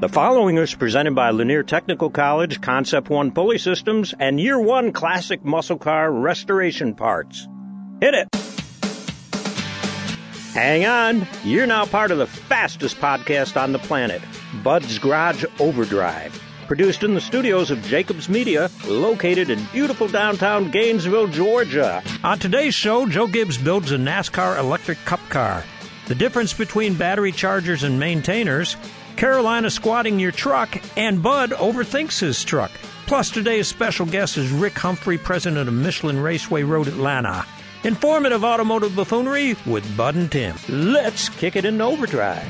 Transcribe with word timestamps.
The 0.00 0.08
following 0.08 0.58
is 0.58 0.74
presented 0.74 1.14
by 1.14 1.30
Lanier 1.30 1.62
Technical 1.62 2.10
College, 2.10 2.60
Concept 2.60 3.08
One 3.08 3.30
Pulley 3.30 3.58
Systems, 3.58 4.12
and 4.18 4.40
Year 4.40 4.60
One 4.60 4.92
Classic 4.92 5.42
Muscle 5.44 5.78
Car 5.78 6.12
Restoration 6.12 6.94
Parts. 6.94 7.48
Hit 8.00 8.14
it! 8.14 8.28
Hang 10.52 10.84
on, 10.84 11.26
you're 11.42 11.66
now 11.66 11.86
part 11.86 12.10
of 12.10 12.18
the 12.18 12.26
fastest 12.26 12.96
podcast 12.98 13.60
on 13.60 13.72
the 13.72 13.78
planet, 13.78 14.20
Bud's 14.62 14.98
Garage 14.98 15.44
Overdrive. 15.58 16.38
Produced 16.66 17.02
in 17.02 17.14
the 17.14 17.20
studios 17.20 17.70
of 17.70 17.82
Jacobs 17.84 18.28
Media, 18.28 18.70
located 18.86 19.48
in 19.48 19.64
beautiful 19.72 20.08
downtown 20.08 20.70
Gainesville, 20.70 21.28
Georgia. 21.28 22.02
On 22.22 22.38
today's 22.38 22.74
show, 22.74 23.06
Joe 23.06 23.26
Gibbs 23.26 23.56
builds 23.58 23.92
a 23.92 23.96
NASCAR 23.96 24.58
electric 24.58 24.98
cup 25.04 25.20
car. 25.30 25.64
The 26.08 26.14
difference 26.14 26.52
between 26.52 26.94
battery 26.94 27.32
chargers 27.32 27.82
and 27.82 27.98
maintainers, 27.98 28.76
Carolina 29.16 29.70
squatting 29.70 30.18
your 30.18 30.32
truck, 30.32 30.80
and 30.96 31.22
Bud 31.22 31.50
overthinks 31.50 32.20
his 32.20 32.44
truck. 32.44 32.70
Plus, 33.06 33.30
today's 33.30 33.68
special 33.68 34.06
guest 34.06 34.36
is 34.36 34.50
Rick 34.50 34.78
Humphrey, 34.78 35.18
president 35.18 35.68
of 35.68 35.74
Michelin 35.74 36.18
Raceway 36.18 36.62
Road 36.62 36.88
Atlanta. 36.88 37.44
Informative 37.84 38.44
automotive 38.44 38.96
buffoonery 38.96 39.56
with 39.66 39.96
Bud 39.96 40.14
and 40.14 40.32
Tim. 40.32 40.56
Let's 40.68 41.28
kick 41.28 41.54
it 41.54 41.64
into 41.64 41.84
overdrive. 41.84 42.46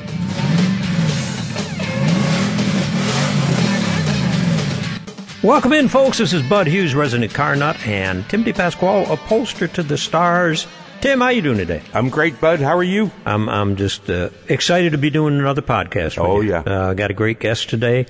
Welcome 5.43 5.73
in, 5.73 5.89
folks. 5.89 6.17
This 6.17 6.33
is 6.33 6.41
Bud 6.41 6.65
Hughes, 6.65 6.95
resident 6.95 7.31
car 7.31 7.55
nut, 7.55 7.77
and 7.85 8.27
Tim 8.29 8.43
DePasquale, 8.43 9.05
upholster 9.11 9.71
to 9.73 9.83
the 9.83 9.97
stars. 9.97 10.65
Tim, 11.01 11.21
how 11.21 11.29
you 11.29 11.41
doing 11.43 11.57
today? 11.57 11.83
I'm 11.93 12.09
great, 12.09 12.41
Bud. 12.41 12.59
How 12.59 12.75
are 12.77 12.83
you? 12.83 13.11
I'm 13.25 13.47
I'm 13.47 13.75
just 13.75 14.09
uh, 14.09 14.29
excited 14.49 14.93
to 14.93 14.97
be 14.97 15.09
doing 15.11 15.37
another 15.37 15.61
podcast. 15.61 16.17
with 16.17 16.19
Oh, 16.19 16.41
you. 16.41 16.49
yeah. 16.49 16.59
uh, 16.61 16.93
got 16.95 17.11
a 17.11 17.13
great 17.13 17.39
guest 17.39 17.69
today. 17.69 18.07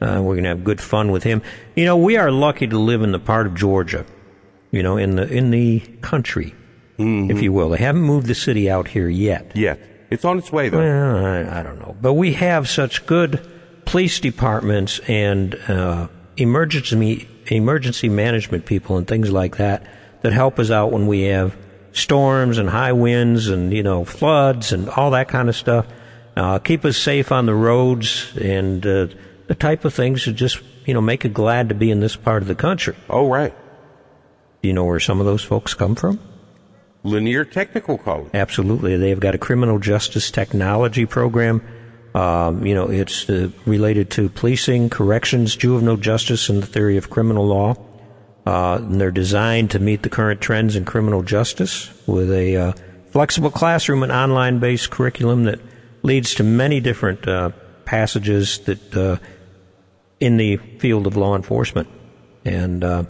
Uh, 0.00 0.20
we're 0.22 0.36
gonna 0.36 0.48
have 0.48 0.64
good 0.64 0.80
fun 0.80 1.10
with 1.12 1.24
him. 1.24 1.42
You 1.76 1.84
know, 1.84 1.96
we 1.98 2.16
are 2.16 2.30
lucky 2.30 2.66
to 2.66 2.78
live 2.78 3.02
in 3.02 3.12
the 3.12 3.18
part 3.18 3.46
of 3.46 3.54
Georgia, 3.54 4.06
you 4.70 4.82
know, 4.82 4.96
in 4.96 5.16
the 5.16 5.28
in 5.30 5.50
the 5.50 5.80
country, 6.00 6.54
Mm-hmm. 6.98 7.30
if 7.30 7.42
you 7.42 7.52
will. 7.52 7.68
They 7.70 7.78
haven't 7.78 8.02
moved 8.02 8.26
the 8.26 8.34
city 8.34 8.70
out 8.70 8.88
here 8.88 9.08
yet. 9.08 9.52
Yet 9.54 9.78
It's 10.10 10.24
on 10.24 10.38
its 10.38 10.50
way, 10.50 10.68
though. 10.68 10.78
Well, 10.78 11.26
I, 11.26 11.60
I 11.60 11.62
don't 11.62 11.78
know, 11.78 11.96
but 12.00 12.14
we 12.14 12.32
have 12.32 12.68
such 12.68 13.04
good 13.06 13.46
police 13.84 14.18
departments 14.20 15.00
and 15.06 15.54
uh, 15.68 16.08
emergency 16.38 17.28
emergency 17.48 18.08
management 18.08 18.64
people 18.64 18.96
and 18.96 19.06
things 19.06 19.30
like 19.30 19.58
that 19.58 19.86
that 20.22 20.32
help 20.32 20.58
us 20.58 20.70
out 20.70 20.92
when 20.92 21.06
we 21.06 21.22
have 21.22 21.54
storms 21.92 22.58
and 22.58 22.68
high 22.68 22.92
winds 22.92 23.48
and 23.48 23.72
you 23.72 23.82
know 23.82 24.04
floods 24.04 24.72
and 24.72 24.88
all 24.90 25.10
that 25.12 25.28
kind 25.28 25.48
of 25.48 25.56
stuff. 25.56 25.86
Uh, 26.36 26.58
keep 26.58 26.84
us 26.84 26.96
safe 26.96 27.32
on 27.32 27.46
the 27.46 27.54
roads 27.54 28.32
and 28.36 28.86
uh, 28.86 29.08
the 29.48 29.54
type 29.54 29.84
of 29.84 29.92
things 29.92 30.24
that 30.24 30.32
just 30.32 30.60
you 30.86 30.94
know 30.94 31.00
make 31.00 31.24
it 31.24 31.34
glad 31.34 31.68
to 31.68 31.74
be 31.74 31.90
in 31.90 32.00
this 32.00 32.16
part 32.16 32.42
of 32.42 32.48
the 32.48 32.54
country. 32.54 32.94
Oh, 33.10 33.28
right. 33.28 33.54
Do 34.62 34.68
you 34.68 34.74
know 34.74 34.84
where 34.84 35.00
some 35.00 35.20
of 35.20 35.26
those 35.26 35.42
folks 35.42 35.74
come 35.74 35.94
from? 35.94 36.20
Lanier 37.04 37.44
Technical 37.44 37.96
College. 37.98 38.30
Absolutely. 38.34 38.96
They've 38.96 39.20
got 39.20 39.34
a 39.34 39.38
criminal 39.38 39.78
justice 39.78 40.30
technology 40.30 41.06
program. 41.06 41.62
Um, 42.14 42.66
you 42.66 42.74
know, 42.74 42.90
it's 42.90 43.28
uh, 43.30 43.50
related 43.66 44.10
to 44.12 44.28
policing, 44.28 44.90
corrections, 44.90 45.54
juvenile 45.54 45.96
justice, 45.96 46.48
and 46.48 46.62
the 46.62 46.66
theory 46.66 46.96
of 46.96 47.10
criminal 47.10 47.46
law. 47.46 47.74
Uh, 48.48 48.78
and 48.78 48.98
they're 48.98 49.10
designed 49.10 49.70
to 49.70 49.78
meet 49.78 50.02
the 50.02 50.08
current 50.08 50.40
trends 50.40 50.74
in 50.74 50.82
criminal 50.86 51.22
justice 51.22 51.92
with 52.06 52.32
a 52.32 52.56
uh, 52.56 52.72
flexible 53.10 53.50
classroom 53.50 54.02
and 54.02 54.10
online 54.10 54.58
based 54.58 54.88
curriculum 54.88 55.44
that 55.44 55.60
leads 56.02 56.34
to 56.34 56.42
many 56.42 56.80
different 56.80 57.28
uh, 57.28 57.50
passages 57.84 58.60
that 58.60 58.96
uh, 58.96 59.18
in 60.18 60.38
the 60.38 60.56
field 60.78 61.06
of 61.06 61.14
law 61.14 61.36
enforcement. 61.36 61.90
And 62.42 62.82
uh, 62.82 63.04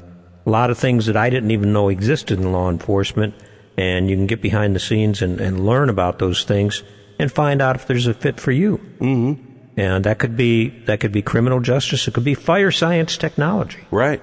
a 0.44 0.50
lot 0.50 0.70
of 0.70 0.78
things 0.78 1.06
that 1.06 1.16
I 1.16 1.30
didn't 1.30 1.52
even 1.52 1.72
know 1.72 1.88
existed 1.88 2.40
in 2.40 2.50
law 2.50 2.68
enforcement. 2.68 3.36
And 3.76 4.10
you 4.10 4.16
can 4.16 4.26
get 4.26 4.42
behind 4.42 4.74
the 4.74 4.80
scenes 4.80 5.22
and, 5.22 5.40
and 5.40 5.64
learn 5.64 5.88
about 5.88 6.18
those 6.18 6.42
things 6.42 6.82
and 7.20 7.30
find 7.30 7.62
out 7.62 7.76
if 7.76 7.86
there's 7.86 8.08
a 8.08 8.14
fit 8.14 8.40
for 8.40 8.50
you. 8.50 8.78
Mm-hmm. 8.98 9.44
And 9.76 10.02
that 10.02 10.18
could 10.18 10.36
be 10.36 10.70
that 10.86 10.98
could 10.98 11.12
be 11.12 11.22
criminal 11.22 11.60
justice. 11.60 12.08
It 12.08 12.14
could 12.14 12.24
be 12.24 12.34
fire 12.34 12.72
science 12.72 13.16
technology. 13.16 13.78
Right. 13.92 14.20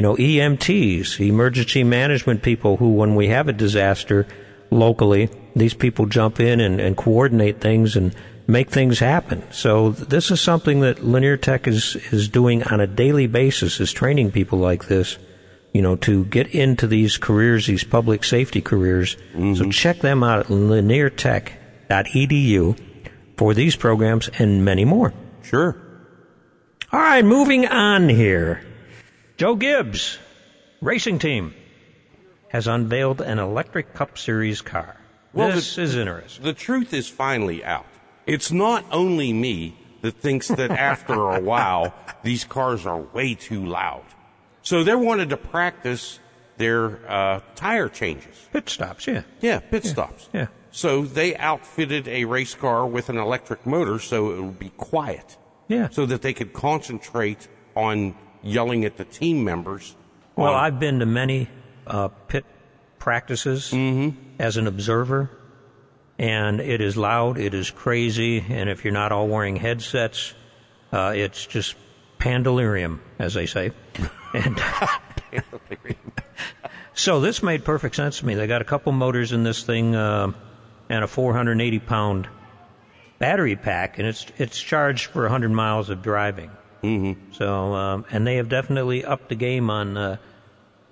You 0.00 0.08
know, 0.08 0.16
EMTs, 0.16 1.20
emergency 1.20 1.84
management 1.84 2.40
people 2.40 2.78
who, 2.78 2.88
when 2.88 3.14
we 3.16 3.28
have 3.28 3.48
a 3.48 3.52
disaster 3.52 4.26
locally, 4.70 5.28
these 5.54 5.74
people 5.74 6.06
jump 6.06 6.40
in 6.40 6.58
and, 6.58 6.80
and 6.80 6.96
coordinate 6.96 7.60
things 7.60 7.96
and 7.96 8.14
make 8.46 8.70
things 8.70 8.98
happen. 8.98 9.42
So 9.52 9.90
this 9.90 10.30
is 10.30 10.40
something 10.40 10.80
that 10.80 11.04
Lanier 11.04 11.36
Tech 11.36 11.68
is, 11.68 11.96
is 12.12 12.30
doing 12.30 12.62
on 12.62 12.80
a 12.80 12.86
daily 12.86 13.26
basis, 13.26 13.78
is 13.78 13.92
training 13.92 14.30
people 14.30 14.58
like 14.58 14.86
this, 14.86 15.18
you 15.74 15.82
know, 15.82 15.96
to 15.96 16.24
get 16.24 16.46
into 16.46 16.86
these 16.86 17.18
careers, 17.18 17.66
these 17.66 17.84
public 17.84 18.24
safety 18.24 18.62
careers. 18.62 19.16
Mm-hmm. 19.34 19.56
So 19.56 19.70
check 19.70 19.98
them 19.98 20.22
out 20.22 20.38
at 20.38 20.46
laniertech.edu 20.46 22.80
for 23.36 23.52
these 23.52 23.76
programs 23.76 24.30
and 24.38 24.64
many 24.64 24.86
more. 24.86 25.12
Sure. 25.42 25.76
All 26.90 27.00
right, 27.00 27.22
moving 27.22 27.66
on 27.66 28.08
here. 28.08 28.64
Joe 29.40 29.56
Gibbs, 29.56 30.18
racing 30.82 31.18
team, 31.18 31.54
has 32.48 32.66
unveiled 32.66 33.22
an 33.22 33.38
electric 33.38 33.94
Cup 33.94 34.18
Series 34.18 34.60
car. 34.60 34.98
Well, 35.32 35.50
this 35.52 35.76
the- 35.76 35.82
is 35.82 35.96
interesting. 35.96 36.44
The 36.44 36.52
truth 36.52 36.92
is 36.92 37.08
finally 37.08 37.64
out. 37.64 37.86
It's 38.26 38.52
not 38.52 38.84
only 38.92 39.32
me 39.32 39.78
that 40.02 40.18
thinks 40.18 40.48
that 40.48 40.70
after 40.70 41.14
a 41.14 41.40
while, 41.40 41.94
these 42.22 42.44
cars 42.44 42.84
are 42.84 43.00
way 43.00 43.34
too 43.34 43.64
loud. 43.64 44.04
So 44.60 44.84
they 44.84 44.94
wanted 44.94 45.30
to 45.30 45.38
practice 45.38 46.20
their 46.58 47.00
uh, 47.10 47.40
tire 47.54 47.88
changes. 47.88 48.46
Pit 48.52 48.68
stops, 48.68 49.06
yeah. 49.06 49.22
Yeah, 49.40 49.60
pit 49.60 49.86
stops. 49.86 50.28
yeah. 50.34 50.48
So 50.70 51.06
they 51.06 51.34
outfitted 51.36 52.06
a 52.08 52.26
race 52.26 52.54
car 52.54 52.86
with 52.86 53.08
an 53.08 53.16
electric 53.16 53.64
motor 53.64 54.00
so 54.00 54.32
it 54.32 54.42
would 54.42 54.58
be 54.58 54.72
quiet. 54.76 55.38
Yeah. 55.66 55.88
So 55.88 56.04
that 56.04 56.20
they 56.20 56.34
could 56.34 56.52
concentrate 56.52 57.48
on 57.74 58.14
yelling 58.42 58.84
at 58.84 58.96
the 58.96 59.04
team 59.04 59.44
members. 59.44 59.96
Well, 60.36 60.54
on- 60.54 60.64
I've 60.64 60.80
been 60.80 61.00
to 61.00 61.06
many 61.06 61.48
uh, 61.86 62.08
pit 62.08 62.44
practices 62.98 63.72
as 64.38 64.56
an 64.56 64.66
observer, 64.66 65.30
and 66.18 66.60
it 66.60 66.80
is 66.80 66.96
loud, 66.96 67.38
it 67.38 67.54
is 67.54 67.70
crazy, 67.70 68.44
and 68.48 68.68
if 68.68 68.84
you're 68.84 68.92
not 68.92 69.12
all 69.12 69.28
wearing 69.28 69.56
headsets, 69.56 70.34
uh, 70.92 71.12
it's 71.14 71.46
just 71.46 71.76
pandalirium, 72.18 73.00
as 73.18 73.34
they 73.34 73.46
say. 73.46 73.72
and 74.34 74.60
so 76.94 77.20
this 77.20 77.42
made 77.42 77.64
perfect 77.64 77.96
sense 77.96 78.18
to 78.20 78.26
me. 78.26 78.34
They 78.34 78.46
got 78.46 78.60
a 78.60 78.64
couple 78.64 78.92
motors 78.92 79.32
in 79.32 79.42
this 79.42 79.62
thing 79.62 79.94
uh, 79.94 80.32
and 80.88 81.04
a 81.04 81.06
480 81.08 81.78
pound 81.80 82.28
battery 83.18 83.56
pack, 83.56 83.98
and 83.98 84.06
it's 84.06 84.26
it's 84.38 84.60
charged 84.60 85.06
for 85.06 85.22
100 85.22 85.50
miles 85.50 85.90
of 85.90 86.02
driving. 86.02 86.50
Mm-hmm. 86.82 87.32
So, 87.32 87.74
um, 87.74 88.04
and 88.10 88.26
they 88.26 88.36
have 88.36 88.48
definitely 88.48 89.04
upped 89.04 89.28
the 89.28 89.34
game 89.34 89.70
on 89.70 89.96
uh, 89.96 90.16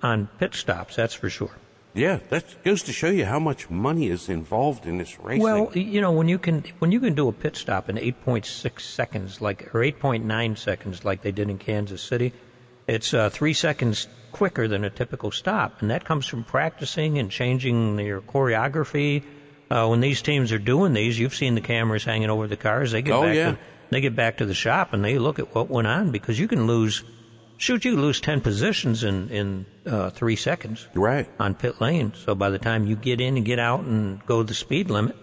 on 0.02 0.28
pit 0.38 0.54
stops. 0.54 0.96
That's 0.96 1.14
for 1.14 1.30
sure. 1.30 1.50
Yeah, 1.94 2.20
that 2.28 2.62
goes 2.64 2.82
to 2.84 2.92
show 2.92 3.08
you 3.08 3.24
how 3.24 3.38
much 3.40 3.70
money 3.70 4.08
is 4.08 4.28
involved 4.28 4.86
in 4.86 4.98
this 4.98 5.18
racing. 5.18 5.42
Well, 5.42 5.72
you 5.76 6.00
know 6.00 6.12
when 6.12 6.28
you 6.28 6.38
can 6.38 6.62
when 6.78 6.92
you 6.92 7.00
can 7.00 7.14
do 7.14 7.28
a 7.28 7.32
pit 7.32 7.56
stop 7.56 7.88
in 7.88 7.96
8.6 7.96 8.80
seconds, 8.80 9.40
like 9.40 9.74
or 9.74 9.80
8.9 9.80 10.58
seconds, 10.58 11.04
like 11.04 11.22
they 11.22 11.32
did 11.32 11.48
in 11.50 11.58
Kansas 11.58 12.02
City, 12.02 12.32
it's 12.86 13.14
uh, 13.14 13.30
three 13.30 13.54
seconds 13.54 14.06
quicker 14.30 14.68
than 14.68 14.84
a 14.84 14.90
typical 14.90 15.30
stop, 15.30 15.80
and 15.80 15.90
that 15.90 16.04
comes 16.04 16.26
from 16.26 16.44
practicing 16.44 17.18
and 17.18 17.30
changing 17.30 17.98
your 17.98 18.20
choreography. 18.20 19.22
Uh, 19.70 19.86
when 19.88 20.00
these 20.00 20.22
teams 20.22 20.52
are 20.52 20.58
doing 20.58 20.92
these, 20.92 21.18
you've 21.18 21.34
seen 21.34 21.54
the 21.54 21.60
cameras 21.60 22.04
hanging 22.04 22.30
over 22.30 22.46
the 22.46 22.56
cars. 22.56 22.92
They 22.92 23.02
get 23.02 23.14
Oh, 23.14 23.22
back 23.22 23.34
yeah. 23.34 23.50
to 23.52 23.58
they 23.90 24.00
get 24.00 24.14
back 24.16 24.38
to 24.38 24.46
the 24.46 24.54
shop 24.54 24.92
and 24.92 25.04
they 25.04 25.18
look 25.18 25.38
at 25.38 25.54
what 25.54 25.68
went 25.68 25.86
on 25.86 26.10
because 26.10 26.38
you 26.38 26.48
can 26.48 26.66
lose, 26.66 27.02
shoot, 27.56 27.84
you 27.84 27.96
lose 27.96 28.20
ten 28.20 28.40
positions 28.40 29.04
in 29.04 29.28
in 29.30 29.66
uh, 29.86 30.10
three 30.10 30.36
seconds 30.36 30.86
right. 30.94 31.28
on 31.38 31.54
pit 31.54 31.80
lane. 31.80 32.12
So 32.14 32.34
by 32.34 32.50
the 32.50 32.58
time 32.58 32.86
you 32.86 32.96
get 32.96 33.20
in 33.20 33.36
and 33.36 33.46
get 33.46 33.58
out 33.58 33.80
and 33.80 34.24
go 34.26 34.42
the 34.42 34.54
speed 34.54 34.90
limit 34.90 35.16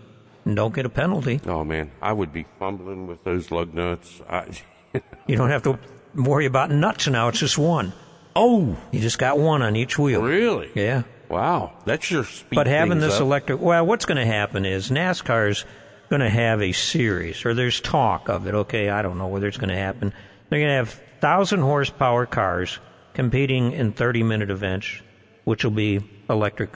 and 0.45 0.56
don't 0.56 0.73
get 0.73 0.85
a 0.85 0.89
penalty, 0.89 1.41
Oh 1.45 1.63
man, 1.63 1.91
I 2.01 2.13
would 2.13 2.33
be 2.33 2.45
fumbling 2.59 3.07
with 3.07 3.23
those 3.23 3.51
lug 3.51 3.73
nuts. 3.73 4.21
I, 4.29 4.50
you 5.27 5.35
don't 5.35 5.50
have 5.50 5.63
to 5.63 5.79
worry 6.15 6.45
about 6.45 6.71
nuts 6.71 7.07
now. 7.07 7.27
It's 7.27 7.39
just 7.39 7.57
one. 7.57 7.94
oh, 8.35 8.75
You 8.91 9.00
just 9.00 9.19
got 9.19 9.38
one 9.38 9.62
on 9.62 9.75
each 9.75 9.97
wheel. 10.00 10.21
really? 10.21 10.69
Yeah. 10.73 11.03
Wow, 11.29 11.73
that's 11.85 12.12
your 12.12 12.23
speed. 12.23 12.56
But 12.56 12.67
having 12.67 13.00
this 13.00 13.15
up. 13.15 13.21
electric, 13.21 13.59
well, 13.59 13.83
what's 13.85 14.06
going 14.06 14.17
to 14.19 14.25
happen 14.25 14.63
is 14.63 14.91
NASCAR's 14.91 15.65
going 16.09 16.21
to 16.21 16.29
have 16.29 16.61
a 16.61 16.71
series, 16.71 17.45
or 17.45 17.53
there's 17.53 17.79
talk 17.81 18.29
of 18.29 18.47
it. 18.47 18.53
Okay, 18.53 18.89
I 18.89 19.01
don't 19.01 19.17
know 19.17 19.27
whether 19.27 19.47
it's 19.47 19.57
going 19.57 19.69
to 19.69 19.75
happen. 19.77 20.13
They're 20.49 20.59
going 20.59 20.69
to 20.69 20.75
have 20.75 21.01
thousand 21.21 21.61
horsepower 21.61 22.25
cars 22.25 22.79
competing 23.13 23.71
in 23.71 23.91
30 23.93 24.23
minute 24.23 24.49
events, 24.51 25.01
which 25.45 25.63
will 25.63 25.71
be 25.71 26.01
electric 26.29 26.69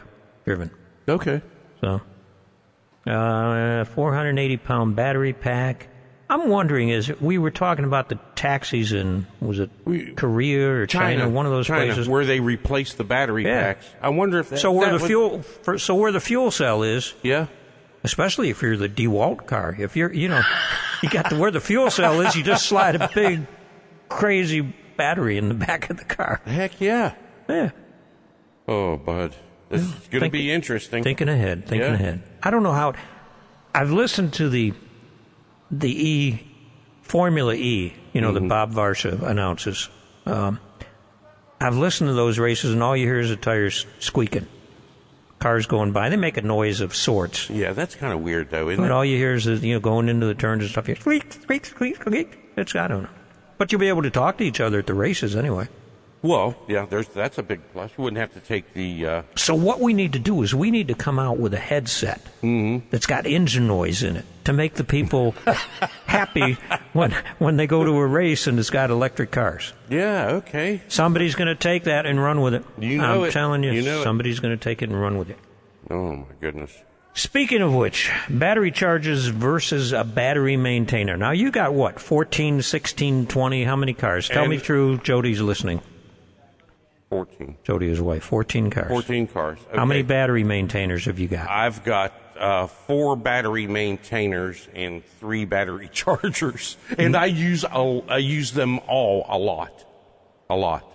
driven. 0.46 0.72
Okay. 1.08 1.42
So, 1.82 2.02
uh, 3.08 3.86
480 3.86 4.58
pound 4.58 4.96
battery 4.96 5.34
pack, 5.34 5.88
I'm 6.30 6.48
wondering 6.50 6.90
is 6.90 7.12
we 7.20 7.38
were 7.38 7.50
talking 7.52 7.86
about 7.86 8.10
the 8.10 8.20
taxis 8.36 8.94
in 8.94 9.26
was 9.40 9.60
it 9.60 9.70
We- 9.86 10.12
Korea 10.14 10.70
or 10.70 10.86
China, 10.88 11.28
one 11.28 11.46
of 11.48 11.52
those 11.52 11.68
China, 11.68 11.86
places. 11.86 12.08
where 12.08 12.24
they 12.26 12.40
replace 12.40 12.94
the 12.94 13.04
battery 13.04 13.46
Yeah. 13.46 13.62
packs. 13.74 13.90
I 14.02 14.10
wonder 14.10 14.40
if 14.40 14.50
that, 14.50 14.60
so 14.60 14.72
where 14.72 14.88
that 14.92 14.98
the 14.98 15.02
would- 15.04 15.08
fuel, 15.08 15.42
for, 15.42 15.78
so 15.80 15.96
where 15.96 16.12
the 16.12 16.20
fuel 16.20 16.52
cell 16.52 16.84
is, 16.84 17.14
Yeah. 17.24 17.48
Especially 18.04 18.50
if 18.50 18.62
you're 18.62 18.78
the 18.78 18.90
DeWalt 18.90 19.46
car, 19.46 19.76
if 19.78 19.96
you're, 19.96 20.12
you 20.14 20.28
know, 20.30 20.42
you 21.04 21.10
got 21.10 21.30
to 21.30 21.38
where 21.38 21.52
the 21.52 21.60
fuel 21.60 21.90
cell 21.92 22.22
is, 22.22 22.36
you 22.36 22.44
just 22.44 22.66
slide 22.66 22.96
a 22.96 23.10
big, 23.14 23.46
crazy 24.08 24.62
battery 24.98 25.38
in 25.38 25.48
the 25.50 25.54
back 25.56 25.90
of 25.90 25.98
the 25.98 26.06
car. 26.06 26.42
Heck 26.46 26.80
yeah. 26.82 27.16
Yeah, 27.48 27.72
Oh, 28.68 28.98
bud, 28.98 29.36
this 29.70 29.82
is 29.82 29.92
going 30.10 30.24
to 30.24 30.30
be 30.30 30.52
interesting. 30.52 31.02
thinking 31.04 31.28
ahead, 31.30 31.66
thinking 31.68 31.88
Yeah. 31.90 31.94
ahead. 31.96 32.24
I 32.44 32.52
don't 32.52 32.62
know 32.64 32.74
how. 32.74 32.94
I've 33.74 33.92
listened 33.92 34.34
to 34.34 34.50
the 34.50 34.74
the 35.72 35.90
E 36.10 36.48
Formula 37.02 37.54
E, 37.56 37.94
you 38.14 38.22
know, 38.22 38.32
Mm-hmm. 38.32 38.48
that 38.48 38.50
Bob 38.50 38.74
Varsha 38.74 39.22
announces. 39.24 39.90
Um, 40.28 40.60
I've 41.62 41.76
listened 41.78 42.08
to 42.10 42.14
those 42.14 42.38
races, 42.40 42.72
and 42.74 42.82
all 42.84 42.96
you 42.96 43.06
hear 43.08 43.20
is 43.20 43.30
the 43.30 43.36
tires 43.36 43.86
squeaking. 44.00 44.48
Cars 45.40 45.66
going 45.68 45.92
by. 45.94 46.10
They 46.10 46.18
make 46.18 46.38
a 46.38 46.42
noise 46.42 46.82
of 46.82 46.94
sorts. 46.96 47.50
yeah, 47.50 47.72
that's 47.74 47.96
kind 47.96 48.12
of 48.14 48.20
weird 48.22 48.50
though, 48.50 48.70
isn't 48.70 48.84
But 48.84 48.92
it? 48.92 48.94
all 48.94 49.06
you 49.06 49.18
hear 49.18 49.34
is, 49.36 49.48
uh, 49.48 49.52
you 49.52 49.74
know, 49.74 49.80
going 49.80 50.10
into 50.10 50.26
the 50.26 50.36
turns 50.36 50.64
and 50.64 50.70
stuff. 50.72 50.88
You 50.90 50.96
squeak, 50.96 51.32
squeak, 51.32 51.66
squeak, 51.66 51.96
squeak. 51.96 52.38
It's, 52.58 52.76
I 52.76 52.88
don't 52.88 53.04
know. 53.04 53.10
But 53.58 53.72
you'll 53.72 53.80
be 53.80 53.88
able 53.90 54.04
to 54.04 54.10
talk 54.10 54.38
to 54.40 54.44
each 54.44 54.60
other 54.60 54.80
at 54.80 54.88
the 54.88 54.94
races 54.94 55.36
anyway. 55.36 55.68
Well, 56.22 56.56
yeah, 56.68 56.86
there's 56.86 57.08
that's 57.08 57.38
a 57.38 57.44
big 57.44 57.62
plus. 57.72 57.92
You 57.98 58.04
wouldn't 58.04 58.20
have 58.20 58.34
to 58.34 58.42
take 58.42 58.74
the. 58.74 59.06
Uh, 59.06 59.22
So 59.36 59.56
what 59.56 59.80
we 59.80 59.94
need 59.94 60.14
to 60.14 60.20
do 60.20 60.42
is 60.44 60.54
we 60.54 60.70
need 60.70 60.90
to 60.90 60.94
come 60.94 61.18
out 61.18 61.38
with 61.38 61.54
a 61.54 61.60
headset 61.60 62.20
that's 62.42 63.06
got 63.06 63.26
engine 63.26 63.68
noise 63.68 64.04
in 64.04 64.18
it 64.18 64.26
to 64.44 64.52
make 64.52 64.74
the 64.74 64.84
people 64.84 65.34
happy 66.08 66.58
when 66.94 67.12
when 67.38 67.56
they 67.58 67.68
go 67.68 67.84
to 67.86 67.92
a 67.92 68.06
race 68.06 68.48
and 68.48 68.60
it's 68.60 68.70
got 68.70 68.90
electric 68.90 69.32
cars. 69.32 69.74
yeah. 69.90 70.28
Okay. 70.32 70.82
Somebody's 70.90 71.36
going 71.36 71.48
to 71.48 71.56
take 71.56 71.86
that 71.86 72.06
and 72.06 72.22
run 72.22 72.42
with 72.42 72.54
it. 72.54 72.66
You 72.78 72.98
know 72.98 73.24
I'm 73.24 73.30
it. 73.30 73.32
telling 73.32 73.64
you, 73.64 73.72
You 73.72 73.82
know 73.84 74.04
somebody's 74.04 74.40
going 74.42 74.58
to 74.58 74.62
take 74.64 74.82
it 74.82 74.90
and 74.90 75.00
run 75.00 75.18
with 75.18 75.30
it. 75.30 75.38
Oh 75.90 76.16
my 76.18 76.26
goodness. 76.42 76.78
Speaking 77.14 77.62
of 77.62 77.74
which, 77.74 78.12
battery 78.30 78.72
charges 78.72 79.28
versus 79.28 79.92
a 79.94 80.04
battery 80.04 80.56
maintainer. 80.58 81.18
Now 81.18 81.32
you 81.32 81.52
got 81.52 81.74
what? 81.74 82.00
14, 82.00 82.62
16, 82.62 83.28
20, 83.28 83.64
how 83.64 83.76
many 83.76 83.94
cars? 83.94 84.30
Tell 84.30 84.48
me 84.48 84.58
through. 84.58 85.00
Jody's 85.00 85.42
listening. 85.42 85.82
Fourteen. 87.10 87.58
Jody 87.64 87.88
is 87.88 88.00
wife. 88.00 88.24
14 88.24 88.70
cars. 88.70 88.88
Fourteen 88.88 89.26
cars. 89.26 89.58
How 89.74 89.86
many 89.86 90.04
battery 90.04 90.44
maintainers 90.44 91.06
have 91.06 91.18
you 91.18 91.28
got? 91.28 91.50
I've 91.50 91.84
got 91.84 92.14
uh, 92.38 92.68
four 92.68 93.16
battery 93.16 93.66
maintainers 93.66 94.68
and 94.76 95.04
three 95.20 95.46
battery 95.46 95.90
chargers, 95.94 96.78
and 96.98 97.16
I 97.16 97.26
use 97.26 97.64
a, 97.64 98.02
I 98.08 98.18
use 98.18 98.52
them 98.52 98.80
all 98.88 99.26
a 99.28 99.38
lot, 99.40 99.86
a 100.50 100.56
lot. 100.56 100.86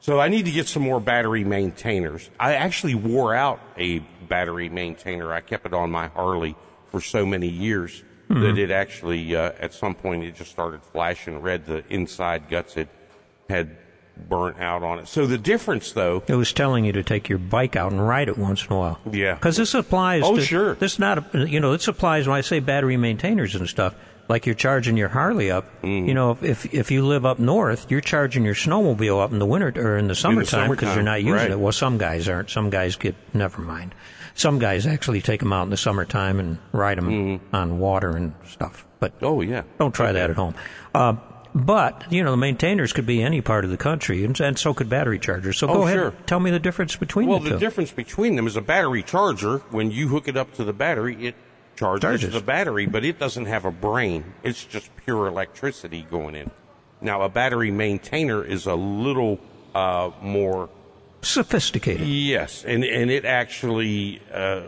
So 0.00 0.20
I 0.20 0.28
need 0.28 0.44
to 0.44 0.50
get 0.50 0.66
some 0.68 0.82
more 0.82 1.00
battery 1.00 1.44
maintainers. 1.44 2.30
I 2.38 2.54
actually 2.54 2.94
wore 2.94 3.34
out 3.34 3.60
a 3.76 3.98
battery 4.28 4.68
maintainer. 4.68 5.32
I 5.32 5.40
kept 5.40 5.66
it 5.66 5.74
on 5.74 5.90
my 5.90 6.08
Harley 6.08 6.54
for 6.90 7.00
so 7.00 7.24
many 7.26 7.48
years 7.48 8.02
that 8.28 8.58
it 8.58 8.70
actually 8.70 9.34
uh, 9.34 9.52
at 9.58 9.74
some 9.74 9.94
point 9.94 10.22
it 10.22 10.36
just 10.36 10.50
started 10.52 10.82
flashing 10.84 11.40
red. 11.40 11.66
The 11.66 11.82
inside 11.92 12.48
guts 12.48 12.76
it 12.76 12.88
had 13.48 13.76
burnt 14.28 14.60
out 14.60 14.82
on 14.82 14.98
it. 14.98 15.08
So 15.08 15.26
the 15.26 15.38
difference 15.38 15.92
though, 15.92 16.22
It 16.26 16.34
was 16.34 16.52
telling 16.52 16.84
you 16.84 16.92
to 16.92 17.02
take 17.02 17.28
your 17.28 17.38
bike 17.38 17.76
out 17.76 17.92
and 17.92 18.06
ride 18.06 18.28
it 18.28 18.36
once 18.38 18.64
in 18.66 18.72
a 18.72 18.78
while. 18.78 18.98
Yeah. 19.10 19.34
Because 19.34 19.56
this 19.56 19.74
applies. 19.74 20.22
Oh, 20.24 20.36
to, 20.36 20.42
sure. 20.42 20.74
This 20.74 20.98
not 20.98 21.34
a, 21.34 21.48
you 21.48 21.60
know 21.60 21.72
this 21.72 21.88
applies 21.88 22.26
when 22.28 22.36
I 22.36 22.40
say 22.42 22.60
battery 22.60 22.96
maintainers 22.96 23.54
and 23.54 23.68
stuff. 23.68 23.94
Like 24.28 24.46
you're 24.46 24.54
charging 24.54 24.96
your 24.96 25.08
Harley 25.08 25.50
up. 25.50 25.64
Mm. 25.82 26.06
You 26.06 26.14
know, 26.14 26.38
if 26.40 26.72
if 26.72 26.90
you 26.92 27.04
live 27.04 27.26
up 27.26 27.40
north, 27.40 27.90
you're 27.90 28.00
charging 28.00 28.44
your 28.44 28.54
snowmobile 28.54 29.20
up 29.20 29.32
in 29.32 29.40
the 29.40 29.46
winter 29.46 29.72
or 29.76 29.98
in 29.98 30.06
the 30.06 30.14
summertime 30.14 30.70
because 30.70 30.94
you're 30.94 31.02
not 31.02 31.20
using 31.22 31.34
right. 31.34 31.50
it. 31.50 31.58
Well, 31.58 31.72
some 31.72 31.98
guys 31.98 32.28
aren't. 32.28 32.48
Some 32.50 32.70
guys 32.70 32.94
get 32.94 33.16
never 33.34 33.60
mind. 33.60 33.92
Some 34.36 34.60
guys 34.60 34.86
actually 34.86 35.20
take 35.20 35.40
them 35.40 35.52
out 35.52 35.64
in 35.64 35.70
the 35.70 35.76
summertime 35.76 36.38
and 36.38 36.58
ride 36.70 36.98
them 36.98 37.08
Mm-hmm. 37.08 37.56
on 37.56 37.80
water 37.80 38.10
and 38.16 38.32
stuff. 38.46 38.86
But 39.00 39.14
oh 39.20 39.40
yeah, 39.40 39.64
don't 39.80 39.92
try 39.92 40.12
that 40.12 40.30
at 40.30 40.36
home. 40.36 40.54
Uh, 40.94 41.14
but 41.54 42.10
you 42.12 42.22
know, 42.22 42.30
the 42.30 42.36
maintainers 42.36 42.92
could 42.92 43.06
be 43.06 43.22
any 43.22 43.40
part 43.40 43.64
of 43.64 43.70
the 43.70 43.76
country, 43.76 44.24
and, 44.24 44.38
and 44.40 44.58
so 44.58 44.72
could 44.74 44.88
battery 44.88 45.18
chargers. 45.18 45.58
So 45.58 45.68
Oh, 45.68 45.74
go 45.74 45.82
ahead, 45.86 45.96
sure. 45.96 46.14
tell 46.26 46.40
me 46.40 46.50
the 46.50 46.58
difference 46.58 46.96
between 46.96 47.26
them. 47.26 47.30
Well, 47.30 47.40
the 47.40 47.50
the 47.50 47.58
difference 47.58 47.90
between 47.92 48.36
them 48.36 48.46
is 48.46 48.56
a 48.56 48.60
battery 48.62 49.02
charger. 49.02 49.58
When 49.70 49.90
you 49.90 50.08
hook 50.08 50.28
it 50.28 50.36
up 50.36 50.54
to 50.54 50.64
the 50.64 50.72
battery, 50.72 51.26
it 51.26 51.34
charges, 51.76 52.02
Charges. 52.02 52.32
the 52.34 52.40
battery, 52.40 52.86
but 52.86 53.04
it 53.04 53.18
doesn't 53.18 53.46
have 53.46 53.64
a 53.64 53.70
brain. 53.70 54.34
It's 54.42 54.64
just 54.64 54.90
pure 55.04 55.26
electricity 55.26 56.02
going 56.10 56.34
in. 56.34 56.50
Now, 57.00 57.22
a 57.22 57.28
battery 57.30 57.70
maintainer 57.70 58.44
is 58.44 58.66
a 58.66 58.74
little 58.74 59.40
uh, 59.74 60.10
more 60.20 60.68
Sophisticated. 61.22 62.06
yes, 62.06 62.64
and 62.64 62.84
and 62.84 63.10
it 63.10 63.24
actually 63.24 64.20
uh, 64.32 64.62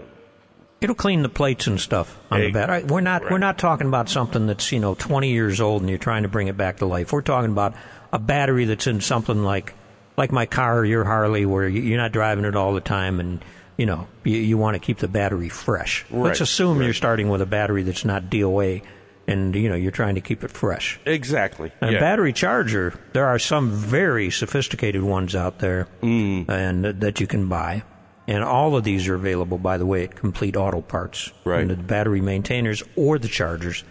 It'll 0.82 0.94
clean 0.94 1.22
the 1.22 1.28
plates 1.28 1.66
and 1.66 1.80
stuff 1.80 2.18
on 2.30 2.40
the 2.40 2.46
Hey, 2.46 2.52
battery. 2.52 2.84
We're 2.84 3.00
not 3.00 3.30
we're 3.30 3.38
not 3.38 3.58
talking 3.58 3.86
about 3.86 4.08
something 4.08 4.46
that's 4.46 4.70
you 4.72 4.80
know 4.80 4.94
20 4.94 5.30
years 5.30 5.60
old 5.60 5.82
and 5.82 5.88
you're 5.88 5.98
trying 5.98 6.22
to 6.24 6.28
bring 6.28 6.48
it 6.48 6.56
back 6.56 6.78
to 6.78 6.86
life. 6.86 7.12
We're 7.12 7.22
talking 7.22 7.50
about 7.52 7.74
a 8.12 8.18
battery 8.18 8.64
that's 8.64 8.86
in 8.86 9.00
something 9.00 9.42
like 9.42 9.74
like 10.16 10.30
my 10.32 10.44
car 10.46 10.78
or 10.80 10.84
your 10.84 11.04
Harley, 11.04 11.46
where 11.46 11.66
you- 11.68 11.82
you're 11.82 11.98
not 12.00 12.12
driving 12.12 12.44
it 12.44 12.54
all 12.56 12.74
the 12.74 12.80
time 12.80 13.20
and 13.20 13.42
you 13.78 13.86
know 13.86 14.06
you, 14.24 14.36
you 14.36 14.58
want 14.58 14.74
to 14.74 14.78
keep 14.78 14.98
the 14.98 15.08
battery 15.08 15.48
fresh. 15.48 16.04
Let's 16.10 16.40
Right, 16.40 16.40
assume 16.42 16.82
you're 16.82 16.92
starting 16.92 17.28
with 17.30 17.40
a 17.40 17.46
battery 17.46 17.82
that's 17.82 18.04
not 18.04 18.28
DOA, 18.28 18.82
and 19.26 19.54
you 19.54 19.68
know 19.70 19.74
you're 19.74 19.90
trying 19.92 20.16
to 20.16 20.20
keep 20.20 20.44
it 20.44 20.50
fresh. 20.50 21.00
exactly. 21.06 21.72
A 21.80 21.92
yeah. 21.92 22.00
battery 22.00 22.32
charger, 22.34 22.92
there 23.14 23.26
are 23.26 23.38
some 23.38 23.70
very 23.70 24.30
sophisticated 24.30 25.02
ones 25.02 25.34
out 25.34 25.60
there, 25.60 25.86
Mm. 26.02 26.48
and 26.50 26.84
that 26.84 27.20
you 27.20 27.26
can 27.26 27.46
buy. 27.48 27.82
And 28.28 28.44
all 28.44 28.76
of 28.76 28.84
these 28.84 29.08
are 29.08 29.14
available, 29.16 29.58
by 29.58 29.78
the 29.78 29.86
way, 29.86 30.04
at 30.04 30.14
Complete 30.14 30.56
Auto 30.56 30.80
Parts. 30.80 31.32
Right. 31.44 31.66
The 31.66 31.74
battery 31.76 32.20
maintainers 32.20 32.82
or 32.96 33.18
the 33.18 33.26
chargers, 33.28 33.82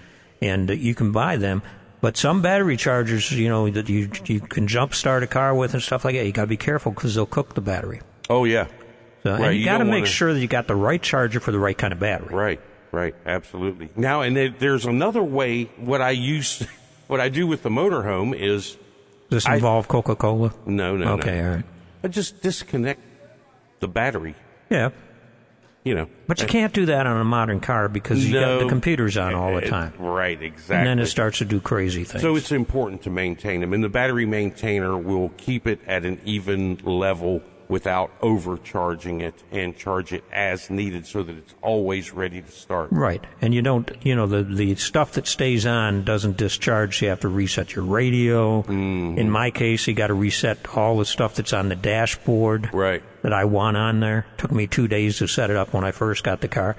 and 0.42 0.69
uh, 0.69 0.74
you 0.74 0.95
can 0.95 1.12
buy 1.12 1.36
them. 1.38 1.62
But 2.00 2.16
some 2.18 2.42
battery 2.42 2.78
chargers, 2.78 3.31
you 3.31 3.50
know, 3.50 3.69
that 3.69 3.89
you 3.89 4.10
you 4.25 4.39
can 4.39 4.68
jump 4.68 4.94
start 4.95 5.22
a 5.24 5.28
car 5.28 5.54
with 5.54 5.74
and 5.74 5.83
stuff 5.83 6.06
like 6.06 6.16
that. 6.16 6.25
You 6.25 6.31
got 6.31 6.44
to 6.44 6.48
be 6.48 6.57
careful 6.57 6.92
because 6.94 7.13
they'll 7.13 7.25
cook 7.25 7.54
the 7.56 7.62
battery. 7.62 8.01
oh 8.30 8.45
yeah, 8.45 8.68
So, 9.24 9.33
Right, 9.33 9.42
and 9.42 9.54
you, 9.54 9.60
you 9.60 9.66
got 9.66 9.80
to 9.80 9.86
make 9.86 9.94
wanna- 10.01 10.06
sure 10.07 10.34
that 10.34 10.39
you 10.39 10.48
got 10.48 10.68
the 10.68 10.75
right 10.75 11.01
charger 11.01 11.39
for 11.39 11.51
the 11.51 11.60
right 11.60 11.77
kind 11.77 11.92
of 11.94 12.00
battery. 12.00 12.34
Right, 12.34 12.62
right, 12.92 13.13
absolutely. 13.25 13.89
Now, 13.95 14.22
and 14.22 14.36
there, 14.36 14.50
there's 14.50 14.86
another 14.86 15.22
way. 15.22 15.66
What 15.77 16.01
I 16.01 16.12
use, 16.12 16.66
what 17.07 17.19
I 17.19 17.27
do 17.30 17.45
with 17.45 17.62
the 17.63 17.70
motorhome 17.70 18.34
is 18.34 18.77
Does 19.29 19.44
this 19.44 19.46
I- 19.46 19.56
involve 19.56 19.88
Coca 19.89 20.15
Cola? 20.15 20.53
no, 20.65 20.96
no, 20.96 21.13
Okay, 21.15 21.38
no. 21.39 21.44
all 21.50 21.56
right. 21.58 21.65
I 22.03 22.08
just 22.08 22.41
disconnect 22.41 23.01
the 23.82 23.88
battery. 23.90 24.36
Yeah, 24.70 24.92
You 25.84 25.96
know, 25.96 26.08
but 26.28 26.40
you 26.40 26.48
can't 26.48 26.72
do 26.74 26.86
that 26.86 27.06
on 27.08 27.20
a 27.20 27.24
modern 27.26 27.60
car 27.60 27.90
because 27.90 28.26
you 28.26 28.34
got 28.40 28.42
No. 28.48 28.60
the 28.60 28.70
computers 28.70 29.18
on 29.18 29.34
all 29.34 29.52
the 29.56 29.64
It- 29.66 29.70
time. 29.70 29.94
Right, 30.00 30.42
exactly. 30.42 30.76
And 30.78 30.88
then 30.88 31.00
it 31.00 31.08
starts 31.08 31.40
to 31.40 31.46
do 31.46 31.60
crazy 31.60 32.04
things. 32.06 32.22
So 32.22 32.36
it's 32.36 32.52
important 32.52 33.02
to 33.04 33.10
maintain 33.10 33.60
them, 33.62 33.74
and 33.74 33.84
the 33.84 33.90
battery 33.90 34.26
maintainer 34.28 34.96
will 34.96 35.30
keep 35.38 35.66
it 35.68 35.80
at 35.88 36.06
an 36.06 36.20
even 36.24 36.78
level 36.84 37.42
without 37.68 38.12
overcharging 38.22 39.22
it 39.22 39.34
and 39.52 39.78
charge 39.78 40.12
it 40.12 40.24
as 40.32 40.70
needed 40.70 41.06
so 41.08 41.24
that 41.24 41.38
it's 41.38 41.54
always 41.62 42.14
ready 42.14 42.42
to 42.42 42.52
start. 42.52 42.90
right, 42.92 43.26
and 43.42 43.54
you 43.54 43.62
don't, 43.62 43.92
you 44.04 44.14
know, 44.16 44.28
the 44.28 44.44
the 44.44 44.76
stuff 44.76 45.14
that 45.14 45.26
stays 45.26 45.66
on 45.66 46.04
doesn't 46.04 46.36
discharge. 46.38 47.00
So 47.00 47.06
you 47.06 47.10
have 47.10 47.22
to 47.22 47.30
reset 47.30 47.74
your 47.76 47.86
radio. 47.86 48.62
Mm-hmm. 48.64 49.18
In 49.18 49.30
my 49.32 49.52
case, 49.52 49.88
you 49.88 49.94
got 49.94 50.08
to 50.08 50.14
reset 50.14 50.60
all 50.76 50.98
the 50.98 51.06
stuff 51.06 51.36
that's 51.36 51.54
on 51.54 51.70
the 51.70 51.76
dashboard 51.76 52.70
Right. 52.74 53.02
That 53.22 53.34
I 53.34 53.46
want 53.46 53.78
on 53.78 54.00
there. 54.00 54.25
Took 54.38 54.51
me 54.51 54.68
two 54.68 54.88
days 54.88 55.18
to 55.20 55.28
set 55.28 55.50
it 55.50 55.56
up 55.56 55.74
when 55.74 55.84
I 55.84 55.92
first 55.92 56.24
got 56.24 56.42
the 56.42 56.48
car, 56.48 56.75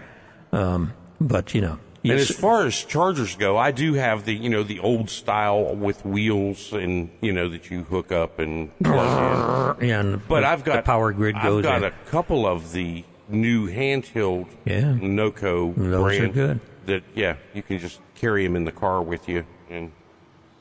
um, 0.52 0.92
but 1.20 1.54
you 1.54 1.60
know, 1.60 1.78
And 2.04 2.12
as 2.12 2.30
far 2.30 2.66
as 2.66 2.82
chargers 2.84 3.36
go, 3.36 3.56
I 3.56 3.70
do 3.70 3.94
have 3.94 4.24
the 4.24 4.34
you 4.34 4.50
know 4.50 4.62
the 4.64 4.80
old 4.80 5.08
style 5.10 5.74
with 5.76 6.04
wheels 6.04 6.72
and 6.72 7.10
you 7.20 7.32
know 7.32 7.48
that 7.48 7.70
you 7.70 7.84
hook 7.84 8.10
up 8.12 8.38
and 8.40 8.76
plug 8.82 9.80
in. 9.82 9.88
yeah, 9.88 10.00
and 10.00 10.26
But 10.28 10.40
the, 10.40 10.48
I've 10.48 10.64
got 10.64 10.84
power 10.84 11.12
grid 11.12 11.36
I've 11.36 11.42
goes 11.44 11.62
got 11.62 11.78
in. 11.78 11.84
a 11.84 11.90
couple 12.10 12.46
of 12.46 12.72
the 12.72 13.04
new 13.28 13.68
handheld 13.70 14.48
Yeah. 14.64 14.96
Noco 15.00 15.74
Those 15.76 15.94
are 15.94 16.02
brand 16.02 16.34
good. 16.34 16.60
that 16.86 17.02
yeah 17.14 17.36
you 17.54 17.62
can 17.62 17.78
just 17.78 18.00
carry 18.16 18.44
them 18.44 18.56
in 18.56 18.64
the 18.64 18.72
car 18.72 19.00
with 19.00 19.28
you 19.28 19.46
and 19.70 19.92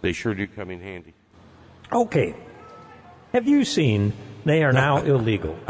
they 0.02 0.14
sure 0.14 0.34
do 0.36 0.46
come 0.48 0.70
in 0.72 0.80
handy. 0.80 1.14
Okay, 1.92 2.34
have 3.34 3.48
you 3.48 3.66
seen? 3.66 4.14
They 4.46 4.64
are 4.64 4.74
now 4.74 4.98
illegal. 4.98 5.58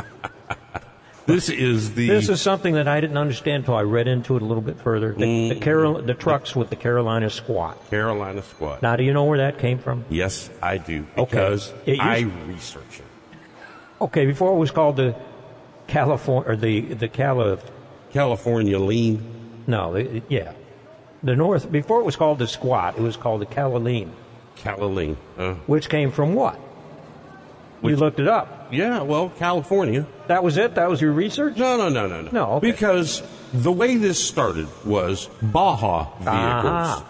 This 1.27 1.49
is 1.49 1.93
the 1.93 2.09
This 2.09 2.29
is 2.29 2.41
something 2.41 2.73
that 2.73 2.87
I 2.87 2.99
didn't 2.99 3.17
understand 3.17 3.61
until 3.63 3.75
I 3.75 3.83
read 3.83 4.07
into 4.07 4.35
it 4.35 4.41
a 4.41 4.45
little 4.45 4.61
bit 4.63 4.79
further. 4.79 5.13
The, 5.13 5.49
the, 5.49 5.55
Carol, 5.55 6.01
the 6.01 6.15
trucks 6.15 6.55
with 6.55 6.69
the 6.69 6.75
Carolina 6.75 7.29
squat. 7.29 7.89
Carolina 7.89 8.41
squat. 8.41 8.81
Now, 8.81 8.95
do 8.95 9.03
you 9.03 9.13
know 9.13 9.25
where 9.25 9.37
that 9.37 9.59
came 9.59 9.77
from? 9.77 10.03
Yes, 10.09 10.49
I 10.61 10.77
do 10.77 11.05
Okay. 11.17 11.23
because 11.29 11.73
used- 11.85 12.01
I 12.01 12.21
research 12.47 12.99
it. 12.99 13.05
Okay, 14.01 14.25
before 14.25 14.51
it 14.53 14.57
was 14.57 14.71
called 14.71 14.97
the 14.97 15.15
California 15.87 16.49
or 16.51 16.55
the 16.55 16.81
the 16.81 17.07
Cali. 17.07 17.57
California 18.11 18.79
lean. 18.79 19.21
No, 19.67 19.93
it, 19.93 20.23
yeah, 20.27 20.53
The 21.23 21.35
North, 21.35 21.71
before 21.71 22.01
it 22.01 22.03
was 22.03 22.15
called 22.15 22.39
the 22.39 22.47
Squat, 22.47 22.97
it 22.97 23.01
was 23.01 23.15
called 23.15 23.41
the 23.41 23.45
Calaline, 23.45 24.09
Calaline. 24.57 25.17
Uh, 25.37 25.53
which 25.67 25.87
came 25.87 26.11
from 26.11 26.33
what? 26.33 26.59
you 27.83 27.95
looked 27.95 28.19
it 28.19 28.27
up. 28.27 28.60
Yeah, 28.71 29.01
well, 29.01 29.29
California. 29.37 30.05
That 30.27 30.43
was 30.43 30.57
it? 30.57 30.75
That 30.75 30.89
was 30.89 31.01
your 31.01 31.11
research? 31.11 31.57
No, 31.57 31.77
no, 31.77 31.89
no, 31.89 32.07
no, 32.07 32.21
no. 32.21 32.31
No, 32.31 32.45
okay. 32.53 32.71
Because 32.71 33.21
the 33.53 33.71
way 33.71 33.97
this 33.97 34.23
started 34.23 34.67
was 34.85 35.27
Baja 35.41 36.05
vehicles 36.19 36.25
Ah. 36.95 37.05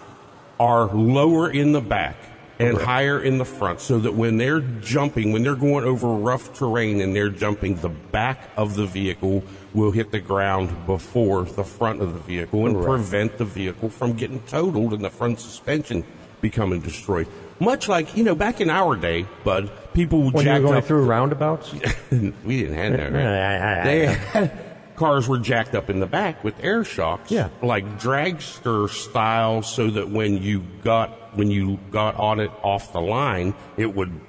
are 0.60 0.86
lower 0.94 1.50
in 1.50 1.72
the 1.72 1.80
back 1.80 2.16
and 2.58 2.78
higher 2.78 3.20
in 3.20 3.38
the 3.38 3.44
front, 3.44 3.80
so 3.80 3.98
that 3.98 4.14
when 4.14 4.36
they're 4.36 4.60
jumping, 4.60 5.32
when 5.32 5.42
they're 5.42 5.56
going 5.56 5.84
over 5.84 6.08
rough 6.08 6.52
terrain 6.56 7.00
and 7.00 7.14
they're 7.16 7.28
jumping, 7.30 7.74
the 7.76 7.88
back 7.88 8.38
of 8.56 8.76
the 8.76 8.86
vehicle 8.86 9.42
will 9.74 9.90
hit 9.90 10.12
the 10.12 10.20
ground 10.20 10.70
before 10.86 11.42
the 11.44 11.64
front 11.64 12.00
of 12.00 12.12
the 12.12 12.20
vehicle 12.20 12.66
and 12.66 12.76
Correct. 12.76 12.88
prevent 12.88 13.38
the 13.38 13.44
vehicle 13.44 13.88
from 13.88 14.12
getting 14.12 14.40
totaled 14.42 14.92
and 14.92 15.02
the 15.04 15.10
front 15.10 15.40
suspension 15.40 16.04
becoming 16.40 16.80
destroyed. 16.80 17.26
Much 17.58 17.88
like, 17.88 18.16
you 18.16 18.22
know, 18.22 18.34
back 18.34 18.60
in 18.60 18.70
our 18.70 18.94
day, 18.96 19.26
Bud, 19.44 19.68
people 19.94 20.22
When 20.30 20.36
you 20.36 20.42
jacked 20.42 20.62
were 20.62 20.68
going 20.68 20.78
up 20.78 20.84
through 20.84 21.04
roundabouts? 21.04 21.72
we 22.10 22.60
didn't 22.62 22.74
have 22.74 22.92
that. 22.92 23.12
Right? 23.12 23.84
they 23.84 24.06
had, 24.06 24.52
cars 24.96 25.28
were 25.28 25.38
jacked 25.38 25.74
up 25.74 25.90
in 25.90 26.00
the 26.00 26.06
back 26.06 26.42
with 26.44 26.54
air 26.62 26.84
shocks, 26.84 27.30
Yeah. 27.30 27.48
like 27.62 27.98
dragster 27.98 28.88
style, 28.88 29.62
so 29.62 29.90
that 29.90 30.10
when 30.10 30.42
you 30.42 30.64
got 30.82 31.36
when 31.36 31.50
you 31.50 31.78
got 31.90 32.14
on 32.16 32.40
it 32.40 32.50
off 32.62 32.92
the 32.92 33.00
line, 33.00 33.54
it 33.76 33.94
would 33.94 34.20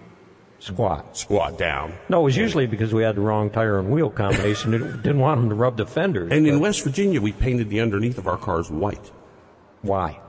Squat. 0.59 1.17
squat 1.17 1.57
down. 1.57 1.93
No, 2.07 2.21
it 2.21 2.23
was 2.23 2.37
usually 2.37 2.65
because 2.67 2.93
we 2.93 3.03
had 3.03 3.15
the 3.15 3.21
wrong 3.21 3.49
tire 3.49 3.77
and 3.79 3.91
wheel 3.91 4.09
combination. 4.09 4.73
It 4.73 4.79
didn't 5.03 5.19
want 5.19 5.41
them 5.41 5.49
to 5.49 5.55
rub 5.55 5.75
the 5.75 5.85
fenders. 5.85 6.31
And 6.31 6.47
in 6.47 6.61
West 6.61 6.83
Virginia, 6.85 7.19
we 7.19 7.33
painted 7.33 7.69
the 7.69 7.81
underneath 7.81 8.17
of 8.17 8.27
our 8.27 8.37
cars 8.37 8.71
white. 8.71 9.11
why? 9.81 10.21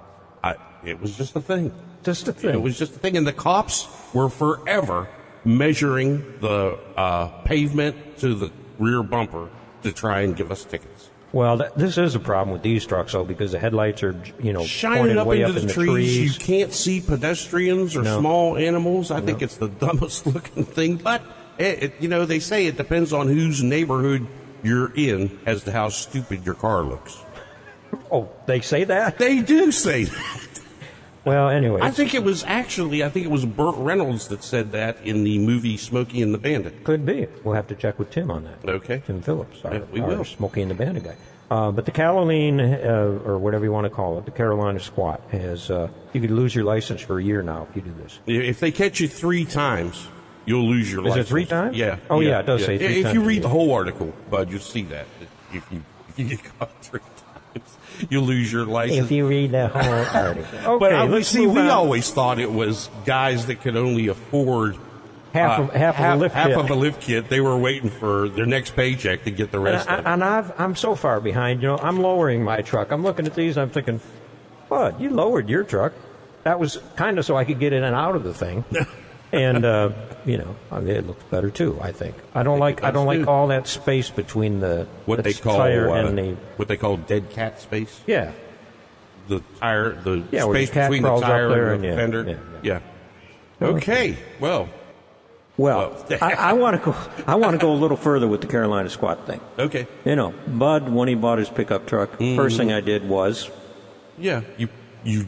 I, 0.42 0.56
it 0.84 1.00
was 1.00 1.16
just 1.16 1.36
a 1.36 1.40
thing. 1.40 1.72
Just 2.02 2.26
a 2.26 2.32
thing. 2.32 2.50
It 2.54 2.60
was 2.60 2.76
just 2.76 2.96
a 2.96 2.98
thing, 2.98 3.16
and 3.16 3.24
the 3.26 3.32
cops 3.32 3.86
were 4.12 4.28
forever 4.28 5.08
measuring 5.44 6.18
the 6.40 6.78
uh, 6.96 7.28
pavement 7.44 8.18
to 8.18 8.34
the 8.34 8.50
rear 8.78 9.02
bumper 9.02 9.48
to 9.82 9.92
try 9.92 10.20
and 10.22 10.36
give 10.36 10.50
us 10.50 10.64
tickets. 10.64 11.10
well, 11.32 11.58
th- 11.58 11.70
this 11.76 11.98
is 11.98 12.14
a 12.14 12.20
problem 12.20 12.52
with 12.52 12.62
these 12.62 12.86
trucks, 12.86 13.12
though, 13.12 13.24
because 13.24 13.52
the 13.52 13.58
headlights 13.58 14.02
are, 14.02 14.14
you 14.40 14.52
know, 14.52 14.64
shining 14.64 15.18
up 15.18 15.26
way 15.26 15.42
into 15.42 15.50
up 15.50 15.56
in 15.56 15.62
the, 15.62 15.66
the 15.68 15.72
trees. 15.72 16.16
trees. 16.16 16.34
You 16.34 16.40
can't 16.40 16.72
see 16.72 17.00
pedestrians 17.00 17.94
or 17.96 18.02
No. 18.02 18.18
small 18.20 18.56
animals. 18.56 19.10
I 19.10 19.20
think 19.20 19.42
it's 19.42 19.56
the 19.58 19.68
dumbest 19.84 20.26
looking 20.26 20.64
thing. 20.64 20.96
But 20.96 21.22
it, 21.58 21.82
it, 21.82 21.92
you 22.00 22.08
know, 22.08 22.24
they 22.24 22.38
say 22.40 22.66
it 22.66 22.76
depends 22.76 23.12
on 23.12 23.28
whose 23.28 23.62
neighborhood 23.62 24.26
you're 24.62 24.92
in 24.94 25.38
as 25.44 25.64
to 25.64 25.72
how 25.72 25.90
stupid 25.90 26.46
your 26.46 26.54
car 26.54 26.82
looks. 26.82 27.18
Oh, 28.10 28.28
they 28.46 28.60
say 28.60 28.84
that? 28.84 29.18
They 29.18 29.40
do 29.42 29.70
say 29.70 30.04
that. 30.04 30.53
Well, 31.24 31.48
anyway. 31.48 31.80
I 31.82 31.90
think 31.90 32.14
it 32.14 32.22
was 32.22 32.44
actually, 32.44 33.02
I 33.02 33.08
think 33.08 33.24
it 33.24 33.30
was 33.30 33.44
Burt 33.44 33.76
Reynolds 33.76 34.28
that 34.28 34.42
said 34.44 34.72
that 34.72 34.98
in 35.02 35.24
the 35.24 35.38
movie 35.38 35.76
Smokey 35.76 36.20
and 36.22 36.34
the 36.34 36.38
Bandit. 36.38 36.84
Could 36.84 37.06
be. 37.06 37.26
We'll 37.42 37.54
have 37.54 37.66
to 37.68 37.74
check 37.74 37.98
with 37.98 38.10
Tim 38.10 38.30
on 38.30 38.44
that. 38.44 38.68
Okay. 38.68 39.02
Tim 39.06 39.22
Phillips, 39.22 39.64
our, 39.64 39.74
Yeah, 39.74 39.80
we 39.90 40.00
will. 40.00 40.24
Smokey 40.24 40.62
and 40.62 40.70
the 40.70 40.74
Bandit 40.74 41.04
guy. 41.04 41.16
Uh, 41.50 41.70
but 41.70 41.84
the 41.84 41.92
Calaline, 41.92 42.58
uh, 42.60 43.28
or 43.28 43.38
whatever 43.38 43.64
you 43.64 43.72
want 43.72 43.84
to 43.84 43.90
call 43.90 44.18
it, 44.18 44.24
the 44.24 44.30
Carolina 44.30 44.80
Squat, 44.80 45.20
has 45.30 45.70
uh, 45.70 45.88
you 46.12 46.20
could 46.20 46.30
lose 46.30 46.54
your 46.54 46.64
license 46.64 47.00
for 47.00 47.18
a 47.18 47.22
year 47.22 47.42
now 47.42 47.66
if 47.70 47.76
you 47.76 47.82
do 47.82 47.92
this. 48.02 48.18
If 48.26 48.60
they 48.60 48.72
catch 48.72 48.98
you 48.98 49.08
three 49.08 49.44
times, 49.44 50.08
you'll 50.46 50.66
lose 50.66 50.90
your 50.90 51.02
Is 51.02 51.06
it 51.06 51.10
license. 51.10 51.28
three 51.28 51.44
times? 51.46 51.76
Yeah. 51.76 51.98
Oh, 52.10 52.20
yeah, 52.20 52.40
it 52.40 52.46
does 52.46 52.64
say 52.64 52.78
three 52.78 52.98
If 52.98 53.02
times 53.04 53.14
you 53.14 53.22
read 53.22 53.42
the 53.42 53.48
whole 53.50 53.72
article, 53.72 54.12
Bud, 54.30 54.50
you'll 54.50 54.60
see 54.60 54.82
that. 54.84 55.06
If 55.52 55.70
you, 55.70 55.82
if 56.08 56.18
you 56.18 56.24
get 56.28 56.58
caught 56.58 56.82
three 56.82 57.00
you'll 58.08 58.24
lose 58.24 58.52
your 58.52 58.66
license. 58.66 59.06
If 59.06 59.10
you 59.10 59.26
read 59.26 59.52
the 59.52 59.68
whole 59.68 59.82
article. 60.22 60.58
Okay, 60.58 60.78
but 60.78 60.92
uh, 60.92 61.06
let's 61.06 61.28
see, 61.28 61.46
we 61.46 61.60
on. 61.60 61.70
always 61.70 62.10
thought 62.10 62.38
it 62.38 62.52
was 62.52 62.90
guys 63.04 63.46
that 63.46 63.60
could 63.60 63.76
only 63.76 64.08
afford 64.08 64.76
half 65.32 65.58
uh, 65.58 65.62
of 65.64 65.70
half, 65.72 65.98
of 65.98 66.04
a 66.04 66.16
lift 66.16 66.34
half 66.34 66.48
kit. 66.48 66.58
of 66.58 66.70
a 66.70 66.74
lift 66.74 67.00
kit. 67.00 67.28
They 67.28 67.40
were 67.40 67.56
waiting 67.56 67.90
for 67.90 68.28
their 68.28 68.46
next 68.46 68.76
paycheck 68.76 69.24
to 69.24 69.30
get 69.30 69.50
the 69.50 69.58
rest 69.58 69.88
and, 69.88 70.00
of 70.00 70.06
it. 70.06 70.08
and 70.08 70.24
I've, 70.24 70.60
I'm 70.60 70.76
so 70.76 70.94
far 70.94 71.20
behind. 71.20 71.62
You 71.62 71.68
know, 71.68 71.78
I'm 71.78 72.00
lowering 72.00 72.42
my 72.42 72.62
truck. 72.62 72.90
I'm 72.90 73.02
looking 73.02 73.26
at 73.26 73.34
these. 73.34 73.58
I'm 73.58 73.70
thinking, 73.70 74.00
Bud, 74.68 75.00
you 75.00 75.10
lowered 75.10 75.48
your 75.48 75.64
truck. 75.64 75.92
That 76.44 76.60
was 76.60 76.78
kind 76.96 77.18
of 77.18 77.24
so 77.24 77.36
I 77.36 77.44
could 77.44 77.58
get 77.58 77.72
in 77.72 77.84
and 77.84 77.96
out 77.96 78.16
of 78.16 78.22
the 78.22 78.34
thing. 78.34 78.64
and 79.34 79.64
uh, 79.64 79.90
you 80.24 80.38
know, 80.38 80.56
I 80.70 80.80
mean, 80.80 80.96
it 80.96 81.06
looks 81.06 81.22
better 81.24 81.50
too. 81.50 81.78
I 81.80 81.92
think. 81.92 82.14
I 82.34 82.42
don't 82.42 82.58
like. 82.58 82.82
I 82.84 82.90
don't 82.90 83.06
does, 83.06 83.18
like 83.18 83.28
all 83.28 83.48
that 83.48 83.66
space 83.66 84.10
between 84.10 84.60
the 84.60 84.86
What 85.06 85.16
the 85.16 85.22
they 85.24 85.32
call 85.34 85.56
tire 85.58 85.90
uh, 85.90 85.94
and 86.06 86.16
the 86.18 86.36
what 86.56 86.68
they 86.68 86.76
call 86.76 86.96
dead 86.96 87.30
cat 87.30 87.60
space. 87.60 88.00
yeah. 88.06 88.32
The 89.28 89.42
tire, 89.58 89.92
the 89.92 90.22
Yeah, 90.30 90.44
where 90.44 90.58
the 90.58 90.66
space 90.66 90.70
between 90.84 91.02
the 91.02 91.18
tire 91.20 91.48
there 91.48 91.72
and 91.72 91.82
the 91.82 91.88
yeah, 91.88 91.94
fender. 91.96 92.24
yeah, 92.62 92.80
yeah. 93.60 93.66
Okay. 93.68 94.16
Well. 94.40 94.68
Well, 95.56 95.90
Well. 95.90 96.06
I, 96.20 96.32
I 96.32 96.52
want 96.54 96.78
to 96.82 96.84
go. 96.90 96.96
I 97.26 97.36
want 97.36 97.52
to 97.52 97.58
go 97.58 97.72
a 97.72 97.78
little 97.78 97.96
further 97.96 98.26
with 98.28 98.40
the 98.42 98.46
Carolina 98.48 98.90
squat 98.90 99.26
thing. 99.26 99.40
Okay. 99.58 99.86
You 100.04 100.16
know, 100.16 100.34
Bud, 100.46 100.88
when 100.90 101.08
he 101.08 101.14
bought 101.14 101.38
his 101.38 101.48
pickup 101.48 101.86
truck, 101.86 102.18
Mm-hmm. 102.18 102.36
first 102.36 102.56
thing 102.58 102.72
I 102.72 102.80
did 102.80 103.08
was 103.08 103.50
Yeah. 104.18 104.42
You 104.58 104.68
you 105.04 105.26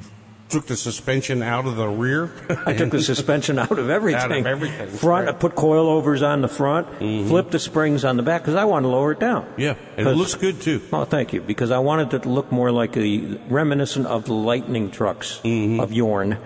took 0.48 0.66
the 0.66 0.76
suspension 0.76 1.42
out 1.42 1.66
of 1.66 1.76
the 1.76 1.88
rear. 1.88 2.30
I 2.66 2.72
took 2.74 2.90
the 2.90 3.02
suspension 3.02 3.58
out 3.58 3.78
of 3.78 3.90
everything. 3.90 4.20
Out 4.32 4.32
of 4.32 4.46
everything, 4.46 4.88
Front, 4.88 5.28
I 5.28 5.30
right. 5.32 5.40
put 5.40 5.54
coilovers 5.54 6.26
on 6.26 6.40
the 6.40 6.48
front, 6.48 6.86
Mm-hmm. 7.00 7.28
flipped 7.28 7.50
the 7.50 7.58
springs 7.58 8.04
on 8.04 8.16
the 8.16 8.22
back 8.22 8.42
because 8.42 8.54
I 8.54 8.64
wanted 8.64 8.84
to 8.88 8.92
lower 8.92 9.12
it 9.12 9.20
down. 9.20 9.46
yeah, 9.56 9.74
and 9.96 10.06
it 10.06 10.14
looks 10.16 10.34
good 10.34 10.60
too. 10.60 10.80
Oh, 10.92 11.04
thank 11.04 11.32
you. 11.32 11.40
Because 11.40 11.70
I 11.70 11.78
wanted 11.78 12.12
it 12.14 12.22
to 12.22 12.28
look 12.28 12.50
more 12.52 12.70
like 12.70 12.96
a 12.96 13.38
reminiscent 13.48 14.06
of 14.06 14.24
the 14.26 14.34
Lightning 14.34 14.90
trucks 14.90 15.40
Mm-hmm. 15.44 15.80
of 15.80 15.92
Yorn 15.92 16.38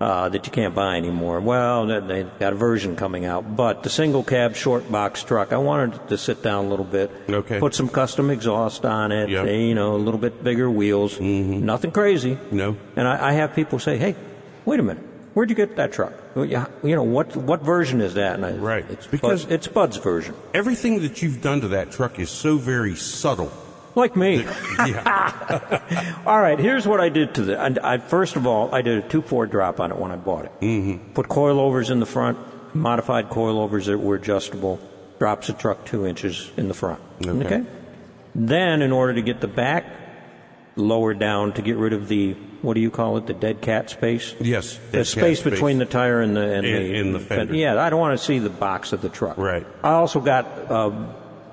uh, 0.00 0.28
that 0.28 0.44
you 0.46 0.52
can't 0.52 0.74
buy 0.74 0.96
anymore. 0.96 1.40
Well, 1.40 1.86
they- 1.86 2.00
they've 2.00 2.38
got 2.38 2.52
a 2.52 2.56
version 2.56 2.96
coming 2.96 3.24
out, 3.24 3.56
but 3.56 3.82
the 3.82 3.90
single 3.90 4.22
cab 4.22 4.54
short 4.56 4.90
box 4.90 5.22
truck, 5.22 5.52
I 5.52 5.58
wanted 5.58 6.08
to 6.08 6.18
sit 6.18 6.42
down 6.42 6.66
a 6.66 6.68
little 6.68 6.84
bit. 6.84 7.10
Okay. 7.30 7.58
Put 7.60 7.74
some 7.74 7.88
custom 7.88 8.30
exhaust 8.30 8.84
on 8.84 9.12
it. 9.12 9.28
Yep. 9.30 9.46
eh, 9.46 9.52
You 9.52 9.74
know, 9.74 9.94
a 9.94 10.02
little 10.02 10.20
bit 10.20 10.42
bigger 10.44 10.68
wheels. 10.70 11.14
Mm-hmm. 11.18 11.64
Nothing 11.64 11.90
crazy. 11.92 12.38
No. 12.50 12.76
And 12.96 13.06
I, 13.08 13.28
I 13.30 13.32
have 13.32 13.54
people 13.54 13.78
say, 13.78 13.96
"Hey, 13.98 14.16
wait 14.64 14.80
a 14.80 14.82
minute." 14.82 15.02
Where'd 15.34 15.50
you 15.50 15.56
get 15.56 15.74
that 15.76 15.92
truck? 15.92 16.12
You 16.36 16.64
know 16.84 17.02
what? 17.02 17.34
What 17.36 17.62
version 17.62 18.00
is 18.00 18.14
that? 18.14 18.36
And 18.36 18.46
I, 18.46 18.52
Right. 18.52 18.84
It's 18.88 19.06
Because- 19.08 19.46
it's 19.50 19.66
Bud's 19.66 19.96
version. 19.96 20.34
Everything 20.54 21.02
that 21.02 21.22
you've 21.22 21.42
done 21.42 21.60
to 21.62 21.68
that 21.68 21.90
truck 21.90 22.20
is 22.20 22.30
so 22.30 22.56
very 22.56 22.94
subtle. 22.94 23.50
Like 23.94 24.16
me. 24.16 24.44
All 26.26 26.40
right, 26.40 26.58
here's 26.58 26.86
what 26.86 27.00
I 27.00 27.08
did 27.08 27.34
to 27.36 27.42
the. 27.42 27.62
And 27.62 27.78
I, 27.78 27.98
first 27.98 28.36
of 28.36 28.46
all, 28.46 28.74
I 28.74 28.82
did 28.82 29.04
a 29.04 29.08
two 29.08 29.22
four 29.22 29.46
drop 29.46 29.78
on 29.80 29.92
it 29.92 29.98
when 29.98 30.10
I 30.10 30.16
bought 30.16 30.46
it. 30.46 30.52
Mm-hmm. 30.60 31.12
Put 31.12 31.28
coilovers 31.28 31.90
in 31.90 32.00
the 32.00 32.06
front, 32.06 32.38
modified 32.74 33.30
coilovers 33.30 33.86
that 33.86 33.98
were 33.98 34.16
adjustable. 34.16 34.80
Drops 35.18 35.46
the 35.46 35.52
truck 35.52 35.84
two 35.86 36.06
inches 36.06 36.50
in 36.56 36.66
the 36.68 36.74
front. 36.74 37.00
Okay. 37.24 37.64
Then, 38.34 38.82
in 38.82 38.90
order 38.90 39.14
to 39.14 39.22
get 39.22 39.40
the 39.40 39.46
back 39.48 39.84
lowered 40.76 41.20
down 41.20 41.52
to 41.52 41.62
get 41.62 41.76
rid 41.76 41.92
of 41.92 42.08
the 42.08 42.32
what 42.62 42.74
do 42.74 42.80
you 42.80 42.90
call 42.90 43.16
it, 43.18 43.26
the 43.26 43.34
dead 43.34 43.60
cat 43.60 43.90
space? 43.90 44.34
yes. 44.40 44.78
The 44.90 45.04
space 45.04 45.40
between 45.42 45.78
the 45.78 45.84
tire 45.84 46.20
and 46.20 46.34
the 46.34 46.40
and, 46.42 46.66
And- 46.66 46.84
the, 46.84 46.98
and 46.98 47.14
the 47.14 47.20
fender. 47.20 47.54
Yeah, 47.54 47.80
I 47.80 47.90
don't 47.90 48.00
want 48.00 48.18
to 48.18 48.24
see 48.24 48.38
the 48.40 48.50
box 48.50 48.92
of 48.92 49.02
the 49.02 49.08
truck. 49.10 49.36
Right. 49.38 49.64
I 49.84 49.90
also 49.92 50.20
got 50.20 50.46
uh, 50.70 50.90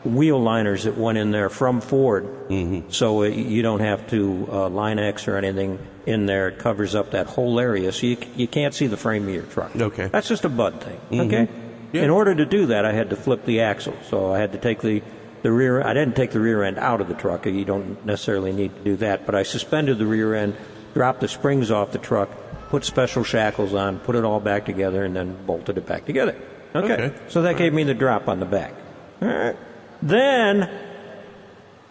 wheel 0.03 0.41
liners 0.41 0.84
that 0.86 0.98
went 0.98 1.17
in 1.17 1.31
there 1.31 1.50
from 1.50 1.81
Ford, 1.81 2.25
Mm-hmm. 2.50 2.89
so 2.89 3.22
uh, 3.24 3.25
you 3.27 3.62
don't 3.62 3.81
have 3.81 4.08
to 4.10 4.48
uh, 4.51 4.70
line 4.70 5.00
X 5.00 5.27
or 5.27 5.38
anything 5.38 5.79
in 6.05 6.25
there. 6.25 6.48
It 6.50 6.60
covers 6.60 6.96
up 6.96 7.12
that 7.12 7.27
whole 7.27 7.60
area, 7.60 7.91
so 7.91 8.08
you 8.08 8.17
you 8.36 8.48
can't 8.48 8.74
see 8.74 8.88
the 8.88 8.98
frame 8.98 9.27
of 9.27 9.34
your 9.34 9.43
truck. 9.43 9.75
Okay. 9.75 10.08
That's 10.08 10.27
just 10.27 10.43
a 10.46 10.50
bud 10.50 10.81
thing. 10.81 11.00
Okay. 11.27 11.48
Yeah. 11.93 12.03
In 12.03 12.10
order 12.10 12.34
to 12.34 12.46
do 12.46 12.67
that, 12.67 12.86
I 12.86 12.93
had 12.93 13.10
to 13.12 13.15
flip 13.15 13.46
the 13.46 13.62
axle, 13.62 13.96
so 14.10 14.34
I 14.34 14.39
had 14.39 14.51
to 14.53 14.58
take 14.58 14.81
the 14.81 15.03
the 15.43 15.51
rear. 15.51 15.81
I 15.84 15.93
didn't 15.93 16.15
take 16.15 16.31
the 16.31 16.39
rear 16.39 16.63
end 16.63 16.77
out 16.79 17.01
of 17.01 17.08
the 17.08 17.13
truck. 17.15 17.46
You 17.46 17.65
don't 17.65 18.05
necessarily 18.05 18.51
need 18.53 18.74
to 18.75 18.81
do 18.84 18.96
that, 18.98 19.25
but 19.25 19.36
I 19.36 19.43
suspended 19.43 19.98
the 20.00 20.05
rear 20.05 20.34
end, 20.34 20.55
dropped 20.93 21.20
the 21.22 21.27
springs 21.27 21.70
off 21.72 21.91
the 21.91 21.98
truck, 22.00 22.29
put 22.70 22.86
special 22.86 23.24
shackles 23.24 23.74
on, 23.74 24.00
put 24.00 24.15
it 24.15 24.24
all 24.24 24.39
back 24.39 24.65
together, 24.65 25.03
and 25.03 25.15
then 25.15 25.46
bolted 25.46 25.77
it 25.77 25.86
back 25.86 26.05
together. 26.05 26.36
Okay. 26.74 26.93
Okay. 26.93 27.13
So 27.27 27.41
that 27.43 27.58
gave 27.58 27.74
me 27.74 27.84
the 27.84 27.93
drop 27.93 28.27
on 28.29 28.39
the 28.39 28.46
back. 28.46 28.74
All 29.22 29.27
right. 29.27 29.55
Then, 30.01 30.70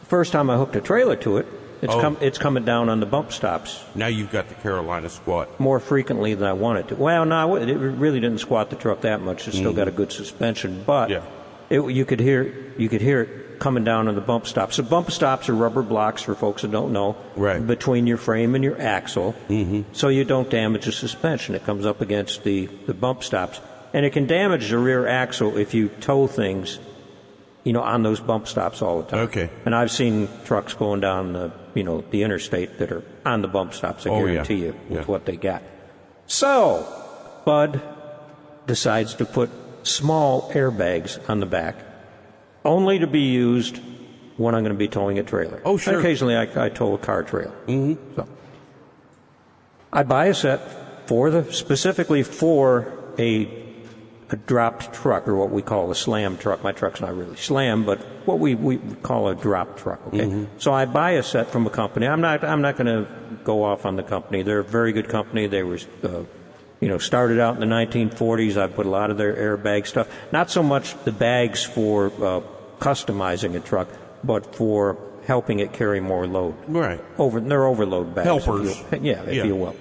first 0.09 0.33
time 0.33 0.51
I 0.51 0.57
hooked 0.57 0.77
a 0.77 0.81
trailer 0.81 1.17
to 1.17 1.37
it, 1.39 1.47
it's 1.83 1.95
Oh. 1.95 2.01
come 2.01 2.17
it's 2.21 2.37
coming 2.39 2.65
down 2.65 2.89
on 2.91 3.01
the 3.01 3.07
bump 3.07 3.33
stops 3.33 3.83
Now 3.95 4.07
you've 4.09 4.31
got 4.31 4.49
the 4.51 4.55
Carolina 4.57 5.09
squat. 5.09 5.49
more 5.59 5.81
frequently 5.81 6.35
than 6.35 6.47
I 6.47 6.53
wanted 6.53 6.89
to. 6.89 6.97
Well, 6.97 7.25
no, 7.25 7.57
it 7.57 7.73
really 7.75 8.21
didn't 8.21 8.41
squat 8.41 8.69
the 8.71 8.77
truck 8.77 9.01
that 9.03 9.23
much. 9.23 9.49
It's 9.49 9.57
still 9.57 9.73
got 9.73 9.89
a 9.89 9.93
good 9.93 10.13
suspension, 10.13 10.83
but. 10.87 11.09
Yeah. 11.11 11.23
it, 11.71 11.81
you 11.81 12.05
could 12.05 12.21
hear 12.21 12.53
you 12.77 12.89
could 12.89 13.01
hear 13.01 13.23
it 13.23 13.61
coming 13.61 13.85
down 13.85 14.09
on 14.09 14.15
the 14.15 14.21
bump 14.21 14.47
stops. 14.47 14.77
So 14.77 14.83
bump 14.83 15.11
stops 15.11 15.49
are 15.49 15.55
rubber 15.55 15.83
blocks 15.83 16.21
for 16.23 16.35
folks 16.35 16.63
that 16.63 16.71
don't 16.71 16.93
know, 16.93 17.15
Right. 17.37 17.65
between 17.67 18.07
your 18.07 18.17
frame 18.17 18.55
and 18.55 18.65
your 18.65 18.81
axle, 18.81 19.35
mm-hmm. 19.49 19.83
so 19.93 20.09
you 20.09 20.25
don't 20.25 20.49
damage 20.51 20.87
the 20.87 20.93
suspension. 20.93 21.55
It 21.55 21.65
comes 21.65 21.87
up 21.87 22.01
against 22.01 22.43
the 22.45 22.67
the 22.87 22.95
bump 22.95 23.23
stops, 23.23 23.61
and 23.95 24.05
it 24.05 24.11
can 24.13 24.27
damage 24.27 24.69
the 24.71 24.79
rear 24.79 25.07
axle 25.07 25.57
if 25.57 25.73
you 25.75 25.89
tow 26.01 26.27
things. 26.27 26.79
You 27.65 27.73
know, 27.75 27.83
on 27.83 28.03
those 28.03 28.21
bump 28.21 28.49
stops 28.49 28.81
all 28.81 29.03
the 29.03 29.09
time. 29.11 29.21
Okay. 29.29 29.51
And 29.67 29.75
I've 29.75 29.91
seen 29.91 30.29
trucks 30.45 30.73
going 30.75 31.01
down 31.01 31.35
the 31.35 31.53
you 31.75 31.83
know 31.85 32.03
the 32.11 32.23
interstate 32.23 32.79
that 32.79 32.91
are 32.91 33.05
on 33.25 33.43
the 33.43 33.49
bump 33.49 33.75
stops. 33.75 34.07
I 34.07 34.11
Oh, 34.11 34.19
yeah. 34.25 34.33
guarantee 34.33 34.55
you 34.67 34.75
with 34.89 35.01
Yeah. 35.01 35.05
what 35.07 35.27
they 35.27 35.37
got. 35.37 35.63
So 36.27 36.87
Bud 37.45 37.83
decides 38.67 39.15
to 39.17 39.25
put 39.25 39.51
small 39.83 40.51
airbags 40.53 41.19
on 41.29 41.41
the 41.41 41.47
back, 41.47 41.77
only 42.65 42.99
to 43.01 43.07
be 43.07 43.21
used 43.21 43.81
when 44.37 44.55
I'm 44.55 44.63
going 44.63 44.73
to 44.75 44.79
be 44.79 44.89
towing 44.89 45.19
a 45.19 45.23
trailer. 45.23 45.61
Oh, 45.65 45.77
sure. 45.77 45.99
Occasionally, 45.99 46.37
I, 46.37 46.65
I 46.67 46.69
tow 46.71 46.95
a 46.95 46.99
car 46.99 47.23
trailer. 47.25 47.53
Mm-hmm. 47.67 48.15
So 48.17 48.27
I 49.93 50.03
buy 50.03 50.27
a 50.27 50.35
set 50.35 51.09
for 51.09 51.31
the 51.31 51.53
specifically 51.53 52.23
for 52.23 52.93
a 53.19 53.47
a 54.33 54.37
dropped 54.37 54.93
truck 54.93 55.27
or 55.29 55.35
what 55.37 55.51
we 55.51 55.63
call 55.63 55.91
a 55.91 55.95
slam 55.95 56.37
truck. 56.39 56.63
My 56.63 56.73
truck's 56.73 57.01
not 57.01 57.17
really 57.17 57.37
slam, 57.37 57.85
but 57.85 57.99
what 58.27 58.39
we, 58.39 58.55
we 58.55 58.79
call 59.03 59.29
a 59.29 59.35
drop 59.35 59.77
truck. 59.77 60.01
Okay, 60.09 60.47
so 60.59 60.73
I 60.73 60.85
buy 60.85 61.13
a 61.13 61.23
set 61.23 61.51
from 61.51 61.67
a 61.67 61.71
company. 61.71 62.07
I'm 62.07 62.21
not 62.21 62.45
I'm 62.45 62.63
not 62.63 62.77
going 62.77 62.87
to 62.87 63.11
go 63.45 63.65
off 63.65 63.85
on 63.87 63.97
the 63.97 64.03
company. 64.03 64.43
They're 64.43 64.61
a 64.61 64.65
very 64.65 64.93
good 64.93 65.09
company. 65.09 65.47
They 65.47 65.63
were. 65.63 65.79
Uh, 66.03 66.25
you 66.83 66.89
know, 66.89 66.97
started 66.97 67.39
out 67.39 67.61
in 67.61 67.61
the 67.61 67.67
1940s. 67.77 68.57
I 68.57 68.67
put 68.67 68.87
a 68.87 68.89
lot 68.89 69.11
of 69.11 69.19
their 69.19 69.35
airbag 69.35 69.87
stuff. 69.87 70.09
Not 70.33 70.51
so 70.51 70.63
much 70.63 70.95
the 71.05 71.13
bags 71.13 71.63
for 71.63 72.07
uh, 72.07 72.41
customizing 72.79 73.55
a 73.55 73.61
truck, 73.61 73.89
but 74.25 74.55
for 74.57 74.97
helping 75.27 75.59
it 75.61 75.75
carry 75.75 76.01
more 76.01 76.27
load. 76.27 76.55
Right. 76.69 76.99
Over, 77.19 77.39
they're 77.41 77.67
overload 77.67 78.15
bags. 78.15 78.29
if 78.29 78.45
Helpers. 78.47 78.79
you- 78.93 78.99
yeah, 79.03 79.23
if 79.25 79.35
Yeah. 79.35 79.45
you 79.45 79.57
will. 79.57 79.77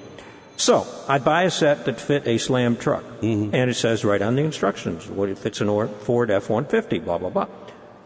So 0.60 0.86
I 1.08 1.20
buy 1.20 1.44
a 1.44 1.52
set 1.52 1.86
that 1.86 2.02
fit 2.02 2.28
a 2.28 2.38
slam 2.38 2.76
truck, 2.76 3.04
Mm-hmm. 3.22 3.56
and 3.56 3.70
it 3.70 3.76
says 3.76 4.04
right 4.04 4.22
on 4.22 4.36
the 4.36 4.44
instructions 4.44 5.08
what 5.08 5.30
it 5.30 5.38
fits 5.38 5.62
an 5.62 5.70
or- 5.70 5.88
Ford 5.88 6.30
F-150, 6.30 7.04
blah 7.04 7.18
blah 7.18 7.30
blah. 7.30 7.48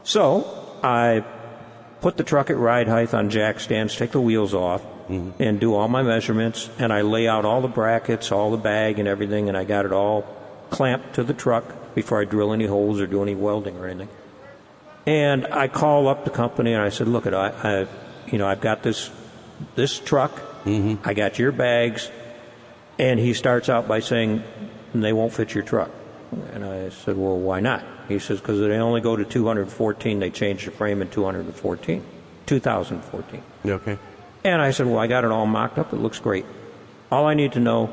So 0.04 0.46
I 0.84 1.24
put 2.02 2.18
the 2.18 2.24
truck 2.24 2.50
at 2.52 2.58
ride 2.58 2.88
height 2.88 3.14
on 3.14 3.30
jack 3.32 3.60
stands, 3.60 3.96
take 3.96 4.12
the 4.12 4.22
wheels 4.22 4.54
off, 4.54 4.84
Mm-hmm. 5.10 5.42
and 5.44 5.60
do 5.60 5.74
all 5.76 5.88
my 5.90 6.02
measurements, 6.04 6.70
and 6.80 6.94
I 6.94 7.02
lay 7.02 7.28
out 7.28 7.44
all 7.44 7.60
the 7.62 7.68
brackets, 7.68 8.32
all 8.32 8.52
the 8.52 8.58
bag, 8.72 9.00
and 9.00 9.08
everything, 9.08 9.50
and 9.50 9.58
I 9.58 9.66
got 9.66 9.86
it 9.86 9.92
all 9.92 10.22
clamped 10.70 11.16
to 11.16 11.24
the 11.24 11.34
truck 11.34 11.94
before 11.96 12.22
I 12.22 12.26
drill 12.26 12.54
any 12.54 12.68
holes 12.68 13.02
or 13.02 13.08
do 13.08 13.22
any 13.22 13.36
welding 13.36 13.78
or 13.78 13.88
anything. 13.88 14.08
And 15.06 15.46
I 15.48 15.68
call 15.68 16.08
up 16.08 16.24
the 16.24 16.32
company 16.32 16.72
and 16.74 16.82
I 16.82 16.88
said, 16.90 17.08
"Look, 17.10 17.26
at 17.26 17.34
I, 17.34 17.50
I 17.50 17.88
you 18.32 18.38
know, 18.38 18.48
I've 18.48 18.62
got 18.62 18.82
this 18.84 19.10
this 19.76 20.00
truck. 20.00 20.32
I 20.66 21.14
got 21.14 21.38
your 21.40 21.52
bags." 21.52 22.10
And 23.00 23.20
he 23.20 23.34
starts 23.34 23.70
out 23.70 23.88
by 23.88 24.00
saying, 24.00 24.44
"They 24.94 25.14
won't 25.14 25.34
fit 25.34 25.54
your 25.56 25.64
truck." 25.64 25.90
And 26.54 26.64
I 26.64 26.90
said, 26.90 27.18
"Well, 27.18 27.38
why 27.38 27.60
not?" 27.60 27.84
He 28.08 28.20
says, 28.20 28.40
"Because 28.40 28.60
they 28.60 28.76
only 28.78 29.02
go 29.02 29.16
to 29.16 29.26
214. 29.26 30.20
They 30.20 30.30
changed 30.30 30.68
the 30.68 30.72
frame 30.72 31.02
in 31.02 31.10
214, 31.10 32.04
2014." 32.46 33.42
Okay. 33.66 33.98
And 34.44 34.62
I 34.62 34.72
said, 34.72 34.88
"Well, 34.88 35.00
I 35.00 35.08
got 35.08 35.24
it 35.24 35.32
all 35.32 35.46
mocked 35.46 35.78
up. 35.80 35.94
It 35.94 35.98
looks 35.98 36.20
great. 36.20 36.46
All 37.12 37.26
I 37.26 37.34
need 37.34 37.54
to 37.54 37.60
know 37.60 37.90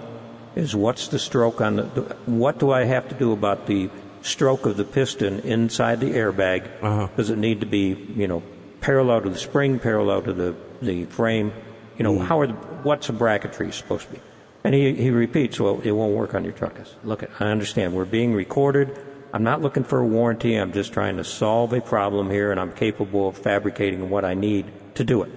is 0.57 0.75
what's 0.75 1.09
the 1.09 1.19
stroke 1.19 1.61
on 1.61 1.77
the. 1.77 2.17
What 2.27 2.59
do 2.59 2.71
I 2.71 2.85
have 2.85 3.09
to 3.09 3.15
do 3.15 3.33
about 3.33 3.67
the 3.67 3.89
stroke 4.23 4.67
of 4.67 4.77
the 4.77 4.85
piston 4.85 5.41
inside 5.41 6.01
the 6.01 6.13
airbag? 6.13 6.67
Uh-huh. 6.83 7.09
Does 7.17 7.31
it 7.31 7.39
need 7.39 7.61
to 7.61 7.67
be, 7.67 7.97
you 8.17 8.29
know, 8.29 8.43
parallel 8.81 9.23
to 9.23 9.31
the 9.31 9.39
spring, 9.39 9.79
parallel 9.79 10.23
to 10.23 10.33
the 10.33 10.55
the 10.83 11.05
frame? 11.07 11.53
You 11.97 12.05
know, 12.05 12.19
how 12.19 12.41
are 12.41 12.47
the, 12.47 12.55
what's 12.83 13.07
the 13.07 13.13
bracketry 13.13 13.73
supposed 13.73 14.09
to 14.09 14.15
be?" 14.15 14.21
And 14.63 14.75
he 14.75 14.95
he 14.95 15.11
repeats, 15.11 15.59
"Well, 15.59 15.81
it 15.83 15.93
won't 15.93 16.15
work 16.15 16.35
on 16.35 16.45
your 16.45 16.53
truck." 16.53 16.75
I 16.79 16.85
said, 16.85 16.97
"Look, 17.05 17.25
I 17.41 17.47
understand. 17.47 17.95
We're 17.95 18.05
being 18.05 18.35
recorded." 18.35 18.99
I'm 19.33 19.45
not 19.45 19.63
looking 19.63 19.85
for 19.85 20.01
a 20.01 20.05
warranty. 20.07 20.57
I'm 20.57 20.73
just 20.73 20.93
trying 20.93 21.17
to 21.19 21.25
solve 21.25 21.73
a 21.73 21.81
problem 21.81 22.31
here, 22.31 22.51
and 22.51 22.59
I'm 22.59 22.73
capable 22.73 23.29
of 23.29 23.39
fabricating 23.39 24.11
what 24.11 24.25
I 24.25 24.35
need 24.35 24.67
to 24.95 25.05
do 25.05 25.23
it. 25.23 25.31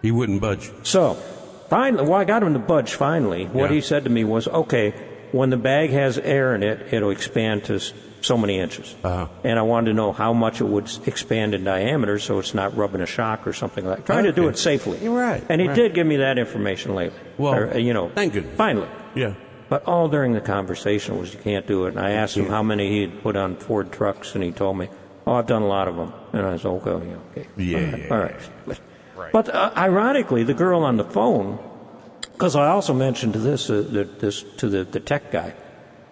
He 0.00 0.10
wouldn't 0.10 0.40
budge. 0.40 0.70
So, 0.82 1.14
finally, 1.68 2.04
well, 2.04 2.14
I 2.14 2.24
got 2.24 2.42
him 2.42 2.54
to 2.54 2.58
budge 2.58 2.94
finally. 2.94 3.44
What 3.52 3.68
Yeah. 3.70 3.74
he 3.76 3.80
said 3.82 4.04
to 4.04 4.10
me 4.10 4.24
was, 4.24 4.48
okay, 4.48 4.94
when 5.32 5.50
the 5.50 5.58
bag 5.58 5.90
has 5.90 6.16
air 6.16 6.54
in 6.54 6.62
it, 6.62 6.86
it'll 6.90 7.10
expand 7.10 7.64
to 7.64 7.80
so 8.26 8.36
many 8.36 8.58
inches. 8.58 8.94
Uh-huh. 9.04 9.28
And 9.44 9.58
I 9.58 9.62
wanted 9.62 9.90
to 9.90 9.94
know 9.94 10.12
how 10.12 10.32
much 10.32 10.60
it 10.60 10.64
would 10.64 10.90
expand 11.06 11.54
in 11.54 11.64
diameter 11.64 12.18
so 12.18 12.38
it's 12.38 12.54
not 12.54 12.76
rubbing 12.76 13.00
a 13.00 13.06
shock 13.06 13.46
or 13.46 13.52
something 13.52 13.84
like 13.86 13.98
that. 13.98 14.06
Trying 14.06 14.24
to 14.24 14.32
do 14.32 14.48
it 14.48 14.58
safely. 14.58 14.98
You're 15.02 15.14
right, 15.18 15.42
And 15.48 15.60
he 15.60 15.68
right. 15.68 15.74
did 15.74 15.94
give 15.94 16.06
me 16.06 16.16
that 16.16 16.38
information 16.38 16.94
lately. 16.94 17.18
Well, 17.38 17.54
Or, 17.54 17.74
uh, 17.74 17.78
you 17.78 17.94
know, 17.94 18.10
thank 18.14 18.32
goodness. 18.34 18.56
finally. 18.56 18.88
Yeah. 19.14 19.34
But 19.68 19.84
all 19.86 20.08
during 20.08 20.32
the 20.32 20.40
conversation 20.40 21.18
was 21.18 21.32
you 21.34 21.40
can't 21.40 21.66
do 21.66 21.86
it. 21.86 21.90
And 21.96 22.00
I 22.00 22.10
asked 22.12 22.36
him 22.36 22.46
how 22.46 22.62
many 22.62 22.88
he 22.90 23.00
had 23.02 23.22
put 23.22 23.34
on 23.36 23.56
Ford 23.56 23.90
trucks, 23.90 24.34
and 24.36 24.44
he 24.44 24.52
told 24.52 24.78
me, 24.78 24.88
"Oh, 25.26 25.32
I've 25.34 25.46
done 25.48 25.62
a 25.62 25.66
lot 25.66 25.88
of 25.88 25.96
them." 25.96 26.12
And 26.32 26.46
I 26.46 26.56
said, 26.56 26.68
"Okay, 26.68 26.90
okay, 26.90 27.46
Yeah, 27.56 27.78
all 27.78 27.82
right, 27.82 27.98
yeah, 27.98 28.14
all 28.14 28.18
right." 28.18 28.36
But, 28.66 28.80
Right. 29.16 29.32
but 29.32 29.48
uh, 29.52 29.72
ironically, 29.76 30.44
the 30.44 30.54
girl 30.54 30.82
on 30.84 30.98
the 30.98 31.04
phone, 31.04 31.58
because 32.34 32.54
I 32.54 32.68
also 32.68 32.92
mentioned 32.94 33.32
to 33.32 33.40
this, 33.40 33.68
uh, 33.68 33.82
this 34.20 34.44
to 34.58 34.68
the, 34.68 34.84
the 34.84 35.00
tech 35.00 35.32
guy, 35.32 35.54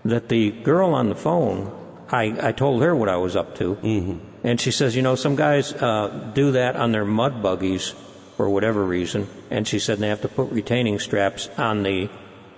that 0.04 0.28
the 0.30 0.50
girl 0.50 0.92
on 0.94 1.08
the 1.08 1.14
phone, 1.14 1.70
I, 2.10 2.48
I 2.48 2.52
told 2.52 2.82
her 2.82 2.94
what 2.94 3.08
I 3.08 3.16
was 3.16 3.34
up 3.36 3.56
to, 3.56 3.76
mm-hmm. 3.76 4.18
and 4.42 4.60
she 4.60 4.70
says, 4.70 4.94
you 4.94 5.02
know, 5.02 5.14
some 5.14 5.36
guys 5.36 5.72
uh, 5.72 6.30
do 6.34 6.52
that 6.52 6.76
on 6.76 6.92
their 6.92 7.04
mud 7.04 7.42
buggies 7.42 7.94
for 8.36 8.48
whatever 8.50 8.84
reason, 8.84 9.28
and 9.50 9.66
she 9.66 9.78
said 9.78 9.98
they 9.98 10.08
have 10.08 10.22
to 10.22 10.28
put 10.28 10.50
retaining 10.50 10.98
straps 10.98 11.48
on 11.56 11.82
the 11.82 12.10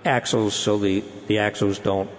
axles 0.03 0.53
so 0.55 0.77
the, 0.77 1.03
the 1.27 1.37
axles 1.39 1.79
don't 1.79 2.09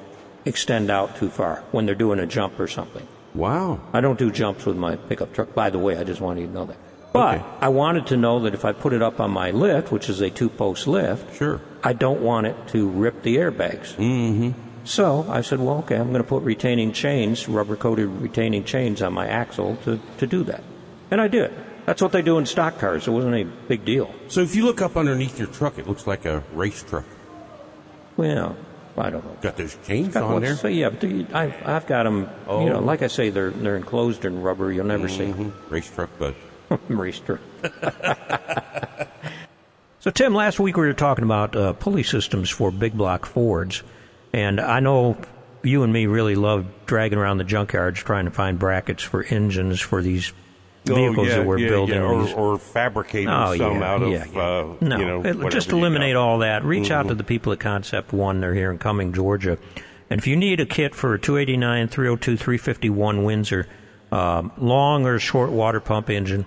extend 0.45 0.91
out 0.91 1.17
too 1.17 1.29
far 1.29 1.63
when 1.73 1.87
they're 1.87 1.95
doing 1.95 2.19
a 2.19 2.27
jump 2.27 2.59
or 2.59 2.69
something. 2.69 3.07
Wow. 3.35 3.81
I 3.93 4.01
don't 4.01 4.19
do 4.19 4.31
jumps 4.31 4.65
with 4.65 4.77
my 4.77 4.97
pickup 4.97 5.33
truck, 5.35 5.55
by 5.55 5.71
the 5.71 5.79
way. 5.79 5.97
I 5.97 6.05
just 6.05 6.21
wanted 6.21 6.43
you 6.43 6.47
to 6.49 6.53
know 6.53 6.65
that. 6.67 6.77
But 7.13 7.37
Okay. 7.37 7.45
I 7.61 7.69
wanted 7.69 8.07
to 8.09 8.17
know 8.17 8.41
that 8.41 8.55
if 8.55 8.65
I 8.65 8.73
put 8.73 8.93
it 8.93 9.03
up 9.03 9.21
on 9.21 9.31
my 9.31 9.51
lift, 9.51 9.91
which 9.93 10.09
is 10.09 10.21
a 10.21 10.31
two 10.31 10.49
post 10.49 10.87
lift, 10.87 11.37
Sure. 11.37 11.61
I 11.83 11.93
don't 11.93 12.21
want 12.21 12.47
it 12.47 12.57
to 12.69 12.89
rip 12.89 13.23
the 13.23 13.37
airbags. 13.37 13.95
Mm-hmm. 13.97 14.53
So 14.89 15.27
I 15.29 15.43
said, 15.43 15.61
well, 15.61 15.81
okay, 15.81 15.97
I'm 15.97 16.09
going 16.13 16.23
to 16.23 16.29
put 16.29 16.43
retaining 16.43 16.93
chains, 16.93 17.47
rubber 17.47 17.77
coated 17.77 18.09
retaining 18.09 18.65
chains 18.65 19.03
on 19.03 19.13
my 19.13 19.27
axle 19.29 19.77
to, 19.85 20.01
to 20.17 20.27
do 20.27 20.43
that. 20.45 20.63
And 21.11 21.21
I 21.21 21.29
did. 21.29 21.53
That's 21.85 22.01
what 22.01 22.13
they 22.13 22.23
do 22.23 22.39
in 22.39 22.47
stock 22.47 22.79
cars. 22.79 23.07
It 23.07 23.11
wasn't 23.11 23.35
a 23.35 23.45
big 23.45 23.85
deal. 23.85 24.11
So 24.29 24.41
if 24.41 24.55
you 24.55 24.65
look 24.65 24.81
up 24.81 24.97
underneath 24.97 25.39
your 25.39 25.49
truck, 25.49 25.79
it 25.79 25.87
looks 25.87 26.07
like 26.07 26.25
a 26.25 26.43
race 26.55 26.83
truck. 26.83 27.05
Well, 28.17 28.57
I 28.97 29.11
don't 29.11 29.25
know. 29.27 29.37
Got 29.43 29.59
those 29.59 29.77
chains 29.85 30.15
Got 30.15 30.23
on 30.25 30.41
there. 30.41 30.57
So 30.57 30.69
yeah, 30.69 30.89
but 30.89 31.01
the- 31.01 31.27
I, 31.35 31.55
I've 31.65 31.87
got 31.87 32.05
them. 32.05 32.29
Oh. 32.47 32.65
You 32.65 32.71
know, 32.71 32.81
like 32.81 33.03
I 33.03 33.09
say, 33.09 33.29
they're 33.29 33.51
they're 33.51 33.77
enclosed 33.77 34.25
in 34.25 34.41
rubber. 34.43 34.73
You'll 34.73 34.87
never 34.87 35.09
see 35.09 35.27
'em. 35.27 35.53
Mhm. 35.53 35.71
Race 35.71 35.91
truck, 35.91 36.11
but 36.19 36.35
Reister. 36.89 37.39
so, 40.01 40.11
Tim, 40.11 40.35
last 40.35 40.59
week 40.59 40.77
we 40.77 40.87
were 40.87 40.93
talking 40.95 41.25
about 41.25 41.55
uh, 41.55 41.73
pulley 41.75 42.03
systems 42.03 42.51
for 42.51 42.71
big 42.71 42.97
block 42.97 43.25
Fords, 43.27 43.83
and 44.33 44.61
I 44.61 44.81
know 44.81 45.17
you 45.63 45.83
and 45.83 45.93
me 45.93 46.07
really 46.07 46.35
love 46.35 46.67
dragging 46.87 47.19
around 47.19 47.39
the 47.39 47.45
junkyards 47.45 47.97
trying 47.97 48.25
to 48.27 48.31
find 48.31 48.59
brackets 48.59 49.03
for 49.03 49.25
engines 49.25 49.81
for 49.81 50.01
these 50.03 50.33
vehicles 50.85 51.27
oh, 51.27 51.31
yeah, 51.31 51.37
that 51.39 51.47
we're 51.47 51.59
yeah, 51.59 51.69
building. 51.69 51.97
yeah. 51.97 52.03
Or, 52.35 52.55
or 52.55 52.59
fabricating 52.59 53.29
Oh, 53.29 53.55
some 53.57 53.83
out 53.83 54.03
of. 54.03 54.37
Uh, 54.37 54.75
no, 54.81 54.99
you 54.99 55.05
know 55.05 55.23
it- 55.25 55.51
just 55.51 55.71
eliminate 55.71 56.17
all 56.17 56.39
that. 56.39 56.65
Reach 56.65 56.91
out 56.91 57.09
to 57.09 57.15
the 57.15 57.25
people 57.25 57.53
at 57.53 57.61
Concept 57.61 58.13
One. 58.13 58.41
They're 58.41 58.55
here 58.55 58.71
in 58.71 58.79
Cumming, 58.79 59.13
Georgia. 59.13 59.59
And 60.11 60.19
if 60.19 60.27
you 60.27 60.37
need 60.37 60.61
a 60.61 60.67
kit 60.67 60.95
for 60.95 61.13
a 61.13 61.19
289, 61.19 61.89
302, 61.89 62.37
351 62.39 63.25
Windsor, 63.25 63.67
um, 64.11 64.53
long 64.57 65.05
or 65.05 65.19
short 65.19 65.51
water 65.51 65.81
pump 65.81 66.09
engine, 66.09 66.47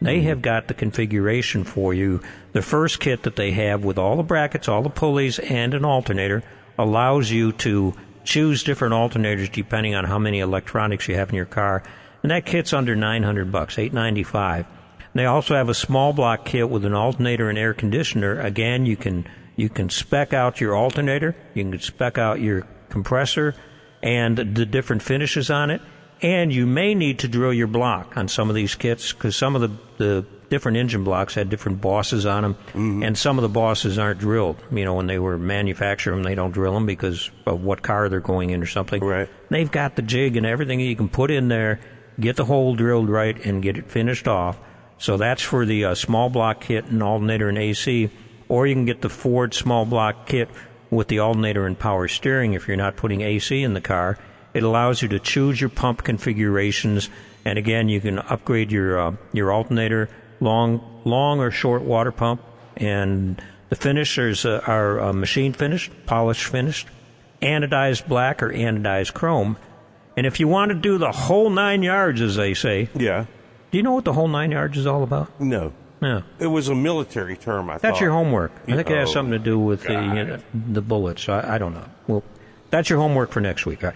they 0.00 0.18
Mm-hmm. 0.18 0.28
have 0.28 0.42
got 0.42 0.68
the 0.68 0.74
configuration 0.74 1.62
for 1.64 1.92
you. 1.92 2.20
The 2.52 2.62
first 2.62 3.00
kit 3.00 3.24
that 3.24 3.36
they 3.36 3.50
have 3.52 3.84
with 3.84 3.98
all 3.98 4.16
the 4.16 4.22
brackets, 4.22 4.66
all 4.68 4.80
the 4.82 4.88
pulleys, 4.88 5.38
and 5.38 5.74
an 5.74 5.84
alternator 5.84 6.42
allows 6.78 7.30
you 7.30 7.52
to 7.52 7.94
choose 8.24 8.62
different 8.62 8.94
alternators 8.94 9.50
depending 9.50 9.94
on 9.94 10.04
how 10.04 10.18
many 10.18 10.40
electronics 10.40 11.08
you 11.08 11.16
have 11.16 11.30
in 11.30 11.34
your 11.34 11.44
car. 11.44 11.82
And 12.22 12.30
that 12.30 12.46
kit's 12.46 12.72
under 12.72 12.94
900 12.94 13.50
bucks, 13.50 13.78
895. 13.78 14.66
They 15.14 15.26
also 15.26 15.54
have 15.54 15.68
a 15.68 15.74
small 15.74 16.12
block 16.12 16.44
kit 16.44 16.70
with 16.70 16.84
an 16.84 16.94
alternator 16.94 17.50
and 17.50 17.58
air 17.58 17.74
conditioner. 17.74 18.40
Again, 18.40 18.86
you 18.86 18.96
can 18.96 19.26
you 19.54 19.68
can 19.68 19.90
spec 19.90 20.32
out 20.32 20.60
your 20.60 20.74
alternator, 20.74 21.36
you 21.52 21.64
can 21.64 21.78
spec 21.78 22.16
out 22.16 22.40
your 22.40 22.66
compressor 22.88 23.54
and 24.02 24.36
the 24.36 24.66
different 24.66 25.02
finishes 25.02 25.50
on 25.50 25.70
it, 25.70 25.82
and 26.22 26.52
you 26.52 26.66
may 26.66 26.94
need 26.94 27.18
to 27.20 27.28
drill 27.28 27.52
your 27.52 27.66
block 27.66 28.16
on 28.16 28.28
some 28.28 28.48
of 28.48 28.54
these 28.54 28.74
kits 28.74 29.12
because 29.12 29.36
some 29.36 29.54
of 29.54 29.60
the 29.60 29.70
the 29.98 30.26
different 30.52 30.76
engine 30.76 31.02
blocks 31.02 31.34
had 31.34 31.48
different 31.48 31.80
bosses 31.80 32.26
on 32.26 32.42
them, 32.42 32.56
and 33.02 33.16
some 33.16 33.38
of 33.38 33.42
the 33.42 33.48
bosses 33.48 33.98
aren't 33.98 34.20
drilled. 34.20 34.62
You 34.70 34.84
know, 34.84 34.92
when 34.92 35.06
they 35.06 35.18
were 35.18 35.38
manufacturing 35.38 36.18
them, 36.18 36.24
they 36.24 36.34
don't 36.34 36.50
drill 36.50 36.74
them 36.74 36.84
because 36.84 37.30
of 37.46 37.64
what 37.64 37.80
car 37.80 38.10
they're 38.10 38.20
going 38.20 38.50
in 38.50 38.62
or 38.62 38.66
something. 38.66 39.02
Right. 39.02 39.30
They've 39.48 39.70
got 39.70 39.96
the 39.96 40.02
jig 40.02 40.36
and 40.36 40.44
everything 40.44 40.78
you 40.78 40.94
can 40.94 41.08
put 41.08 41.30
in 41.30 41.48
there, 41.48 41.80
get 42.20 42.36
the 42.36 42.44
hole 42.44 42.76
drilled 42.76 43.08
right, 43.08 43.42
and 43.46 43.62
get 43.62 43.78
it 43.78 43.90
finished 43.90 44.28
off. 44.28 44.60
So 44.98 45.16
that's 45.16 45.40
for 45.40 45.64
the 45.64 45.86
uh, 45.86 45.94
small 45.94 46.28
block 46.28 46.60
kit 46.60 46.84
and 46.84 47.02
alternator 47.02 47.48
and 47.48 47.56
AC, 47.56 48.10
or 48.50 48.66
you 48.66 48.74
can 48.74 48.84
get 48.84 49.00
the 49.00 49.08
Ford 49.08 49.54
small 49.54 49.86
block 49.86 50.26
kit 50.26 50.50
with 50.90 51.08
the 51.08 51.20
alternator 51.20 51.66
and 51.66 51.78
power 51.78 52.08
steering 52.08 52.52
if 52.52 52.68
you're 52.68 52.76
not 52.76 52.96
putting 52.96 53.22
AC 53.22 53.62
in 53.62 53.72
the 53.72 53.80
car. 53.80 54.18
It 54.52 54.64
allows 54.64 55.00
you 55.00 55.08
to 55.08 55.18
choose 55.18 55.62
your 55.62 55.70
pump 55.70 56.04
configurations, 56.04 57.08
and 57.42 57.58
again, 57.58 57.88
you 57.88 58.02
can 58.02 58.18
upgrade 58.18 58.70
your 58.70 59.00
uh, 59.00 59.16
your 59.32 59.50
alternator 59.50 60.10
long, 60.42 60.82
long 61.04 61.40
or 61.40 61.50
short 61.50 61.82
water 61.82 62.12
pump, 62.12 62.42
and 62.76 63.40
the 63.70 63.76
finishers 63.76 64.44
uh, 64.44 64.62
are 64.66 65.00
uh, 65.00 65.12
machine 65.12 65.52
finished, 65.52 65.90
polished 66.06 66.46
finished, 66.46 66.88
anodized 67.40 68.06
black 68.08 68.42
or 68.42 68.50
anodized 68.50 69.14
chrome. 69.14 69.56
And 70.16 70.26
if 70.26 70.40
you 70.40 70.48
want 70.48 70.70
to 70.70 70.74
do 70.74 70.98
the 70.98 71.10
whole 71.12 71.48
nine 71.48 71.82
yards, 71.82 72.20
as 72.20 72.36
they 72.36 72.52
say, 72.54 72.88
Yeah. 72.94 73.24
do 73.70 73.78
you 73.78 73.82
know 73.82 73.92
what 73.92 74.04
the 74.04 74.12
whole 74.12 74.28
nine 74.28 74.50
yards 74.50 74.76
is 74.76 74.86
all 74.86 75.02
about? 75.02 75.40
No. 75.40 75.72
No. 76.02 76.22
It 76.40 76.48
was 76.48 76.68
a 76.68 76.74
military 76.74 77.36
term, 77.36 77.70
I 77.70 77.74
That's 77.78 77.92
thought. 77.94 78.00
your 78.00 78.10
homework. 78.10 78.52
I 78.68 78.74
think 78.76 78.90
it 78.90 78.96
has 78.96 79.08
Oh, 79.10 79.12
something 79.12 79.32
to 79.32 79.38
do 79.38 79.58
with 79.58 79.84
the 79.84 79.92
you 79.92 80.24
know, 80.24 80.38
the 80.52 80.82
bullets. 80.82 81.28
I, 81.28 81.54
I 81.54 81.58
don't 81.58 81.72
know. 81.74 81.84
Well, 82.08 82.24
that's 82.70 82.90
your 82.90 82.98
homework 82.98 83.30
for 83.30 83.40
next 83.40 83.64
week. 83.66 83.82
Right. 83.82 83.94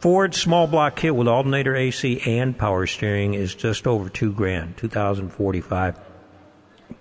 Ford 0.00 0.34
small 0.34 0.66
block 0.66 0.96
kit 0.96 1.14
with 1.14 1.28
alternator 1.28 1.76
AC 1.76 2.22
and 2.24 2.56
power 2.56 2.86
steering 2.86 3.34
is 3.34 3.54
just 3.54 3.86
over 3.86 4.08
two 4.08 4.32
grand, 4.32 4.78
two 4.78 4.88
thousand 4.88 5.28
forty-five. 5.28 5.98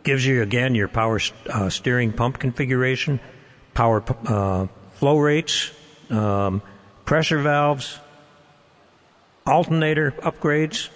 Gives 0.04 0.26
you 0.26 0.42
again 0.42 0.76
your 0.76 0.90
power 0.90 1.20
uh, 1.50 1.70
steering 1.70 2.12
pump 2.12 2.40
configuration, 2.40 3.22
power 3.74 4.04
uh, 4.28 4.68
flow 4.96 5.18
rates, 5.18 5.72
um, 6.10 6.62
pressure 7.06 7.40
valves, 7.42 7.98
alternator 9.48 10.12
upgrades, 10.20 10.90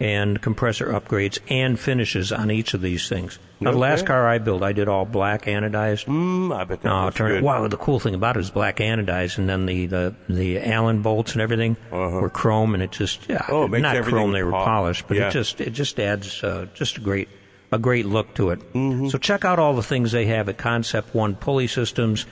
and 0.00 0.40
compressor 0.40 0.86
upgrades 0.86 1.38
and 1.50 1.78
finishes 1.78 2.32
on 2.32 2.50
each 2.50 2.72
of 2.72 2.80
these 2.80 3.06
things. 3.08 3.38
Now, 3.60 3.72
the 3.72 3.78
last 3.78 4.06
car 4.06 4.26
I 4.26 4.38
built, 4.38 4.62
I 4.62 4.72
did 4.72 4.88
all 4.88 5.04
black 5.04 5.44
anodized. 5.44 6.06
Mm, 6.06 6.56
I 6.56 6.64
bet 6.64 6.80
that 6.80 6.88
No, 6.88 7.04
was 7.04 7.14
turn 7.14 7.32
good. 7.32 7.42
Wow, 7.42 7.68
the 7.68 7.76
cool 7.76 8.00
thing 8.00 8.14
about 8.14 8.38
it 8.38 8.40
is 8.40 8.50
black 8.50 8.78
anodized, 8.78 9.36
and 9.36 9.46
then 9.48 9.66
the 9.66 9.84
the, 9.86 10.14
the 10.30 10.58
Allen 10.60 11.02
bolts 11.02 11.32
and 11.32 11.42
everything 11.42 11.76
were 11.90 12.30
chrome, 12.30 12.72
and 12.72 12.82
it 12.82 12.90
just 12.92 13.28
yeah, 13.28 13.36
Uh-huh. 13.36 13.52
Oh, 13.52 13.64
it 13.72 13.80
not 13.80 14.02
chrome, 14.04 14.32
they 14.32 14.42
were 14.42 14.52
pop. 14.52 14.64
polished, 14.64 15.06
but 15.06 15.18
Yeah. 15.18 15.28
it 15.28 15.32
just 15.32 15.60
it 15.60 15.70
just 15.70 16.00
adds 16.00 16.42
uh, 16.42 16.66
just 16.72 16.96
a 16.96 17.00
great 17.00 17.28
a 17.70 17.78
great 17.78 18.06
look 18.06 18.32
to 18.34 18.50
it. 18.50 18.58
Mm-hmm. 18.72 19.08
So 19.08 19.18
check 19.18 19.44
out 19.44 19.58
all 19.58 19.74
the 19.74 19.82
things 19.82 20.10
they 20.12 20.26
have 20.26 20.48
at 20.48 20.56
Concept 20.56 21.14
One 21.14 21.34
Pulley 21.34 21.66
Systems. 21.66 22.24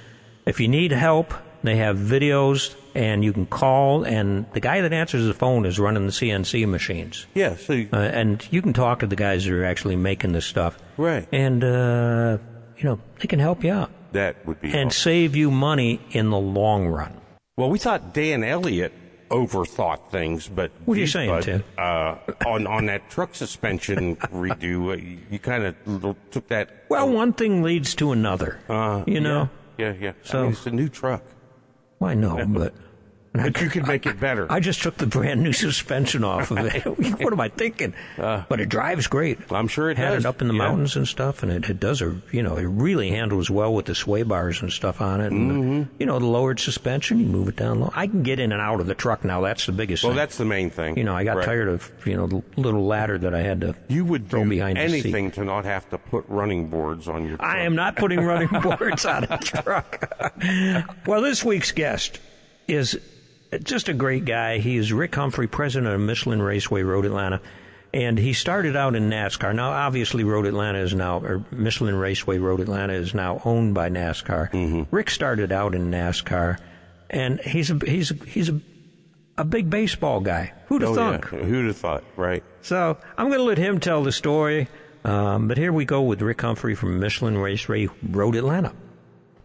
If 0.47 0.59
you 0.61 0.69
need 0.69 0.93
help, 0.93 1.35
they 1.63 1.77
have 1.77 1.99
videos, 1.99 2.75
and 2.99 3.23
you 3.25 3.33
can 3.33 3.47
call, 3.47 4.03
and 4.03 4.45
the 4.55 4.61
guy 4.61 4.81
that 4.81 4.93
answers 4.93 5.25
the 5.25 5.33
phone 5.35 5.65
is 5.67 5.79
running 5.79 6.07
the 6.07 6.13
CNC 6.13 6.67
machines. 6.67 7.27
Yeah, 7.35 7.55
so 7.55 7.73
you- 7.75 7.89
Uh, 7.93 7.99
and 7.99 8.45
you 8.51 8.61
can 8.61 8.73
talk 8.73 8.99
to 9.01 9.07
the 9.07 9.15
guys 9.17 9.45
that 9.45 9.53
are 9.55 9.65
actually 9.65 9.95
making 9.97 10.33
this 10.33 10.45
stuff. 10.47 10.77
Right. 10.97 11.29
And, 11.33 11.63
uh, 11.63 12.39
you 12.77 12.85
know, 12.85 12.99
they 13.21 13.29
can 13.29 13.39
help 13.39 13.63
you 13.63 13.73
out 13.73 13.91
that 14.13 14.45
would 14.47 14.61
be 14.61 14.69
and 14.69 14.89
awesome. 14.89 14.91
save 14.91 15.37
you 15.37 15.51
money 15.51 16.01
in 16.11 16.31
the 16.31 16.39
long 16.39 16.89
run. 16.89 17.13
Well, 17.57 17.71
we 17.71 17.79
thought 17.79 18.13
Dan 18.15 18.43
Elliott 18.43 18.93
overthought 19.31 20.11
things, 20.11 20.49
but 20.49 20.71
What 20.85 20.97
are 20.97 21.01
you 21.01 21.07
saying, 21.07 21.31
bud, 21.31 21.43
Tim? 21.45 21.63
Uh, 21.77 22.17
on 22.47 22.67
on 22.67 22.87
that 22.87 23.09
truck 23.11 23.35
suspension 23.37 24.17
redo, 24.33 24.93
uh, 24.93 24.97
you, 25.31 25.39
kind 25.39 25.65
of 25.65 26.17
took 26.33 26.49
that. 26.49 26.85
Well, 26.89 27.09
one 27.11 27.33
thing 27.33 27.63
leads 27.63 27.95
to 27.97 28.11
another. 28.13 28.59
uh, 28.69 29.05
you 29.07 29.21
know? 29.21 29.51
yeah, 29.77 29.93
yeah. 30.01 30.13
So- 30.25 30.39
I 30.39 30.43
mean, 30.43 30.53
it's 30.53 30.67
a 30.67 30.71
new 30.71 30.89
truck, 30.89 31.23
Well, 32.01 32.11
I 32.11 32.15
know, 32.15 32.45
but. 32.49 32.75
but 33.43 33.61
you 33.61 33.69
could 33.71 33.87
make 33.87 34.07
it 34.07 34.19
better. 34.21 34.47
I 34.51 34.61
just 34.61 34.83
took 34.83 34.97
the 34.97 35.07
brand 35.07 35.43
new 35.43 35.53
suspension 35.53 36.25
off 36.25 36.51
of 36.51 36.59
it. 36.59 36.83
what 37.23 37.33
am 37.33 37.41
I 37.41 37.49
thinking? 37.49 37.95
but 38.17 38.61
it 38.61 38.69
drives 38.69 39.07
great. 39.07 39.39
Uh. 39.51 39.57
I'm 39.57 39.69
sure 39.69 39.91
it 39.91 39.97
Had 39.99 40.11
does. 40.15 40.25
it 40.25 40.29
up 40.29 40.41
in 40.43 40.49
the 40.49 40.55
Yeah. 40.55 40.59
mountains 40.69 40.97
and 40.97 41.07
stuff, 41.09 41.43
and 41.43 41.51
it, 41.53 41.69
it 41.71 41.81
does 41.81 42.03
a 42.03 42.17
you 42.33 42.43
know 42.43 42.57
it 42.57 42.65
really 42.67 43.11
handles 43.11 43.51
well 43.51 43.73
with 43.75 43.87
the 43.87 43.95
sway 43.95 44.23
bars 44.23 44.63
and 44.63 44.73
stuff 44.73 45.01
on 45.01 45.21
it. 45.21 45.33
And 45.33 45.49
Mm-hmm. 45.49 45.93
you 45.99 46.07
know 46.07 46.19
the 46.19 46.27
lowered 46.27 46.61
suspension, 46.61 47.19
you 47.21 47.27
move 47.27 47.49
it 47.49 47.57
down 47.57 47.81
low. 47.81 47.93
I 47.95 48.07
can 48.07 48.23
get 48.23 48.39
in 48.41 48.53
and 48.53 48.61
out 48.61 48.81
of 48.81 48.87
the 48.87 48.95
truck 48.95 49.25
now. 49.25 49.41
That's 49.41 49.67
the 49.67 49.73
biggest 49.73 50.03
well, 50.05 50.11
thing. 50.13 50.17
that's 50.17 50.37
the 50.39 50.45
main 50.45 50.71
thing. 50.71 50.97
you 50.99 51.05
know 51.05 51.15
I 51.15 51.25
got 51.25 51.37
Right. 51.37 51.45
tired 51.47 51.69
of 51.69 51.91
you 52.05 52.17
know 52.17 52.27
the 52.27 52.43
little 52.57 52.87
ladder 52.87 53.19
that 53.19 53.35
I 53.35 53.41
had 53.41 53.61
to 53.63 53.75
You 53.89 54.05
would 54.05 54.29
throw 54.29 54.45
do 54.45 54.51
behind 54.51 54.79
anything 54.79 55.31
to 55.33 55.45
not 55.45 55.65
have 55.65 55.89
to 55.91 55.99
put 55.99 56.25
running 56.29 56.69
boards 56.69 57.09
on 57.09 57.27
your. 57.27 57.37
Truck. 57.37 57.49
I 57.49 57.61
am 57.63 57.75
not 57.75 57.97
putting 57.97 58.21
running 58.21 58.49
boards 58.63 59.05
on 59.07 59.25
a 59.31 59.39
truck. 59.39 60.13
well, 61.07 61.23
this 61.23 61.45
week's 61.45 61.73
guest 61.73 62.21
is 62.67 62.99
just 63.63 63.89
a 63.89 63.95
great 63.95 64.25
guy. 64.25 64.59
He 64.59 64.77
is 64.77 64.93
Rick 64.93 65.15
Humphrey, 65.15 65.47
president 65.47 65.93
of 65.95 66.01
Michelin 66.01 66.43
Raceway 66.43 66.83
Road 66.83 67.05
Atlanta. 67.05 67.41
And 67.95 68.19
he 68.19 68.35
started 68.35 68.77
out 68.77 68.95
in 68.95 69.09
NASCAR. 69.09 69.55
Now, 69.55 69.71
obviously, 69.71 70.23
Road 70.23 70.45
Atlanta 70.47 70.81
is 70.81 70.93
now, 70.93 71.21
or 71.21 71.43
Michelin 71.51 71.95
Raceway 71.95 72.37
Road 72.37 72.61
Atlanta 72.61 72.93
is 72.93 73.15
now 73.15 73.41
owned 73.47 73.73
by 73.75 73.89
NASCAR. 73.89 74.87
Rick 74.91 75.09
started 75.09 75.53
out 75.53 75.75
in 75.75 75.91
NASCAR, 75.91 76.59
and 77.09 77.41
he's 77.41 77.71
a, 77.71 77.79
he's 77.87 78.11
a, 78.11 78.15
he's 78.27 78.51
a, 78.51 78.61
a 79.39 79.45
big 79.45 79.71
baseball 79.71 80.21
guy. 80.21 80.53
Who'd 80.67 80.83
have 80.83 80.91
Oh, 80.91 80.95
thunk? 80.95 81.29
yeah. 81.33 81.39
Who'd 81.39 81.67
have 81.67 81.79
thought? 81.79 82.05
Right. 82.17 82.45
So 82.61 82.99
I'm 83.17 83.29
going 83.29 83.39
to 83.39 83.45
let 83.45 83.57
him 83.57 83.81
tell 83.81 84.03
the 84.03 84.13
story. 84.13 84.69
Um, 85.05 85.49
but 85.49 85.57
here 85.57 85.73
we 85.73 85.87
go 85.87 86.03
with 86.03 86.21
Rick 86.21 86.43
Humphrey 86.43 86.75
from 86.75 87.01
Michelin 87.01 87.39
Raceway 87.39 87.89
Road 88.07 88.37
Atlanta. 88.37 88.75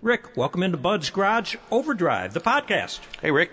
Rick, 0.02 0.36
welcome 0.36 0.64
into 0.64 0.78
Bud's 0.78 1.10
Garage 1.12 1.56
Overdrive, 1.72 2.34
the 2.34 2.42
podcast. 2.42 3.00
Hey, 3.22 3.32
Rick. 3.32 3.52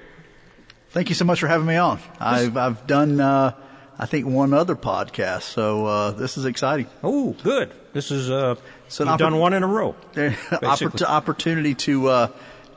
Thank 0.90 1.08
you 1.08 1.14
so 1.14 1.24
much 1.24 1.38
for 1.40 1.46
having 1.46 1.66
me 1.66 1.76
on. 1.76 2.00
I've 2.18 2.56
I've 2.56 2.86
done 2.86 3.20
uh, 3.20 3.52
I 3.96 4.06
think 4.06 4.26
one 4.26 4.52
other 4.52 4.74
podcast, 4.74 5.42
so 5.42 5.86
uh, 5.86 6.10
this 6.10 6.36
is 6.36 6.46
exciting. 6.46 6.86
Oh, 7.04 7.36
good. 7.44 7.70
This 7.92 8.10
is 8.10 8.28
uh, 8.28 8.56
So 8.88 9.04
you've 9.04 9.12
an 9.12 9.18
done 9.18 9.36
one 9.38 9.52
in 9.52 9.62
a 9.62 9.68
row. 9.68 9.94
Oppor- 10.14 11.02
opportunity 11.02 11.74
to 11.74 12.08
uh, 12.08 12.28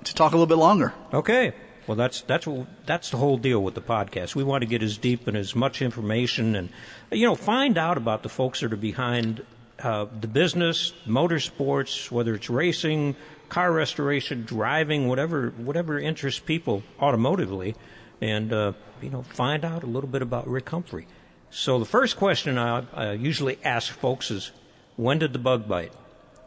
to 0.03 0.13
talk 0.13 0.33
a 0.33 0.35
little 0.35 0.47
bit 0.47 0.57
longer. 0.57 0.93
Okay. 1.11 1.53
Well, 1.87 1.97
that's 1.97 2.21
that's 2.21 2.45
what, 2.45 2.67
that's 2.85 3.09
the 3.09 3.17
whole 3.17 3.37
deal 3.37 3.63
with 3.63 3.73
the 3.73 3.81
podcast. 3.81 4.35
We 4.35 4.43
want 4.43 4.61
to 4.61 4.67
get 4.67 4.83
as 4.83 4.97
deep 4.97 5.27
and 5.27 5.35
as 5.35 5.55
much 5.55 5.81
information, 5.81 6.55
and 6.55 6.69
you 7.11 7.25
know, 7.25 7.35
find 7.35 7.77
out 7.77 7.97
about 7.97 8.21
the 8.21 8.29
folks 8.29 8.59
that 8.61 8.71
are 8.71 8.77
behind 8.77 9.43
uh, 9.81 10.05
the 10.21 10.27
business, 10.27 10.93
motorsports, 11.07 12.11
whether 12.11 12.35
it's 12.35 12.49
racing, 12.49 13.15
car 13.49 13.71
restoration, 13.71 14.43
driving, 14.43 15.07
whatever 15.07 15.49
whatever 15.49 15.99
interests 15.99 16.39
people 16.39 16.83
automotively, 16.99 17.75
and 18.23 18.53
uh, 18.53 18.71
you 19.01 19.09
know, 19.09 19.21
find 19.21 19.65
out 19.65 19.83
a 19.83 19.87
little 19.87 20.09
bit 20.09 20.21
about 20.21 20.47
Rick 20.47 20.69
Humphrey. 20.69 21.07
So 21.51 21.77
the 21.77 21.85
first 21.85 22.15
question 22.17 22.57
I, 22.57 22.85
I 22.93 23.11
usually 23.11 23.59
ask 23.63 23.91
folks 23.91 24.31
is, 24.31 24.51
when 24.95 25.19
did 25.19 25.33
the 25.33 25.39
bug 25.39 25.67
bite? 25.67 25.91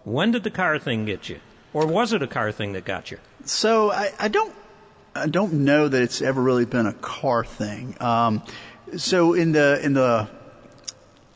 When 0.05 0.31
did 0.31 0.43
the 0.43 0.51
car 0.51 0.79
thing 0.79 1.05
get 1.05 1.29
you, 1.29 1.41
or 1.73 1.87
was 1.87 2.12
it 2.12 2.23
a 2.23 2.27
car 2.27 2.51
thing 2.51 2.73
that 2.73 2.85
got 2.85 3.11
you? 3.11 3.19
So 3.45 3.93
I, 3.93 4.11
I 4.19 4.29
don't 4.29 4.55
I 5.15 5.27
don't 5.27 5.53
know 5.53 5.89
that 5.89 6.03
it's 6.03 6.23
ever 6.23 6.41
really 6.41 6.65
been 6.65 6.87
a 6.87 6.95
car 6.95 7.45
thing. 7.45 7.97
Um, 8.01 8.43
so 8.97 9.35
in 9.35 9.53
the 9.53 9.81
in 9.85 9.93
the 9.93 10.29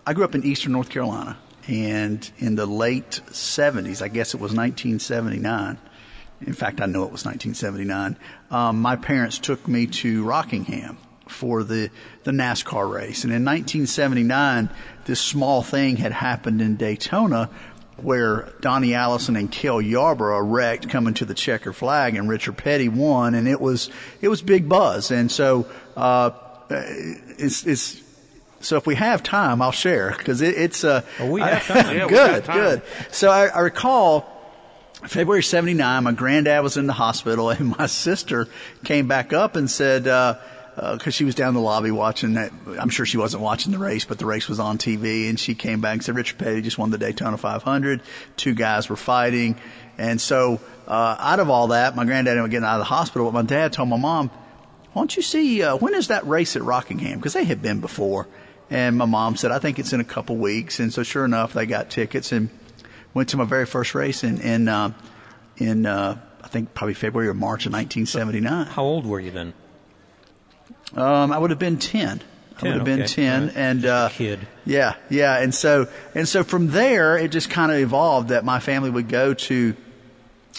I 0.07 0.15
grew 0.15 0.25
up 0.25 0.35
in 0.35 0.45
Eastern 0.45 0.73
North 0.73 0.89
Carolina, 0.89 1.37
and 1.69 2.29
in 2.39 2.55
the 2.55 2.67
late 2.67 3.21
'70s, 3.31 4.01
I 4.01 4.09
guess 4.09 4.35
it 4.35 4.41
was 4.41 4.55
1979. 4.55 5.79
In 6.47 6.53
fact, 6.55 6.81
I 6.81 6.87
know 6.87 7.03
it 7.05 7.13
was 7.13 7.25
1979. 7.25 8.17
Um, 8.51 8.81
my 8.81 8.97
parents 8.97 9.39
took 9.39 9.67
me 9.69 9.87
to 9.89 10.25
Rockingham 10.25 10.97
for 11.29 11.63
the 11.63 11.91
the 12.25 12.33
NASCAR 12.33 12.91
race, 12.93 13.25
and 13.25 13.33
in 13.33 13.45
1979, 13.45 14.69
this 15.05 15.21
small 15.21 15.63
thing 15.63 15.97
had 15.97 16.13
happened 16.13 16.61
in 16.61 16.77
Daytona 16.77 17.49
where 17.99 18.49
Donnie 18.63 18.95
Allison 18.95 19.37
and 19.37 19.53
Cale 19.53 19.81
Yarborough 19.83 20.41
wrecked 20.41 20.89
coming 20.89 21.13
to 21.15 21.27
the 21.27 21.35
checker 21.35 21.73
flag 21.75 22.17
and 22.17 22.31
Richard 22.31 22.57
Petty 22.57 22.89
won 22.89 23.35
and 23.35 23.47
it 23.47 23.61
was 23.61 23.91
it 24.23 24.29
was 24.29 24.41
big 24.41 24.69
buzz 24.71 25.11
and 25.11 25.31
so 25.31 25.67
uh, 25.99 26.31
it's 26.71 27.67
it's 27.67 28.01
so 28.61 28.77
if 28.79 28.87
we 28.87 28.95
have 28.95 29.23
time 29.23 29.61
I'll 29.61 29.71
share 29.73 30.15
because 30.17 30.41
it, 30.41 30.55
it's 30.57 30.83
uh 30.83 31.03
Oh, 31.19 31.31
we 31.31 31.41
have 31.43 31.67
time. 31.67 31.87
Yeah, 31.97 32.05
we 32.05 32.09
good 32.11 32.31
got 32.31 32.45
time. 32.45 32.57
good 32.59 32.83
so 33.11 33.31
I, 33.31 33.47
I 33.49 33.61
recall 33.61 34.40
February 35.07 35.43
79, 35.43 36.05
my 36.05 36.13
granddad 36.13 36.63
was 36.63 36.77
in 36.77 36.87
the 36.87 36.93
hospital 36.93 37.51
and 37.51 37.77
my 37.79 37.87
sister 37.87 38.49
came 38.85 39.09
back 39.09 39.33
up 39.33 39.57
and 39.57 39.71
said, 39.71 40.07
uh, 40.07 40.37
uh 40.77 40.93
'cause 40.93 41.03
cause 41.03 41.15
she 41.15 41.25
was 41.25 41.35
down 41.35 41.55
the 41.55 41.61
lobby 41.61 41.91
watching 41.91 42.35
that. 42.35 42.53
I'm 42.79 42.91
sure 42.91 43.05
she 43.07 43.17
wasn't 43.17 43.43
watching 43.43 43.73
the 43.73 43.79
race, 43.79 44.05
but 44.05 44.19
the 44.19 44.27
race 44.27 44.49
was 44.49 44.61
on 44.61 44.79
TV 44.79 45.29
and 45.29 45.39
she 45.39 45.55
came 45.55 45.81
back 45.81 45.95
and 45.95 46.05
said, 46.05 46.17
Richard 46.17 46.39
Petty 46.39 46.61
just 46.63 46.79
won 46.79 46.91
the 46.91 46.99
Daytona 46.99 47.37
500. 47.37 48.03
Two 48.37 48.55
guys 48.55 48.89
were 48.89 48.97
fighting. 48.97 49.57
And 49.99 50.21
so, 50.21 50.61
uh, 50.87 51.17
out 51.19 51.41
of 51.41 51.51
all 51.51 51.69
that, 51.69 51.97
my 51.97 52.05
granddad 52.05 52.33
ended 52.33 52.45
up 52.45 52.51
getting 52.51 52.67
out 52.67 52.75
of 52.75 52.81
the 52.81 52.85
hospital, 52.85 53.31
but 53.31 53.35
my 53.35 53.47
dad 53.47 53.73
told 53.73 53.89
my 53.89 53.99
mom, 53.99 54.29
why 54.93 55.03
don't 55.03 55.15
you 55.17 55.23
see, 55.23 55.63
uh, 55.63 55.77
when 55.77 55.95
is 55.95 56.09
that 56.09 56.27
race 56.27 56.57
at 56.57 56.63
Rockingham? 56.63 57.21
Cause 57.21 57.33
they 57.33 57.45
had 57.45 57.63
been 57.63 57.81
before. 57.81 58.27
And 58.71 58.97
my 58.97 59.05
mom 59.05 59.37
said, 59.37 59.51
I 59.51 59.59
think 59.59 59.79
it's 59.79 59.93
in 59.93 60.01
a 60.01 60.05
couple 60.05 60.37
weeks. 60.37 60.79
And 60.79 60.93
so 60.93 61.03
sure 61.03 61.25
enough, 61.25 61.53
they 61.53 61.67
got 61.67 61.91
tickets 61.91 62.33
and 62.33 62.51
went 63.15 63.29
to 63.31 63.37
my 63.37 63.45
very 63.45 63.67
first 63.67 63.95
race 63.95 64.25
in 64.25 64.41
in 64.41 64.69
uh, 64.69 64.93
in 65.57 65.87
uh, 65.87 66.19
I 66.43 66.49
think 66.49 66.75
probably 66.75 66.95
February 66.95 67.29
or 67.29 67.35
March 67.35 67.67
of 67.67 67.73
1979. 67.73 68.67
How 68.67 68.83
old 68.83 69.07
were 69.07 69.21
you 69.21 69.31
then? 69.31 69.53
Um, 70.95 71.33
I 71.33 71.39
would 71.39 71.51
have 71.51 71.59
been 71.59 71.79
10. 71.79 72.23
I 72.63 72.67
would 72.67 72.75
have 72.75 72.85
been 72.85 73.07
10 73.07 73.41
All 73.41 73.47
right. 73.47 73.57
and 73.57 73.87
uh, 73.87 74.09
kid. 74.11 74.47
Yeah, 74.67 74.97
yeah, 75.09 75.39
and 75.39 75.55
so 75.55 75.89
and 76.15 76.29
so 76.29 76.45
from 76.45 76.69
there 76.69 77.17
it 77.17 77.31
just 77.31 77.49
kind 77.49 77.73
of 77.73 77.79
evolved 77.79 78.29
that 78.29 78.45
my 78.45 78.61
family 78.61 78.91
would 78.91 79.09
go 79.09 79.33
to 79.33 79.75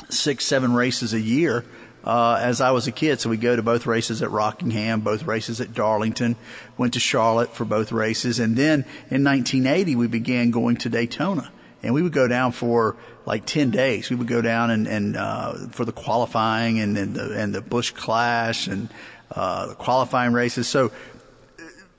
six, 0.09 0.45
seven 0.45 0.73
races 0.73 1.13
a 1.13 1.19
year 1.19 1.63
uh, 2.03 2.39
as 2.41 2.61
I 2.61 2.71
was 2.71 2.87
a 2.87 2.91
kid. 2.91 3.19
So 3.19 3.29
we 3.29 3.37
go 3.37 3.55
to 3.55 3.61
both 3.61 3.85
races 3.85 4.21
at 4.21 4.31
Rockingham, 4.31 5.01
both 5.01 5.23
races 5.23 5.61
at 5.61 5.73
Darlington, 5.73 6.35
went 6.77 6.93
to 6.93 6.99
Charlotte 6.99 7.53
for 7.53 7.65
both 7.65 7.91
races. 7.91 8.39
And 8.39 8.55
then 8.55 8.85
in 9.09 9.23
1980, 9.23 9.95
we 9.95 10.07
began 10.07 10.51
going 10.51 10.77
to 10.77 10.89
Daytona. 10.89 11.51
And 11.83 11.93
we 11.93 12.01
would 12.01 12.13
go 12.13 12.27
down 12.27 12.51
for 12.51 12.95
like 13.25 13.45
10 13.45 13.71
days. 13.71 14.09
We 14.09 14.15
would 14.15 14.27
go 14.27 14.41
down 14.41 14.69
and, 14.71 14.87
and 14.87 15.17
uh, 15.17 15.53
for 15.69 15.85
the 15.85 15.91
qualifying 15.91 16.79
and, 16.79 16.97
and, 16.97 17.15
the, 17.15 17.39
and 17.39 17.53
the 17.53 17.61
Busch 17.61 17.91
Clash 17.91 18.67
and 18.67 18.89
uh, 19.31 19.67
the 19.67 19.75
qualifying 19.75 20.33
races. 20.33 20.67
So 20.67 20.91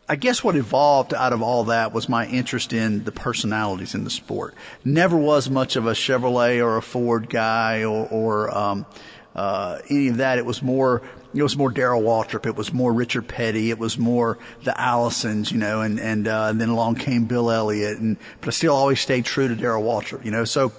I 0.09 0.17
guess 0.17 0.45
what 0.45 0.57
evolved 0.57 1.15
out 1.15 1.33
of 1.33 1.43
all 1.43 1.65
that 1.65 1.93
was 1.93 2.09
my 2.09 2.27
interest 2.27 2.73
in 2.73 3.05
the 3.05 3.13
personalities 3.13 3.95
in 3.95 4.05
the 4.05 4.11
sport. 4.11 4.55
Never 4.85 5.17
was 5.17 5.49
much 5.49 5.77
of 5.77 5.87
a 5.87 5.93
Chevrolet 5.93 6.63
or 6.63 6.77
a 6.77 6.83
Ford 6.83 7.31
guy 7.31 7.85
or, 7.85 8.09
or 8.09 8.57
um, 8.57 8.87
uh, 9.35 9.79
any 9.89 10.09
of 10.09 10.19
that. 10.19 10.39
It 10.39 10.45
was 10.45 10.63
more 10.63 11.03
it 11.35 11.43
was 11.43 11.57
more 11.57 11.71
Darrell 11.71 12.03
Waltrip. 12.03 12.47
It 12.47 12.57
was 12.57 12.73
more 12.73 12.93
Richard 12.93 13.27
Petty. 13.29 13.71
It 13.71 13.79
was 13.79 13.99
more 13.99 14.39
the 14.65 14.73
Allisons, 14.73 15.51
you 15.51 15.59
know, 15.59 15.81
and 15.81 15.99
and, 15.99 16.29
uh, 16.29 16.49
and 16.51 16.61
then 16.61 16.69
along 16.69 16.97
came 16.97 17.25
Bill 17.25 17.51
Elliott, 17.51 17.99
and 17.99 18.17
but 18.41 18.49
I 18.49 18.51
still 18.53 18.75
always 18.75 19.01
stayed 19.01 19.25
true 19.25 19.49
to 19.49 19.57
Darrell 19.57 19.83
Waltrip, 19.83 20.25
you 20.25 20.31
know. 20.31 20.45
So 20.45 20.73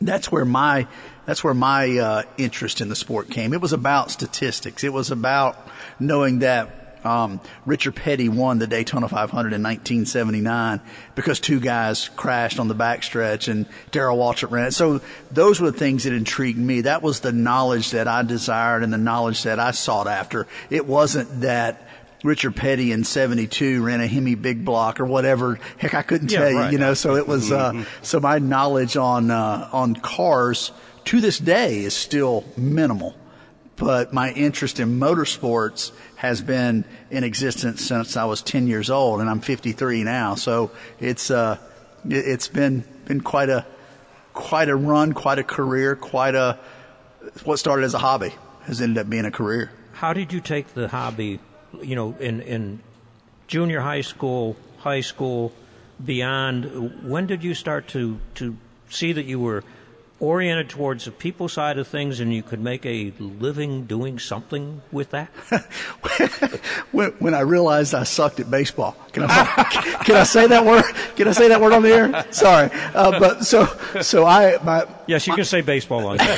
that's 0.00 0.30
where 0.30 0.44
my 0.44 0.86
that's 1.26 1.42
where 1.42 1.54
my 1.54 1.98
uh, 1.98 2.22
interest 2.36 2.80
in 2.80 2.88
the 2.88 2.96
sport 2.96 3.30
came. 3.30 3.52
It 3.52 3.60
was 3.60 3.72
about 3.72 4.10
statistics. 4.10 4.84
It 4.84 4.92
was 4.92 5.10
about 5.10 5.56
knowing 5.98 6.40
that 6.40 6.83
um, 7.04 7.40
Richard 7.66 7.94
Petty 7.96 8.28
won 8.28 8.58
the 8.58 8.66
Daytona 8.66 9.08
500 9.08 9.52
in 9.52 9.62
1979 9.62 10.80
because 11.14 11.40
two 11.40 11.60
guys 11.60 12.08
crashed 12.16 12.58
on 12.58 12.68
the 12.68 12.74
backstretch 12.74 13.48
and 13.48 13.66
Darrell 13.90 14.18
Waltrip 14.18 14.50
ran 14.50 14.66
it. 14.66 14.72
So 14.72 15.00
those 15.30 15.60
were 15.60 15.70
the 15.70 15.78
things 15.78 16.04
that 16.04 16.12
intrigued 16.12 16.58
me. 16.58 16.82
That 16.82 17.02
was 17.02 17.20
the 17.20 17.32
knowledge 17.32 17.90
that 17.90 18.08
I 18.08 18.22
desired 18.22 18.82
and 18.82 18.92
the 18.92 18.98
knowledge 18.98 19.42
that 19.44 19.58
I 19.60 19.72
sought 19.72 20.06
after. 20.06 20.46
It 20.70 20.86
wasn't 20.86 21.42
that 21.42 21.86
Richard 22.22 22.56
Petty 22.56 22.90
in 22.90 23.04
72 23.04 23.82
ran 23.84 24.00
a 24.00 24.06
Hemi 24.06 24.34
big 24.34 24.64
block 24.64 24.98
or 24.98 25.04
whatever. 25.04 25.58
Heck, 25.76 25.92
I 25.92 26.00
couldn't 26.02 26.32
Yeah, 26.32 26.38
tell 26.38 26.50
you, 26.50 26.58
right. 26.58 26.72
you 26.72 26.78
know, 26.78 26.94
so 26.94 27.16
it 27.16 27.28
was, 27.28 27.52
uh, 27.52 27.84
so 28.00 28.18
my 28.18 28.38
knowledge 28.38 28.96
on, 28.96 29.30
uh, 29.30 29.68
on 29.72 29.94
cars 29.94 30.72
to 31.04 31.20
this 31.20 31.38
day 31.38 31.80
is 31.80 31.92
still 31.94 32.44
minimal 32.56 33.14
but 33.76 34.12
my 34.12 34.30
interest 34.30 34.78
in 34.78 35.00
motorsports 35.00 35.90
has 36.24 36.40
been 36.40 36.84
in 37.10 37.22
existence 37.24 37.84
since 37.84 38.16
I 38.16 38.24
was 38.24 38.40
10 38.42 38.66
years 38.66 38.88
old 38.90 39.20
and 39.20 39.28
I'm 39.28 39.40
53 39.40 40.04
now. 40.04 40.34
So 40.36 40.70
it's, 40.98 41.30
uh, 41.30 41.58
it- 42.08 42.26
it's 42.26 42.48
been, 42.48 42.82
been 43.04 43.20
quite 43.20 43.50
a, 43.50 43.66
quite 44.32 44.68
a 44.68 44.76
run, 44.76 45.12
quite 45.12 45.38
a 45.38 45.44
career, 45.44 45.94
quite 45.96 46.34
a, 46.34 46.58
what 47.44 47.58
started 47.58 47.84
as 47.84 47.94
a 47.94 47.98
hobby 47.98 48.32
has 48.64 48.80
ended 48.80 48.98
up 48.98 49.10
being 49.10 49.26
a 49.26 49.30
career. 49.30 49.70
How 49.92 50.12
did 50.14 50.32
you 50.32 50.40
take 50.40 50.72
the 50.74 50.88
hobby, 50.88 51.38
you 51.82 51.94
know, 51.94 52.16
in, 52.18 52.40
in 52.40 52.80
junior 53.46 53.80
high 53.80 54.00
school, 54.00 54.56
high 54.78 55.02
school, 55.02 55.52
beyond? 56.04 57.08
When 57.08 57.26
did 57.26 57.44
you 57.44 57.54
start 57.54 57.86
to, 57.88 58.18
to 58.36 58.56
see 58.88 59.12
that 59.12 59.24
you 59.26 59.38
were 59.38 59.62
oriented 60.24 60.68
towards 60.68 61.04
the 61.04 61.10
people 61.10 61.48
side 61.48 61.78
of 61.78 61.86
things 61.86 62.20
and 62.20 62.32
you 62.32 62.42
could 62.42 62.60
make 62.60 62.84
a 62.86 63.12
living 63.18 63.84
doing 63.84 64.18
something 64.18 64.82
with 64.90 65.10
that? 65.10 65.28
when, 66.92 67.10
when 67.12 67.34
I 67.34 67.40
realized 67.40 67.94
I 67.94 68.04
sucked 68.04 68.40
at 68.40 68.50
baseball. 68.50 68.96
Can 69.12 69.24
I, 69.24 69.44
can 70.04 70.16
I 70.16 70.24
say 70.24 70.46
that 70.46 70.64
word? 70.64 70.84
Can 71.16 71.28
I 71.28 71.32
say 71.32 71.48
that 71.48 71.60
word 71.60 71.72
on 71.72 71.82
the 71.82 71.90
air? 71.92 72.26
Sorry. 72.32 72.70
Uh, 72.72 73.18
but 73.20 73.44
so, 73.44 73.66
so 74.00 74.24
I, 74.24 74.58
my, 74.64 74.86
Yes, 75.06 75.26
you 75.26 75.34
can 75.34 75.44
say 75.44 75.60
baseball 75.60 76.06
on. 76.06 76.18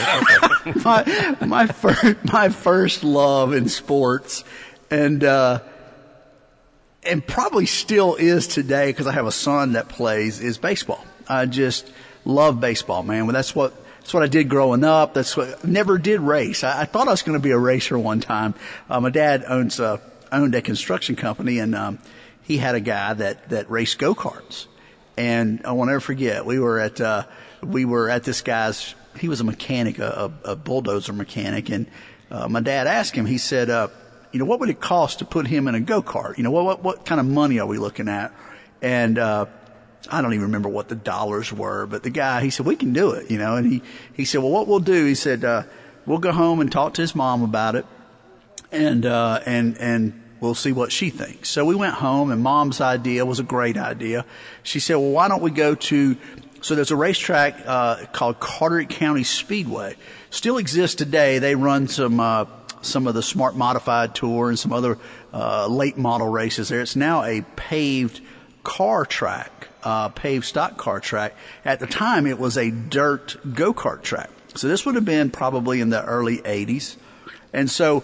Okay. 0.66 0.80
my 0.84 1.36
my 1.46 1.66
first 1.66 2.16
my 2.32 2.48
first 2.48 3.04
love 3.04 3.52
in 3.52 3.68
sports, 3.68 4.44
and 4.90 5.22
uh, 5.22 5.60
and 7.02 7.26
probably 7.26 7.66
still 7.66 8.14
is 8.16 8.46
today 8.46 8.88
because 8.88 9.06
I 9.06 9.12
have 9.12 9.26
a 9.26 9.32
son 9.32 9.72
that 9.72 9.88
plays 9.88 10.40
is 10.40 10.58
baseball. 10.58 11.04
I 11.28 11.46
just 11.46 11.90
love 12.26 12.60
baseball, 12.60 13.02
man. 13.02 13.26
Well, 13.26 13.32
that's 13.32 13.54
what 13.54 13.72
that's 14.00 14.12
what 14.12 14.22
I 14.22 14.28
did 14.28 14.50
growing 14.50 14.84
up. 14.84 15.14
That's 15.14 15.34
what 15.34 15.64
never 15.64 15.96
did 15.96 16.20
race. 16.20 16.62
I, 16.62 16.82
I 16.82 16.84
thought 16.84 17.08
I 17.08 17.12
was 17.12 17.22
going 17.22 17.38
to 17.38 17.42
be 17.42 17.52
a 17.52 17.58
racer 17.58 17.98
one 17.98 18.20
time. 18.20 18.54
Uh, 18.90 19.00
my 19.00 19.10
dad 19.10 19.44
owns 19.48 19.80
a, 19.80 20.00
owned 20.30 20.54
a 20.54 20.60
construction 20.60 21.16
company, 21.16 21.58
and 21.58 21.74
um, 21.74 21.98
he 22.42 22.58
had 22.58 22.74
a 22.74 22.80
guy 22.80 23.14
that 23.14 23.48
that 23.48 23.70
raced 23.70 23.98
go 23.98 24.14
karts. 24.14 24.66
And 25.18 25.62
I 25.64 25.72
will 25.72 25.86
never 25.86 26.00
forget, 26.00 26.44
we 26.44 26.58
were 26.58 26.78
at, 26.78 27.00
uh, 27.00 27.24
we 27.62 27.86
were 27.86 28.10
at 28.10 28.24
this 28.24 28.42
guy's, 28.42 28.94
he 29.18 29.28
was 29.28 29.40
a 29.40 29.44
mechanic, 29.44 29.98
a, 29.98 30.30
a 30.44 30.54
bulldozer 30.54 31.14
mechanic. 31.14 31.70
And, 31.70 31.86
uh, 32.30 32.48
my 32.48 32.60
dad 32.60 32.86
asked 32.86 33.14
him, 33.14 33.24
he 33.24 33.38
said, 33.38 33.70
uh, 33.70 33.88
you 34.30 34.38
know, 34.38 34.44
what 34.44 34.60
would 34.60 34.68
it 34.68 34.78
cost 34.78 35.20
to 35.20 35.24
put 35.24 35.46
him 35.46 35.68
in 35.68 35.74
a 35.74 35.80
go-kart? 35.80 36.36
You 36.36 36.44
know, 36.44 36.50
what, 36.50 36.64
what, 36.66 36.82
what 36.82 37.06
kind 37.06 37.18
of 37.18 37.26
money 37.26 37.60
are 37.60 37.66
we 37.66 37.78
looking 37.78 38.10
at? 38.10 38.30
And, 38.82 39.18
uh, 39.18 39.46
I 40.08 40.22
don't 40.22 40.32
even 40.34 40.46
remember 40.46 40.68
what 40.68 40.88
the 40.88 40.94
dollars 40.94 41.52
were, 41.52 41.86
but 41.86 42.02
the 42.02 42.10
guy, 42.10 42.40
he 42.42 42.50
said, 42.50 42.66
we 42.66 42.76
can 42.76 42.92
do 42.92 43.10
it, 43.12 43.30
you 43.30 43.38
know, 43.38 43.56
and 43.56 43.70
he, 43.70 43.82
he 44.14 44.24
said, 44.24 44.38
well, 44.40 44.52
what 44.52 44.68
we'll 44.68 44.78
do, 44.80 45.04
he 45.04 45.14
said, 45.14 45.44
uh, 45.44 45.64
we'll 46.06 46.18
go 46.18 46.32
home 46.32 46.60
and 46.60 46.70
talk 46.70 46.94
to 46.94 47.02
his 47.02 47.14
mom 47.14 47.42
about 47.42 47.74
it 47.74 47.86
and 48.72 49.06
uh, 49.06 49.40
and 49.46 49.76
and 49.78 50.22
we'll 50.40 50.54
see 50.54 50.72
what 50.72 50.92
she 50.92 51.10
thinks. 51.10 51.48
So 51.48 51.64
we 51.64 51.74
went 51.74 51.94
home, 51.94 52.30
and 52.30 52.42
Mom's 52.42 52.80
idea 52.80 53.24
was 53.24 53.38
a 53.38 53.44
great 53.44 53.76
idea. 53.76 54.24
She 54.62 54.80
said, 54.80 54.96
"Well, 54.96 55.10
why 55.10 55.28
don't 55.28 55.42
we 55.42 55.50
go 55.50 55.74
to?" 55.74 56.16
So 56.62 56.74
there's 56.74 56.90
a 56.90 56.96
racetrack 56.96 57.62
uh, 57.66 58.06
called 58.12 58.40
Carteret 58.40 58.88
County 58.88 59.24
Speedway. 59.24 59.96
Still 60.30 60.58
exists 60.58 60.96
today. 60.96 61.38
They 61.38 61.54
run 61.54 61.88
some 61.88 62.20
uh, 62.20 62.46
some 62.82 63.06
of 63.06 63.14
the 63.14 63.22
Smart 63.22 63.56
Modified 63.56 64.14
Tour 64.14 64.48
and 64.48 64.58
some 64.58 64.72
other 64.72 64.98
uh, 65.32 65.66
late 65.68 65.96
model 65.96 66.28
races 66.28 66.68
there. 66.68 66.80
It's 66.80 66.96
now 66.96 67.22
a 67.22 67.42
paved 67.56 68.20
car 68.64 69.04
track, 69.04 69.68
uh, 69.86 70.08
paved 70.08 70.44
stock 70.44 70.76
car 70.76 70.98
track. 70.98 71.36
At 71.64 71.78
the 71.78 71.86
time, 71.86 72.26
it 72.26 72.40
was 72.40 72.58
a 72.58 72.72
dirt 72.72 73.36
go 73.54 73.72
kart 73.72 74.02
track. 74.02 74.28
So 74.56 74.66
this 74.66 74.84
would 74.84 74.96
have 74.96 75.04
been 75.04 75.30
probably 75.30 75.80
in 75.80 75.90
the 75.90 76.04
early 76.04 76.38
80s. 76.38 76.96
And 77.52 77.70
so 77.70 78.02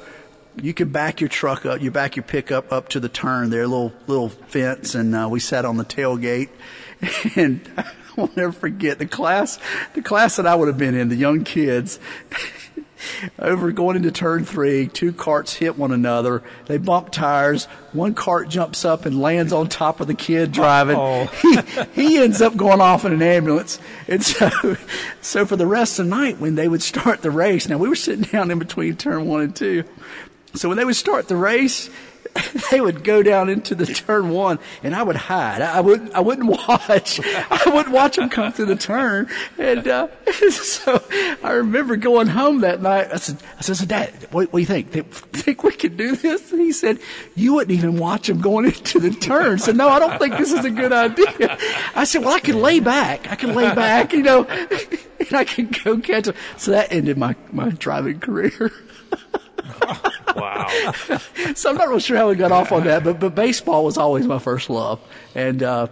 you 0.62 0.74
could 0.74 0.92
back 0.92 1.20
your 1.20 1.28
truck 1.28 1.66
up, 1.66 1.82
you 1.82 1.90
back 1.90 2.14
your 2.14 2.22
pickup 2.22 2.72
up 2.72 2.90
to 2.90 3.00
the 3.00 3.08
turn 3.08 3.50
there, 3.50 3.66
little 3.66 3.92
little 4.06 4.28
fence, 4.28 4.94
and 4.94 5.12
uh, 5.12 5.26
we 5.28 5.40
sat 5.40 5.64
on 5.64 5.76
the 5.76 5.84
tailgate, 5.84 6.50
and 7.36 7.68
I'll 8.16 8.30
never 8.36 8.52
forget 8.52 9.00
the 9.00 9.06
class, 9.06 9.58
the 9.94 10.02
class 10.02 10.36
that 10.36 10.46
I 10.46 10.54
would 10.54 10.68
have 10.68 10.78
been 10.78 10.94
in, 10.94 11.08
the 11.08 11.16
young 11.16 11.42
kids. 11.42 11.98
Over 13.38 13.72
going 13.72 13.96
into 13.96 14.10
turn 14.10 14.44
three, 14.44 14.88
two 14.88 15.12
carts 15.12 15.54
hit 15.54 15.78
one 15.78 15.92
another. 15.92 16.42
They 16.66 16.78
bump 16.78 17.10
tires. 17.10 17.66
One 17.92 18.14
cart 18.14 18.48
jumps 18.48 18.84
up 18.84 19.06
and 19.06 19.20
lands 19.20 19.52
on 19.52 19.68
top 19.68 20.00
of 20.00 20.06
the 20.06 20.14
kid 20.14 20.52
driving. 20.52 20.96
Oh. 20.96 21.30
He, 21.94 22.08
he 22.08 22.18
ends 22.18 22.40
up 22.40 22.56
going 22.56 22.80
off 22.80 23.04
in 23.04 23.12
an 23.12 23.22
ambulance. 23.22 23.78
And 24.08 24.22
so, 24.22 24.50
so 25.20 25.44
for 25.44 25.56
the 25.56 25.66
rest 25.66 25.98
of 25.98 26.06
the 26.06 26.10
night, 26.10 26.38
when 26.38 26.54
they 26.54 26.68
would 26.68 26.82
start 26.82 27.22
the 27.22 27.30
race, 27.30 27.68
now 27.68 27.78
we 27.78 27.88
were 27.88 27.96
sitting 27.96 28.24
down 28.24 28.50
in 28.50 28.58
between 28.58 28.96
turn 28.96 29.26
one 29.26 29.42
and 29.42 29.54
two. 29.54 29.84
So 30.54 30.68
when 30.68 30.78
they 30.78 30.84
would 30.84 30.96
start 30.96 31.28
the 31.28 31.36
race, 31.36 31.90
they 32.70 32.80
would 32.80 33.04
go 33.04 33.22
down 33.22 33.48
into 33.48 33.74
the 33.74 33.86
turn 33.86 34.30
one, 34.30 34.58
and 34.82 34.94
I 34.94 35.02
would 35.02 35.16
hide. 35.16 35.60
I 35.60 35.80
wouldn't. 35.80 36.14
I 36.14 36.20
wouldn't 36.20 36.48
watch. 36.48 37.20
I 37.24 37.62
wouldn't 37.66 37.94
watch 37.94 38.16
them 38.16 38.28
come 38.28 38.52
through 38.52 38.66
the 38.66 38.76
turn. 38.76 39.28
And 39.58 39.86
uh, 39.86 40.08
so 40.50 41.02
I 41.42 41.52
remember 41.52 41.96
going 41.96 42.28
home 42.28 42.60
that 42.60 42.80
night. 42.80 43.08
I 43.12 43.16
said, 43.16 43.38
"I 43.58 43.62
said, 43.62 43.88
Dad, 43.88 44.12
what, 44.30 44.52
what 44.52 44.52
do 44.52 44.58
you 44.60 44.66
think? 44.66 44.90
Think, 44.90 45.12
think 45.12 45.64
we 45.64 45.72
could 45.72 45.96
do 45.96 46.16
this?" 46.16 46.52
And 46.52 46.60
he 46.60 46.72
said, 46.72 46.98
"You 47.34 47.54
wouldn't 47.54 47.76
even 47.76 47.98
watch 47.98 48.28
them 48.28 48.40
going 48.40 48.66
into 48.66 48.98
the 48.98 49.10
turn." 49.10 49.58
So 49.58 49.72
no, 49.72 49.88
I 49.88 49.98
don't 49.98 50.18
think 50.18 50.36
this 50.38 50.52
is 50.52 50.64
a 50.64 50.70
good 50.70 50.92
idea. 50.92 51.58
I 51.94 52.04
said, 52.04 52.24
"Well, 52.24 52.34
I 52.34 52.40
can 52.40 52.60
lay 52.60 52.80
back. 52.80 53.30
I 53.30 53.36
can 53.36 53.54
lay 53.54 53.74
back, 53.74 54.12
you 54.12 54.22
know, 54.22 54.44
and 54.44 55.32
I 55.32 55.44
can 55.44 55.70
go 55.84 55.98
catch 55.98 56.24
them." 56.24 56.34
So 56.56 56.70
that 56.70 56.92
ended 56.92 57.18
my 57.18 57.36
my 57.52 57.70
driving 57.70 58.20
career. 58.20 58.72
Wow. 60.36 60.68
So 61.54 61.70
I'm 61.70 61.76
not 61.76 61.88
real 61.88 61.98
sure 61.98 62.16
how 62.16 62.28
we 62.28 62.34
got 62.36 62.52
off 62.52 62.72
on 62.72 62.84
that, 62.84 63.04
but 63.04 63.20
but 63.20 63.34
baseball 63.34 63.84
was 63.84 63.98
always 63.98 64.26
my 64.26 64.38
first 64.38 64.70
love, 64.70 65.00
and 65.34 65.62
uh, 65.62 65.88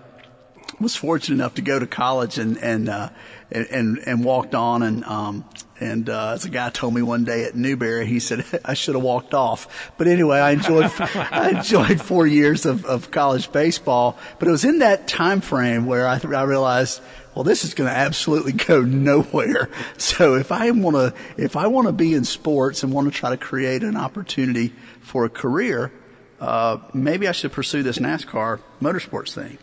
was 0.81 0.97
fortunate 0.97 1.35
enough 1.35 1.55
to 1.55 1.63
go 1.63 1.79
to 1.79 1.87
college 1.87 2.39
and 2.39 2.57
and 2.59 2.89
uh, 2.89 3.11
and, 3.51 3.67
and 3.67 3.99
and 4.07 4.25
walked 4.25 4.55
on 4.55 4.83
and 4.83 5.05
um 5.05 5.45
and 5.81 6.11
uh, 6.11 6.33
as 6.33 6.45
a 6.45 6.51
guy 6.51 6.69
told 6.69 6.95
me 6.95 7.01
one 7.01 7.25
day 7.25 7.45
at 7.45 7.55
Newberry, 7.55 8.07
he 8.07 8.21
said 8.21 8.45
I 8.65 8.75
should 8.75 8.95
have 8.95 9.03
walked 9.03 9.33
off. 9.35 9.93
But 9.97 10.07
anyway, 10.07 10.39
I 10.39 10.53
enjoyed 10.53 10.91
I 11.01 11.51
enjoyed 11.57 12.01
four 12.01 12.27
years 12.27 12.67
of, 12.67 12.85
of 12.85 13.11
college 13.11 13.51
baseball. 13.51 14.19
But 14.39 14.49
it 14.49 14.51
was 14.51 14.65
in 14.65 14.81
that 14.81 15.09
time 15.09 15.41
frame 15.41 15.87
where 15.87 16.07
I, 16.07 16.21
I 16.23 16.43
realized, 16.43 17.01
well, 17.41 17.45
this 17.47 17.65
is 17.65 17.73
going 17.73 17.89
to 17.89 17.97
absolutely 17.97 18.53
go 18.53 18.83
nowhere. 18.83 19.71
So 19.97 20.35
if 20.35 20.53
I 20.53 20.71
want 20.73 20.95
to 20.97 21.15
if 21.43 21.57
I 21.57 21.69
want 21.69 21.87
to 21.87 21.93
be 21.93 22.13
in 22.13 22.25
sports 22.25 22.83
and 22.83 22.93
want 22.93 23.11
to 23.11 23.19
try 23.19 23.31
to 23.31 23.39
create 23.39 23.83
an 23.83 23.97
opportunity 23.97 24.75
for 25.01 25.25
a 25.25 25.31
career, 25.31 25.91
uh, 26.39 26.77
maybe 26.93 27.27
I 27.29 27.33
should 27.33 27.53
pursue 27.53 27.83
this 27.83 27.97
NASCAR 27.97 28.61
motorsports 28.83 29.33
thing. 29.33 29.57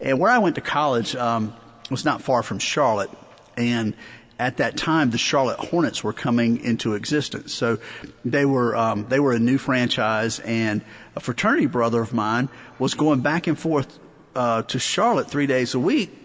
And 0.00 0.20
where 0.20 0.30
I 0.30 0.36
went 0.36 0.56
to 0.56 0.60
college 0.60 1.16
um, 1.16 1.54
was 1.90 2.04
not 2.04 2.20
far 2.20 2.42
from 2.42 2.58
Charlotte, 2.58 3.10
and 3.56 3.94
at 4.38 4.58
that 4.58 4.76
time, 4.76 5.08
the 5.08 5.16
Charlotte 5.16 5.58
Hornets 5.58 6.04
were 6.04 6.12
coming 6.12 6.62
into 6.62 6.92
existence. 6.92 7.54
So 7.54 7.78
they 8.26 8.44
were 8.44 8.76
um, 8.76 9.06
they 9.08 9.18
were 9.18 9.32
a 9.32 9.38
new 9.38 9.56
franchise, 9.56 10.40
and 10.40 10.82
a 11.16 11.20
fraternity 11.20 11.68
brother 11.68 12.02
of 12.02 12.12
mine 12.12 12.50
was 12.78 12.92
going 12.92 13.22
back 13.22 13.46
and 13.46 13.58
forth 13.58 13.98
uh, 14.34 14.60
to 14.64 14.78
Charlotte 14.78 15.30
three 15.30 15.46
days 15.46 15.72
a 15.72 15.80
week 15.80 16.20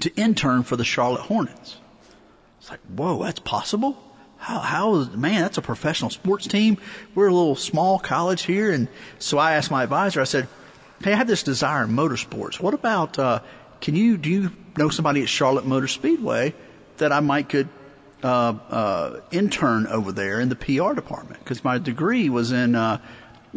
to 0.00 0.14
intern 0.16 0.62
for 0.62 0.76
the 0.76 0.84
Charlotte 0.84 1.22
Hornets. 1.22 1.78
It's 2.58 2.70
like, 2.70 2.80
whoa, 2.96 3.22
that's 3.22 3.40
possible. 3.40 3.96
How, 4.42 4.58
how 4.58 4.94
is, 4.96 5.10
man, 5.10 5.42
that's 5.42 5.58
a 5.58 5.62
professional 5.62 6.10
sports 6.10 6.46
team. 6.46 6.78
We're 7.14 7.28
a 7.28 7.34
little 7.34 7.54
small 7.54 7.98
college 7.98 8.42
here. 8.42 8.72
And 8.72 8.88
so 9.18 9.38
I 9.38 9.52
asked 9.52 9.70
my 9.70 9.84
advisor, 9.84 10.20
I 10.20 10.24
said, 10.24 10.48
Hey, 11.02 11.12
I 11.12 11.16
have 11.16 11.26
this 11.26 11.42
desire 11.42 11.84
in 11.84 11.90
motorsports. 11.90 12.60
What 12.60 12.74
about, 12.74 13.18
uh, 13.18 13.40
can 13.80 13.96
you, 13.96 14.16
do 14.16 14.30
you 14.30 14.52
know 14.76 14.88
somebody 14.88 15.22
at 15.22 15.28
Charlotte 15.28 15.66
Motor 15.66 15.88
Speedway 15.88 16.54
that 16.98 17.12
I 17.12 17.20
might 17.20 17.48
could, 17.48 17.68
uh, 18.22 18.54
uh, 18.68 19.20
intern 19.32 19.88
over 19.88 20.12
there 20.12 20.40
in 20.40 20.48
the 20.48 20.56
PR 20.56 20.92
department? 20.92 21.44
Cause 21.44 21.64
my 21.64 21.78
degree 21.78 22.28
was 22.28 22.52
in, 22.52 22.76
uh, 22.76 22.98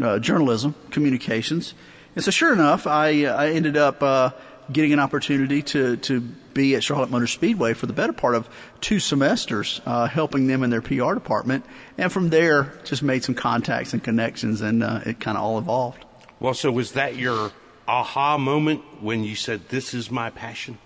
uh, 0.02 0.20
journalism, 0.20 0.74
communications. 0.90 1.76
And 2.16 2.24
so 2.24 2.32
sure 2.32 2.54
enough, 2.54 2.88
I, 2.88 3.26
I 3.26 3.50
ended 3.52 3.78
up, 3.78 4.02
uh, 4.02 4.32
getting 4.72 4.94
an 4.94 5.00
opportunity 5.00 5.62
to, 5.62 5.98
to 5.98 6.22
be 6.22 6.76
at 6.76 6.84
Charlotte 6.84 7.12
Motor 7.12 7.28
Speedway 7.28 7.74
for 7.74 7.86
the 7.86 7.94
better 7.94 8.14
part 8.14 8.36
of 8.36 8.50
two 8.82 9.00
semesters, 9.00 9.82
uh, 9.86 10.08
helping 10.08 10.48
them 10.48 10.64
in 10.64 10.70
their 10.70 10.82
PR 10.82 11.14
department. 11.14 11.66
And 11.98 12.12
from 12.12 12.30
there, 12.30 12.74
just 12.84 13.04
made 13.04 13.24
some 13.24 13.36
contacts 13.36 13.94
and 13.94 14.04
connections, 14.04 14.62
and 14.62 14.84
uh, 14.84 15.02
it 15.06 15.20
kind 15.20 15.38
of 15.38 15.44
all 15.44 15.58
evolved. 15.58 16.04
Well, 16.40 16.54
so 16.54 16.72
was 16.72 16.94
that 16.94 17.16
your 17.16 17.52
aha 17.88 18.38
moment 18.38 18.82
when 19.02 19.24
you 19.24 19.36
said, 19.36 19.70
This 19.70 19.94
is 19.94 20.10
my 20.10 20.30
passion? 20.30 20.78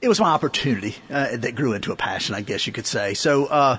It 0.00 0.08
was 0.08 0.20
my 0.20 0.30
opportunity 0.30 0.96
uh, 1.10 1.36
that 1.36 1.54
grew 1.54 1.74
into 1.74 1.92
a 1.92 1.96
passion, 1.96 2.34
I 2.34 2.40
guess 2.40 2.66
you 2.66 2.72
could 2.72 2.86
say. 2.86 3.12
So, 3.14 3.46
uh, 3.46 3.78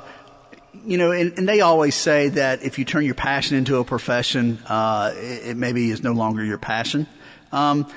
you 0.86 0.98
know, 0.98 1.12
and, 1.12 1.38
and, 1.38 1.50
they 1.50 1.62
always 1.62 1.96
say 1.96 2.30
that 2.30 2.64
if 2.64 2.78
you 2.78 2.86
turn 2.86 3.06
your 3.06 3.16
passion 3.16 3.58
into 3.58 3.78
a 3.78 3.84
profession, 3.84 4.60
uh, 4.68 5.14
it, 5.16 5.50
it, 5.50 5.58
maybe 5.58 5.90
is 5.90 6.04
no 6.04 6.14
longer 6.14 6.44
your 6.44 6.60
passion. 6.60 7.08
Um, 7.52 7.92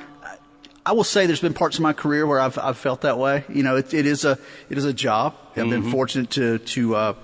I 0.87 0.93
will 0.93 1.05
say 1.05 1.27
there's 1.27 1.41
been 1.41 1.55
parts 1.55 1.77
of 1.77 1.83
my 1.83 1.95
career 1.95 2.27
where 2.27 2.39
I've, 2.39 2.59
I've 2.59 2.77
felt 2.77 3.03
that 3.03 3.19
way. 3.19 3.45
You 3.49 3.63
know, 3.63 3.77
it, 3.77 3.95
it 3.95 4.05
is 4.05 4.25
a, 4.25 4.39
it 4.69 4.77
is 4.77 4.85
a 4.85 4.93
job. 4.93 5.35
I've 5.51 5.63
mm-hmm. 5.63 5.71
been 5.71 5.91
fortunate 5.91 6.31
to, 6.33 6.59
to, 6.59 6.95
uh, 6.95 7.15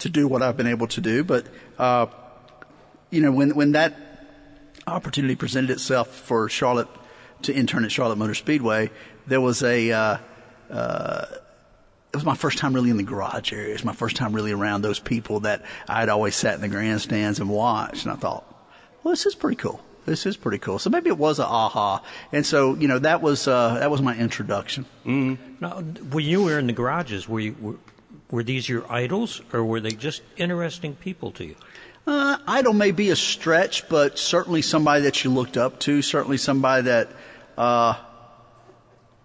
to 0.00 0.08
do 0.10 0.28
what 0.28 0.42
I've 0.42 0.58
been 0.58 0.66
able 0.66 0.88
to 0.88 1.00
do. 1.00 1.24
But, 1.24 1.46
uh, 1.78 2.06
you 3.10 3.22
know, 3.22 3.32
when, 3.32 3.54
when 3.54 3.72
that 3.72 3.96
opportunity 4.86 5.36
presented 5.36 5.70
itself 5.70 6.08
for 6.08 6.50
Charlotte 6.50 6.88
to 7.42 7.54
intern 7.54 7.84
at 7.84 7.92
Charlotte 7.92 8.16
Motor 8.16 8.34
Speedway, 8.34 8.90
there 9.26 9.40
was 9.40 9.62
a, 9.62 9.90
uh, 9.90 10.18
uh, 10.68 11.24
it 12.12 12.16
was 12.16 12.24
my 12.26 12.34
first 12.34 12.58
time 12.58 12.74
really 12.74 12.90
in 12.90 12.98
the 12.98 13.02
garage 13.04 13.54
area. 13.54 13.70
It 13.70 13.72
was 13.72 13.84
my 13.86 13.94
first 13.94 14.16
time 14.16 14.34
really 14.34 14.52
around 14.52 14.82
those 14.82 14.98
people 14.98 15.40
that 15.40 15.64
I'd 15.88 16.10
always 16.10 16.36
sat 16.36 16.56
in 16.56 16.60
the 16.60 16.68
grandstands 16.68 17.40
and 17.40 17.48
watched. 17.48 18.04
And 18.04 18.12
I 18.12 18.16
thought, 18.16 18.44
well, 19.02 19.12
this 19.12 19.24
is 19.24 19.34
pretty 19.34 19.56
cool 19.56 19.80
this 20.04 20.26
is 20.26 20.36
pretty 20.36 20.58
cool. 20.58 20.78
So 20.78 20.90
maybe 20.90 21.08
it 21.08 21.18
was 21.18 21.38
a 21.38 21.46
aha. 21.46 22.02
And 22.32 22.44
so, 22.44 22.74
you 22.74 22.88
know, 22.88 22.98
that 22.98 23.22
was, 23.22 23.46
uh, 23.46 23.74
that 23.74 23.90
was 23.90 24.02
my 24.02 24.16
introduction. 24.16 24.84
Mm-hmm. 25.06 25.54
Now, 25.60 25.80
when 25.80 26.24
you 26.24 26.42
were 26.42 26.58
in 26.58 26.66
the 26.66 26.72
garages, 26.72 27.28
were 27.28 27.40
you, 27.40 27.56
were, 27.60 27.76
were 28.30 28.42
these 28.42 28.68
your 28.68 28.90
idols 28.90 29.42
or 29.52 29.64
were 29.64 29.80
they 29.80 29.92
just 29.92 30.22
interesting 30.36 30.96
people 30.96 31.30
to 31.32 31.44
you? 31.44 31.56
Uh, 32.04 32.36
idol 32.48 32.72
may 32.72 32.90
be 32.90 33.10
a 33.10 33.16
stretch, 33.16 33.88
but 33.88 34.18
certainly 34.18 34.60
somebody 34.60 35.02
that 35.02 35.22
you 35.22 35.30
looked 35.30 35.56
up 35.56 35.78
to, 35.80 36.02
certainly 36.02 36.36
somebody 36.36 36.82
that, 36.84 37.10
uh, 37.56 37.94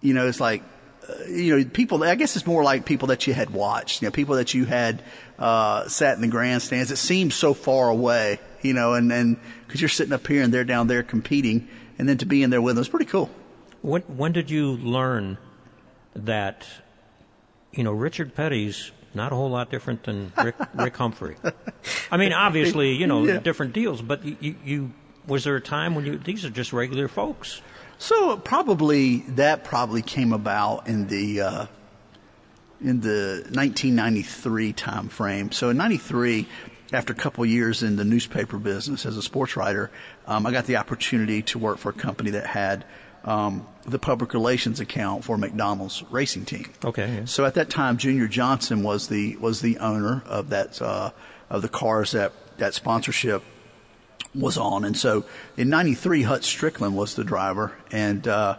you 0.02 0.13
know, 0.13 0.28
it's 0.28 0.40
like, 0.40 0.62
uh, 1.10 1.24
you 1.28 1.58
know, 1.58 1.66
people, 1.66 2.04
I 2.04 2.13
guess 2.13 2.36
it's 2.36 2.46
more 2.46 2.63
like 2.63 2.86
people 2.86 3.08
that 3.08 3.26
you 3.26 3.34
had 3.34 3.50
watched, 3.50 4.02
you 4.02 4.08
know, 4.08 4.12
people 4.12 4.36
that 4.36 4.54
you 4.54 4.66
had, 4.66 5.02
uh, 5.40 5.88
sat 5.88 6.16
in 6.16 6.22
the 6.22 6.28
grandstands. 6.28 6.92
It 6.92 6.98
seems 6.98 7.34
so 7.34 7.56
far 7.56 7.90
away, 7.90 8.40
you 8.67 8.73
know, 8.73 8.93
and, 8.93 9.12
and, 9.12 9.38
cause 9.67 9.82
you're 9.82 9.89
sitting 9.89 10.13
up 10.13 10.27
here 10.27 10.43
and 10.43 10.53
they're 10.53 10.63
down 10.63 10.88
there 10.88 11.03
competing 11.03 11.67
and 11.97 12.08
then 12.08 12.17
to 12.17 12.25
be 12.25 12.43
in 12.43 12.49
there 12.49 12.62
with 12.62 12.75
them 12.75 12.82
is 12.82 12.89
pretty 12.89 13.06
cool. 13.06 13.30
When, 13.82 14.01
when 14.03 14.32
did 14.32 14.49
you 14.49 14.73
learn 14.73 15.38
that, 16.15 16.67
you 17.71 17.84
know, 17.84 17.91
Richard 17.91 18.36
Petty's 18.36 18.91
not 19.13 19.32
a 19.32 19.36
whole 19.36 19.49
lot 19.49 19.71
different 19.71 20.03
than 20.03 20.32
Rick, 20.43 20.56
Rick 20.75 20.97
Humphrey? 20.97 21.38
I 22.12 22.17
mean, 22.17 22.34
obviously, 22.34 22.93
you 22.93 23.08
know, 23.08 23.25
yeah. 23.25 23.39
different 23.39 23.73
deals, 23.73 24.01
but 24.01 24.23
you, 24.23 24.56
you, 24.63 24.93
was 25.25 25.43
there 25.43 25.56
a 25.56 25.62
time 25.62 25.95
when 25.95 26.06
you, 26.06 26.17
these 26.17 26.45
are 26.45 26.49
just 26.49 26.73
regular 26.73 27.08
folks? 27.08 27.62
So 27.99 28.38
probably 28.38 29.17
that 29.30 29.63
probably 29.63 30.01
came 30.01 30.34
about 30.34 30.88
in 30.88 31.08
the, 31.08 31.41
uh, 31.41 31.65
in 32.80 33.01
the 33.01 33.41
1993 33.51 34.73
time 34.73 35.10
frame. 35.10 35.51
So 35.51 35.69
in 35.69 35.77
93, 35.77 36.47
after 36.93 37.13
a 37.13 37.15
couple 37.15 37.43
of 37.43 37.50
years 37.50 37.84
in 37.84 37.95
the 37.95 38.06
newspaper 38.06 38.58
business 38.58 39.06
as 39.06 39.17
a 39.17 39.21
sports 39.21 39.58
writer, 39.58 39.91
um, 40.26 40.45
I 40.45 40.52
got 40.52 40.65
the 40.65 40.78
opportunity 40.78 41.41
to 41.43 41.60
work 41.60 41.78
for 41.78 41.89
a 41.89 41.93
company 41.93 42.32
that 42.32 42.45
had 42.45 42.86
um, 43.23 43.67
the 43.86 44.00
public 44.00 44.34
relations 44.34 44.80
account 44.80 45.23
for 45.23 45.38
McDonald's 45.38 46.04
racing 46.10 46.45
team. 46.45 46.71
Okay. 46.84 47.15
Yeah. 47.15 47.26
So 47.26 47.45
at 47.45 47.56
that 47.56 47.69
time, 47.69 47.97
Junior 47.97 48.28
Johnson 48.28 48.84
was 48.84 49.08
the 49.08 49.36
was 49.38 49.62
the 49.62 49.80
owner 49.80 50.23
of 50.26 50.50
that 50.50 50.82
uh, 50.82 51.12
of 51.50 51.62
the 51.62 51.69
cars 51.69 52.12
that 52.12 52.32
that 52.58 52.73
sponsorship 52.73 53.43
was 54.34 54.58
on, 54.58 54.86
and 54.86 54.95
so 54.95 55.26
in 55.58 55.69
'93, 55.69 56.23
Hut 56.23 56.41
Stricklin 56.41 56.93
was 56.93 57.15
the 57.15 57.23
driver, 57.23 57.76
and 57.91 58.28
uh, 58.28 58.58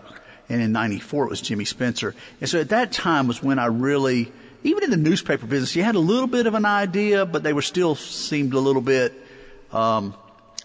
and 0.49 0.63
in 0.63 0.73
94 0.73 1.25
it 1.25 1.31
was 1.31 1.41
Jimmy 1.41 1.65
Spencer. 1.65 2.15
And 2.41 2.49
so 2.49 2.61
at 2.61 2.71
that 2.71 2.93
time 2.93 3.27
was 3.29 3.43
when 3.43 3.59
I 3.59 3.67
really, 3.67 4.33
even 4.69 4.85
in 4.85 4.91
the 4.91 4.97
newspaper 4.97 5.47
business, 5.47 5.75
you 5.75 5.83
had 5.83 5.95
a 5.95 6.01
little 6.01 6.27
bit 6.27 6.47
of 6.47 6.55
an 6.55 6.65
idea, 6.65 7.27
but 7.27 7.43
they 7.43 7.53
were 7.53 7.63
still 7.63 7.95
seemed 7.95 8.55
a 8.55 8.59
little 8.59 8.83
bit, 8.83 9.13
um, 9.73 10.15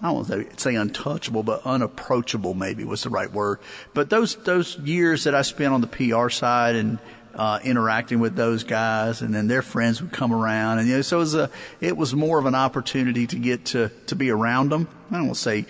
I 0.02 0.08
don't 0.08 0.16
want 0.16 0.28
to 0.28 0.60
say 0.60 0.76
untouchable, 0.76 1.44
but 1.44 1.66
unapproachable 1.66 2.54
maybe 2.54 2.84
was 2.84 3.04
the 3.04 3.10
right 3.10 3.32
word. 3.32 3.60
But 3.94 4.10
those, 4.10 4.36
those 4.36 4.78
years 4.80 5.24
that 5.26 5.36
I 5.36 5.42
spent 5.42 5.74
on 5.74 5.82
the 5.82 5.88
PR 5.88 6.30
side 6.30 6.76
and, 6.76 7.00
uh, 7.36 7.60
interacting 7.64 8.20
with 8.20 8.36
those 8.36 8.64
guys 8.64 9.24
and 9.24 9.34
then 9.34 9.48
their 9.48 9.64
friends 9.64 10.00
would 10.00 10.12
come 10.12 10.32
around 10.32 10.78
and 10.78 10.88
you 10.88 10.98
know, 10.98 11.02
so 11.02 11.18
it 11.18 11.20
was 11.20 11.34
a, 11.34 11.50
it 11.82 11.98
was 11.98 12.14
more 12.14 12.38
of 12.38 12.46
an 12.46 12.54
opportunity 12.54 13.26
to 13.26 13.38
get 13.38 13.66
to, 13.66 13.90
to 14.06 14.16
be 14.16 14.30
around 14.30 14.70
them. 14.70 14.88
I 15.10 15.16
don't 15.16 15.26
want 15.26 15.38
to 15.38 15.42
say 15.42 15.66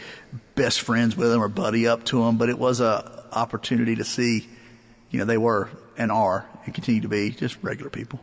best 0.56 0.82
friends 0.82 1.16
with 1.16 1.30
them 1.30 1.42
or 1.42 1.48
buddy 1.48 1.88
up 1.88 2.04
to 2.06 2.22
them, 2.26 2.38
but 2.38 2.50
it 2.50 2.60
was 2.60 2.82
a, 2.82 3.24
opportunity 3.36 3.96
to 3.96 4.04
see, 4.04 4.48
you 5.10 5.20
know, 5.20 5.26
they 5.26 5.38
were 5.38 5.70
and 5.98 6.12
are 6.12 6.48
and 6.66 6.74
continue 6.74 7.02
to 7.02 7.08
be 7.08 7.32
just 7.32 7.58
regular 7.62 7.90
people. 7.90 8.20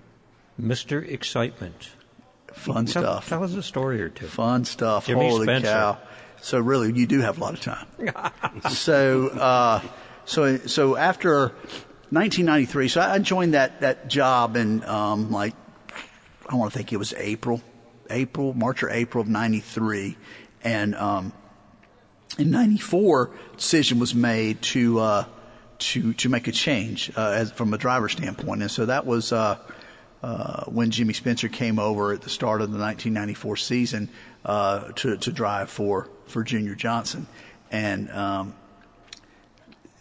Mr. 0.61 1.07
Excitement. 1.07 1.90
Fun 2.53 2.87
tell, 2.87 3.03
stuff. 3.03 3.29
Tell 3.29 3.44
us 3.44 3.55
a 3.55 3.62
story 3.62 4.03
or 4.03 4.09
two. 4.09 4.26
Fun 4.26 4.64
stuff. 4.64 5.07
Jimmy 5.07 5.29
Holy 5.29 5.44
Spencer. 5.44 5.68
cow. 5.68 5.98
So 6.42 6.59
really, 6.59 6.92
you 6.92 7.07
do 7.07 7.20
have 7.20 7.38
a 7.38 7.40
lot 7.40 7.55
of 7.55 7.61
time. 7.61 7.87
so, 8.70 9.29
uh, 9.29 9.83
so, 10.24 10.57
so 10.59 10.96
after 10.96 11.48
1993, 12.11 12.88
so 12.88 13.00
I 13.00 13.18
joined 13.18 13.55
that, 13.55 13.83
that 13.83 14.09
job 14.09 14.57
in, 14.57 14.85
um, 14.85 15.31
like, 15.31 15.55
I 16.48 16.57
want 16.57 16.72
to 16.72 16.79
think 16.79 16.92
it 16.92 16.96
was 16.96 17.12
April, 17.14 17.61
April, 18.09 18.55
March 18.55 18.83
or 18.83 18.90
April 18.90 19.22
of 19.22 19.29
93. 19.29 20.16
And, 20.64 20.94
um, 20.94 21.33
in 22.38 22.50
'94, 22.50 23.31
decision 23.57 23.98
was 23.98 24.14
made 24.14 24.62
to 24.62 24.98
uh, 24.98 25.24
to 25.81 26.12
to 26.14 26.29
make 26.29 26.47
a 26.49 26.53
change 26.53 27.11
uh, 27.16 27.31
as, 27.31 27.53
from 27.53 27.75
a 27.75 27.79
driver 27.79 28.09
standpoint, 28.09 28.62
and 28.62 28.71
so 28.71 28.87
that 28.87 29.07
was 29.07 29.33
uh, 29.33 29.59
uh, 30.23 30.64
when 30.64 30.90
Jimmy 30.90 31.14
Spencer 31.14 31.49
came 31.49 31.79
over 31.79 32.12
at 32.12 32.23
the 32.23 32.31
start 32.31 32.61
of 32.61 32.71
the 32.71 32.79
1994 32.79 33.57
season 33.57 34.09
uh, 34.45 34.93
to 34.93 35.16
to 35.16 35.33
drive 35.33 35.71
for 35.71 36.09
for 36.27 36.45
Junior 36.45 36.75
Johnson, 36.75 37.27
and 37.71 38.11
um, 38.11 38.55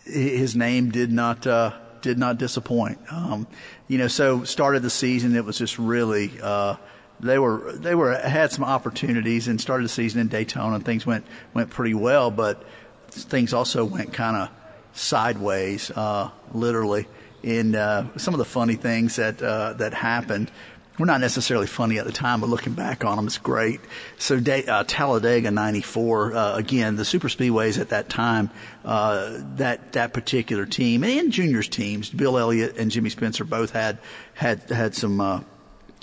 his 0.04 0.56
name 0.56 0.92
did 0.92 1.12
not 1.12 1.48
uh, 1.48 1.74
did 2.02 2.18
not 2.18 2.38
disappoint. 2.38 3.00
Um, 3.12 3.48
you 3.88 3.98
know, 3.98 4.08
so 4.08 4.44
started 4.44 4.82
the 4.82 4.90
season, 4.90 5.36
it 5.36 5.46
was 5.46 5.58
just 5.58 5.80
really 5.80 6.32
uh, 6.42 6.76
they 7.20 7.40
were 7.40 7.74
they 7.74 7.96
were 7.96 8.14
had 8.16 8.52
some 8.52 8.64
opportunities 8.64 9.48
and 9.48 9.60
started 9.60 9.84
the 9.84 9.90
season 9.90 10.22
in 10.22 10.28
Daytona 10.28 10.76
and 10.76 10.86
things 10.86 11.06
went 11.06 11.26
went 11.54 11.70
pretty 11.70 11.94
well, 11.94 12.32
but 12.32 12.64
things 13.10 13.54
also 13.54 13.84
went 13.84 14.14
kind 14.14 14.38
of 14.38 14.50
sideways, 14.94 15.92
uh, 15.92 16.30
literally. 16.54 17.08
In 17.42 17.74
uh, 17.74 18.18
some 18.18 18.34
of 18.34 18.38
the 18.38 18.46
funny 18.46 18.76
things 18.76 19.16
that 19.16 19.42
uh, 19.42 19.74
that 19.74 19.94
happened 19.94 20.52
were 21.00 21.06
not 21.06 21.22
necessarily 21.22 21.66
funny 21.66 21.98
at 21.98 22.06
the 22.06 22.12
time, 22.12 22.42
but 22.42 22.50
looking 22.50 22.74
back 22.74 23.06
on 23.06 23.16
them, 23.16 23.26
it's 23.26 23.38
great. 23.38 23.80
So 24.18 24.36
uh, 24.36 24.84
Talladega 24.86 25.50
'94, 25.50 26.34
uh, 26.34 26.56
again, 26.58 26.98
the 26.98 27.06
super 27.06 27.30
speedways 27.30 27.80
at 27.80 27.90
that 27.90 28.10
time, 28.10 28.50
uh, 28.84 29.40
that 29.56 29.94
that 29.94 30.14
particular 30.14 30.66
team 30.66 31.04
and 31.04 31.32
juniors 31.32 31.70
teams, 31.70 32.10
Bill 32.10 32.38
Elliott 32.38 32.78
and 32.78 32.92
Jimmy 32.92 33.10
Spencer 33.10 33.46
both 33.46 33.72
had 33.72 34.00
had 34.34 34.70
had 34.70 34.94
some 34.94 35.22
uh, 35.22 35.42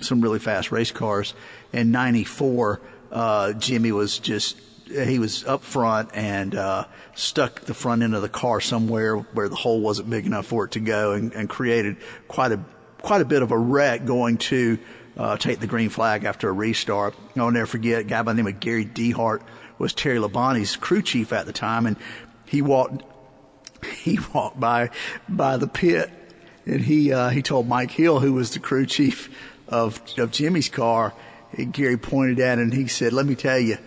some 0.00 0.22
really 0.22 0.38
fast 0.38 0.72
race 0.72 0.90
cars. 0.90 1.34
In 1.72 1.90
'94, 1.90 2.80
uh, 3.12 3.52
Jimmy 3.52 3.92
was 3.92 4.18
just 4.18 4.58
he 4.86 5.18
was 5.18 5.44
up 5.44 5.62
front 5.62 6.10
and 6.14 6.54
uh, 6.54 6.84
stuck 7.14 7.60
the 7.62 7.74
front 7.74 8.02
end 8.02 8.14
of 8.14 8.22
the 8.22 8.28
car 8.28 8.60
somewhere 8.60 9.16
where 9.16 9.48
the 9.48 9.56
hole 9.56 9.80
wasn't 9.80 10.08
big 10.08 10.26
enough 10.26 10.46
for 10.46 10.64
it 10.64 10.72
to 10.72 10.80
go, 10.80 11.12
and, 11.12 11.32
and 11.32 11.48
created 11.48 11.96
quite 12.28 12.52
a 12.52 12.60
quite 13.02 13.20
a 13.20 13.24
bit 13.24 13.42
of 13.42 13.50
a 13.50 13.58
wreck 13.58 14.04
going 14.04 14.36
to 14.36 14.78
uh, 15.16 15.36
take 15.36 15.60
the 15.60 15.66
green 15.66 15.88
flag 15.88 16.24
after 16.24 16.48
a 16.48 16.52
restart. 16.52 17.14
I'll 17.36 17.50
never 17.50 17.66
forget 17.66 18.00
a 18.00 18.04
guy 18.04 18.22
by 18.22 18.32
the 18.32 18.42
name 18.42 18.46
of 18.46 18.60
Gary 18.60 18.84
DeHart 18.84 19.42
was 19.78 19.92
Terry 19.92 20.18
Labonte's 20.18 20.76
crew 20.76 21.02
chief 21.02 21.32
at 21.32 21.46
the 21.46 21.52
time, 21.52 21.86
and 21.86 21.96
he 22.46 22.62
walked 22.62 23.02
he 24.02 24.18
walked 24.32 24.58
by 24.58 24.90
by 25.28 25.56
the 25.56 25.66
pit, 25.66 26.10
and 26.64 26.80
he 26.80 27.12
uh, 27.12 27.30
he 27.30 27.42
told 27.42 27.68
Mike 27.68 27.90
Hill, 27.90 28.20
who 28.20 28.32
was 28.32 28.52
the 28.52 28.60
crew 28.60 28.86
chief 28.86 29.30
of 29.68 30.00
of 30.18 30.30
Jimmy's 30.30 30.68
car, 30.68 31.12
and 31.52 31.72
Gary 31.72 31.96
pointed 31.96 32.40
at 32.40 32.58
it 32.58 32.62
and 32.62 32.72
he 32.72 32.86
said, 32.86 33.12
"Let 33.12 33.26
me 33.26 33.34
tell 33.34 33.58
you," 33.58 33.78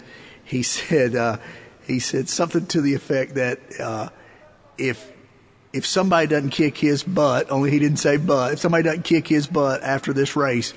he 0.49 0.63
said 0.63 1.15
uh, 1.15 1.37
he 1.85 1.99
said 1.99 2.27
something 2.27 2.65
to 2.67 2.81
the 2.81 2.95
effect 2.95 3.35
that 3.35 3.59
uh, 3.79 4.09
if 4.77 5.11
if 5.71 5.85
somebody 5.85 6.27
doesn't 6.27 6.49
kick 6.49 6.77
his 6.77 7.03
butt, 7.03 7.51
only 7.51 7.69
he 7.69 7.77
didn't 7.77 7.99
say 7.99 8.17
butt, 8.17 8.53
if 8.53 8.59
somebody 8.59 8.83
doesn't 8.83 9.03
kick 9.03 9.27
his 9.27 9.45
butt 9.45 9.83
after 9.83 10.13
this 10.13 10.35
race, 10.35 10.73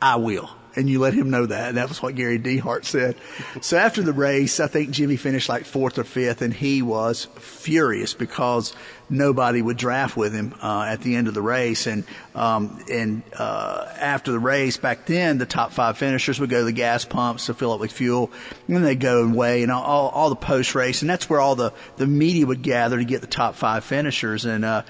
I 0.00 0.16
will 0.16 0.50
and 0.76 0.88
you 0.88 0.98
let 0.98 1.14
him 1.14 1.30
know 1.30 1.46
that. 1.46 1.68
And 1.68 1.76
that 1.76 1.88
was 1.88 2.02
what 2.02 2.14
Gary 2.14 2.38
DeHart 2.38 2.84
said. 2.84 3.16
so 3.60 3.76
after 3.76 4.02
the 4.02 4.12
race, 4.12 4.60
I 4.60 4.66
think 4.66 4.90
Jimmy 4.90 5.16
finished 5.16 5.48
like 5.48 5.64
fourth 5.64 5.98
or 5.98 6.04
fifth, 6.04 6.42
and 6.42 6.52
he 6.52 6.82
was 6.82 7.26
furious 7.36 8.14
because 8.14 8.74
nobody 9.10 9.60
would 9.60 9.76
draft 9.76 10.16
with 10.16 10.32
him 10.32 10.54
uh, 10.62 10.86
at 10.88 11.02
the 11.02 11.16
end 11.16 11.28
of 11.28 11.34
the 11.34 11.42
race. 11.42 11.86
And 11.86 12.04
um, 12.34 12.82
and 12.90 13.22
uh, 13.38 13.86
after 13.98 14.32
the 14.32 14.38
race, 14.38 14.76
back 14.76 15.06
then, 15.06 15.38
the 15.38 15.46
top 15.46 15.72
five 15.72 15.98
finishers 15.98 16.40
would 16.40 16.50
go 16.50 16.60
to 16.60 16.64
the 16.64 16.72
gas 16.72 17.04
pumps 17.04 17.46
to 17.46 17.54
fill 17.54 17.72
up 17.72 17.80
with 17.80 17.92
fuel, 17.92 18.30
and 18.66 18.76
then 18.76 18.82
they 18.82 18.96
go 18.96 19.22
and 19.22 19.34
weigh 19.34 19.62
and 19.62 19.70
all, 19.70 20.08
all 20.08 20.30
the 20.30 20.36
post 20.36 20.74
race, 20.74 21.02
and 21.02 21.10
that's 21.10 21.28
where 21.28 21.40
all 21.40 21.54
the 21.54 21.72
the 21.96 22.06
media 22.06 22.46
would 22.46 22.62
gather 22.62 22.98
to 22.98 23.04
get 23.04 23.20
the 23.20 23.26
top 23.26 23.54
five 23.54 23.84
finishers. 23.84 24.44
And 24.44 24.64
uh, 24.64 24.82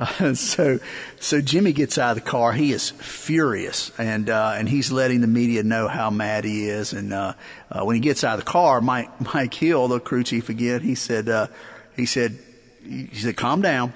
so, 0.34 0.78
so 1.20 1.40
Jimmy 1.40 1.72
gets 1.72 1.98
out 1.98 2.16
of 2.16 2.24
the 2.24 2.28
car. 2.28 2.52
He 2.52 2.72
is 2.72 2.90
furious, 2.90 3.92
and 3.98 4.30
uh, 4.30 4.54
and 4.56 4.68
he's 4.68 4.90
letting 4.90 5.20
the 5.20 5.26
media 5.26 5.62
know 5.62 5.86
how 5.86 6.10
mad 6.10 6.44
he 6.44 6.68
is. 6.68 6.92
And 6.92 7.12
uh, 7.12 7.34
uh, 7.70 7.84
when 7.84 7.94
he 7.94 8.00
gets 8.00 8.24
out 8.24 8.38
of 8.38 8.44
the 8.44 8.50
car, 8.50 8.80
Mike 8.80 9.10
Mike 9.34 9.52
Hill, 9.52 9.88
the 9.88 10.00
crew 10.00 10.24
chief 10.24 10.48
again, 10.48 10.80
he 10.80 10.94
said, 10.94 11.28
uh, 11.28 11.48
he 11.94 12.06
said, 12.06 12.38
he 12.82 13.14
said, 13.14 13.36
calm 13.36 13.60
down. 13.60 13.92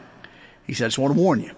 He 0.67 0.75
said, 0.75 0.87
I 0.87 0.89
just 0.89 0.99
want 0.99 1.15
to 1.15 1.21
warn 1.21 1.41
you. 1.41 1.53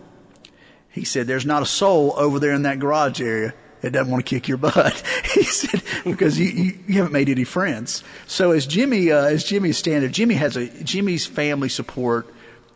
He 0.90 1.04
said, 1.04 1.26
there's 1.26 1.46
not 1.46 1.62
a 1.62 1.66
soul 1.66 2.14
over 2.16 2.38
there 2.38 2.52
in 2.52 2.62
that 2.62 2.78
garage 2.78 3.20
area 3.20 3.54
that 3.80 3.92
doesn't 3.92 4.10
want 4.10 4.24
to 4.24 4.28
kick 4.28 4.48
your 4.48 4.58
butt. 4.58 5.02
he 5.32 5.42
said 5.42 5.82
because 6.04 6.38
you, 6.38 6.46
you, 6.46 6.78
you 6.86 6.94
haven't 6.94 7.12
made 7.12 7.28
any 7.28 7.44
friends. 7.44 8.04
So 8.26 8.52
as 8.52 8.66
Jimmy 8.66 9.10
uh, 9.10 9.24
as 9.24 9.42
Jimmy 9.42 9.70
is 9.70 9.78
standing, 9.78 10.12
Jimmy 10.12 10.36
has 10.36 10.56
a 10.56 10.68
Jimmy's 10.84 11.26
family 11.26 11.68
support 11.68 12.32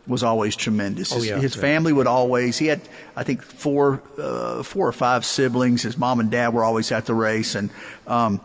was 0.07 0.23
always 0.23 0.55
tremendous. 0.55 1.11
Oh, 1.11 1.15
His, 1.15 1.27
yeah, 1.27 1.39
his 1.39 1.55
yeah. 1.55 1.61
family 1.61 1.93
would 1.93 2.07
always. 2.07 2.57
He 2.57 2.67
had, 2.67 2.81
I 3.15 3.23
think, 3.23 3.41
four, 3.41 4.01
uh, 4.17 4.63
four 4.63 4.87
or 4.87 4.91
five 4.91 5.25
siblings. 5.25 5.81
His 5.81 5.97
mom 5.97 6.19
and 6.19 6.29
dad 6.29 6.53
were 6.53 6.63
always 6.63 6.91
at 6.91 7.05
the 7.05 7.13
race, 7.13 7.55
and 7.55 7.69
um, 8.05 8.41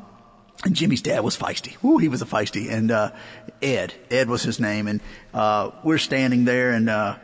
and 0.65 0.75
Jimmy's 0.75 1.03
dad 1.03 1.21
was 1.21 1.37
feisty. 1.37 1.83
Ooh, 1.85 1.99
he 1.99 2.09
was 2.09 2.23
a 2.23 2.27
feisty. 2.27 2.71
And 2.71 2.91
uh, 2.91 3.13
Ed, 3.63 3.95
Ed 4.11 4.29
was 4.29 4.43
his 4.43 4.61
name, 4.61 4.89
and 4.89 5.01
uh, 5.35 5.71
we're 5.83 5.99
standing 5.99 6.45
there, 6.45 6.71
and 6.73 6.89
uh, 6.89 7.17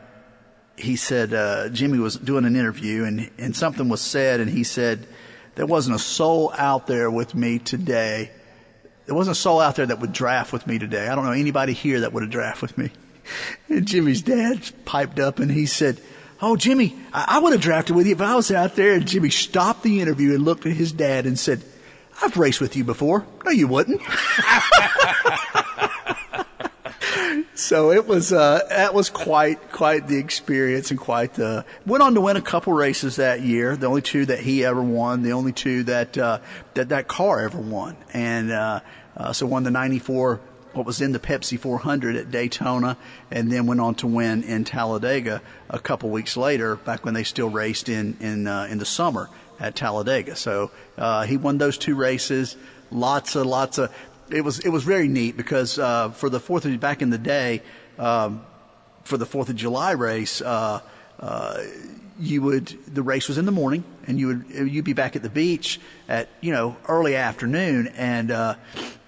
he 0.77 0.97
said 0.97 1.33
uh, 1.33 1.69
Jimmy 1.69 1.99
was 1.99 2.17
doing 2.17 2.45
an 2.45 2.57
interview, 2.57 3.05
and 3.05 3.31
and 3.39 3.55
something 3.55 3.89
was 3.89 4.01
said, 4.01 4.41
and 4.41 4.51
he 4.51 4.65
said 4.65 5.07
there 5.55 5.67
wasn't 5.67 5.95
a 5.97 6.01
soul 6.01 6.53
out 6.57 6.87
there 6.87 7.11
with 7.11 7.35
me 7.35 7.59
today. 7.59 8.31
There 9.07 9.15
wasn't 9.15 9.37
a 9.37 9.41
soul 9.41 9.61
out 9.61 9.77
there 9.77 9.87
that 9.87 10.01
would 10.01 10.13
draft 10.13 10.53
with 10.53 10.67
me 10.67 10.79
today. 10.79 11.09
I 11.09 11.15
don't 11.15 11.25
know 11.25 11.33
anybody 11.33 11.75
here 11.75 12.01
that 12.01 12.13
would 12.13 12.23
have 12.23 12.33
draft 12.33 12.63
with 12.63 12.77
me. 12.79 12.91
And 13.69 13.87
Jimmy's 13.87 14.23
dad 14.23 14.61
piped 14.85 15.19
up 15.19 15.39
and 15.39 15.51
he 15.51 15.67
said, 15.67 16.01
Oh, 16.41 16.57
Jimmy, 16.57 16.97
I, 17.13 17.37
I 17.37 17.39
would 17.39 17.53
have 17.53 17.63
drafted 17.63 17.97
with 17.97 18.07
you 18.07 18.13
if 18.13 18.21
I 18.21 18.35
was 18.35 18.51
out 18.51 18.77
there. 18.77 18.95
And 18.95 19.07
Jimmy 19.07 19.31
stopped 19.31 19.83
the 19.83 20.01
interview 20.01 20.35
and 20.35 20.45
looked 20.45 20.67
at 20.67 20.73
his 20.73 20.93
dad 20.93 21.27
and 21.27 21.39
said, 21.39 21.63
I've 22.23 22.37
raced 22.37 22.61
with 22.61 22.77
you 22.77 22.85
before. 22.85 23.27
No, 23.45 23.51
you 23.51 23.67
wouldn't. 23.67 24.01
so 27.55 27.91
it 27.91 28.07
was, 28.07 28.33
uh, 28.33 28.61
that 28.69 28.95
was 28.95 29.11
quite, 29.11 29.73
quite 29.73 30.07
the 30.07 30.19
experience 30.19 30.91
and 30.91 31.01
quite 31.01 31.35
the, 31.35 31.65
went 31.87 32.03
on 32.03 32.15
to 32.15 32.21
win 32.21 32.37
a 32.37 32.43
couple 32.43 32.73
races 32.73 33.17
that 33.17 33.43
year. 33.43 33.77
The 33.77 33.87
only 33.87 34.03
two 34.03 34.27
that 34.27 34.41
he 34.41 34.65
ever 34.65 34.83
won, 34.83 35.23
the 35.23 35.33
only 35.33 35.53
two 35.53 35.85
that, 35.85 36.17
uh, 36.17 36.39
that 36.75 36.91
that 36.91 37.09
car 37.09 37.41
ever 37.41 37.59
won. 37.59 37.97
And, 38.13 38.53
uh, 38.53 38.81
uh, 39.17 39.33
so 39.33 39.47
won 39.47 39.63
the 39.63 39.71
94 39.71 40.41
what 40.75 40.87
was 40.87 41.01
in 41.01 41.13
the 41.13 41.19
Pepsi 41.19 41.59
400 41.59 42.17
at 42.17 42.31
Daytona, 42.31 42.97
and 43.31 43.51
then 43.51 43.67
went 43.67 43.81
on 43.81 43.95
to 43.97 44.07
win 44.07 44.43
in 44.43 44.65
Talladega 44.65 45.43
a 45.71 45.79
couple 45.79 46.11
weeks 46.11 46.37
later, 46.37 46.77
back 46.77 47.05
when 47.05 47.15
they 47.15 47.25
still 47.25 47.49
raced 47.49 47.89
in 47.89 48.17
in 48.21 48.47
uh, 48.47 48.67
in 48.71 48.79
the 48.79 48.85
summer 48.85 49.29
at 49.61 49.75
Talladega. 49.75 50.37
So 50.37 50.71
uh, 50.99 51.25
he 51.25 51.37
won 51.37 51.59
those 51.59 51.79
two 51.79 51.95
races. 51.95 52.57
Lots 52.91 53.37
of 53.37 53.47
lots 53.47 53.79
of. 53.79 53.95
It 54.31 54.43
was 54.43 54.59
it 54.61 54.71
was 54.71 54.85
very 54.85 55.09
neat 55.09 55.37
because 55.37 55.79
uh, 55.79 56.11
for 56.11 56.29
the 56.29 56.41
Fourth 56.41 56.65
of 56.65 56.81
back 56.81 57.03
in 57.03 57.11
the 57.11 57.19
day, 57.19 57.63
um, 57.99 58.45
for 59.03 59.17
the 59.17 59.27
Fourth 59.27 59.49
of 59.49 59.57
July 59.57 59.93
race. 59.93 60.41
Uh, 60.41 60.81
uh, 61.21 61.63
you 62.19 62.43
would 62.43 62.67
the 62.87 63.03
race 63.03 63.29
was 63.29 63.39
in 63.39 63.45
the 63.45 63.53
morning 63.53 63.85
and 64.07 64.19
you 64.19 64.27
would 64.29 64.45
you'd 64.51 64.85
be 64.85 64.93
back 64.93 65.17
at 65.17 65.23
the 65.23 65.31
beach 65.31 65.81
at 66.09 66.29
you 66.41 66.53
know 66.53 66.77
early 66.89 67.17
afternoon 67.17 67.89
and 67.89 68.31
uh 68.31 68.55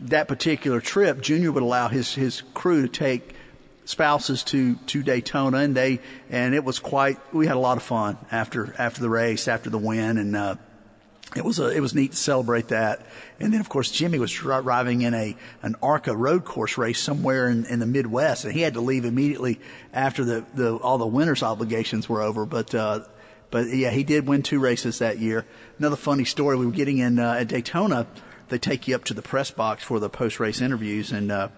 that 0.01 0.29
particular 0.29 0.81
trip 0.81 1.21
junior 1.21 1.53
would 1.53 1.63
allow 1.63 1.89
his 1.89 2.15
his 2.15 2.43
crew 2.55 2.83
to 2.83 2.89
take 2.89 3.35
spouses 3.85 4.43
to 4.43 4.75
to 4.87 5.03
Daytona 5.03 5.59
and 5.59 5.75
they 5.77 6.01
and 6.31 6.55
it 6.55 6.65
was 6.65 6.81
quite 6.81 7.19
we 7.33 7.47
had 7.47 7.57
a 7.57 7.61
lot 7.61 7.77
of 7.77 7.85
fun 7.85 8.19
after 8.33 8.75
after 8.79 9.01
the 9.01 9.09
race 9.09 9.47
after 9.47 9.71
the 9.71 9.79
win 9.79 10.19
and 10.19 10.35
uh 10.35 10.57
it 11.35 11.45
was 11.45 11.59
a, 11.59 11.69
it 11.69 11.81
was 11.81 11.95
neat 11.95 12.13
to 12.13 12.17
celebrate 12.17 12.69
that. 12.69 13.05
And 13.41 13.53
then 13.53 13.61
of 13.61 13.69
course 13.69 13.91
Jimmy 13.91 14.19
was 14.19 14.31
dri- 14.31 14.63
driving 14.63 15.03
in 15.03 15.15
a 15.15 15.37
an 15.63 15.75
ARCA 15.83 16.17
road 16.17 16.45
course 16.45 16.79
race 16.79 17.01
somewhere 17.01 17.49
in, 17.49 17.65
in 17.65 17.81
the 17.81 17.87
Midwest, 17.87 18.45
and 18.45 18.55
he 18.55 18.61
had 18.61 18.75
to 18.75 18.81
leave 18.81 19.05
immediately 19.05 19.61
after 19.93 20.25
the, 20.25 20.45
the 20.55 20.77
all 20.77 20.99
the 20.99 21.07
winners 21.07 21.43
obligations 21.43 22.09
were 22.09 22.23
over. 22.23 22.47
But 22.47 22.75
uh, 22.75 23.01
but 23.51 23.69
yeah, 23.69 23.91
he 23.91 24.05
did 24.05 24.27
win 24.27 24.43
two 24.43 24.61
races 24.61 25.01
that 25.01 25.19
year. 25.19 25.45
Another 25.79 25.97
funny 25.97 26.25
story: 26.25 26.57
we 26.57 26.67
were 26.67 26.73
getting 26.73 26.99
in 26.99 27.19
uh, 27.19 27.33
at 27.33 27.49
Daytona. 27.49 28.07
They 28.49 28.59
take 28.59 28.87
you 28.87 28.95
up 28.95 29.05
to 29.05 29.15
the 29.15 29.23
press 29.23 29.51
box 29.51 29.83
for 29.83 29.99
the 29.99 30.09
post 30.09 30.39
race 30.39 30.61
interviews, 30.61 31.11
and 31.11 31.33
uh, 31.33 31.49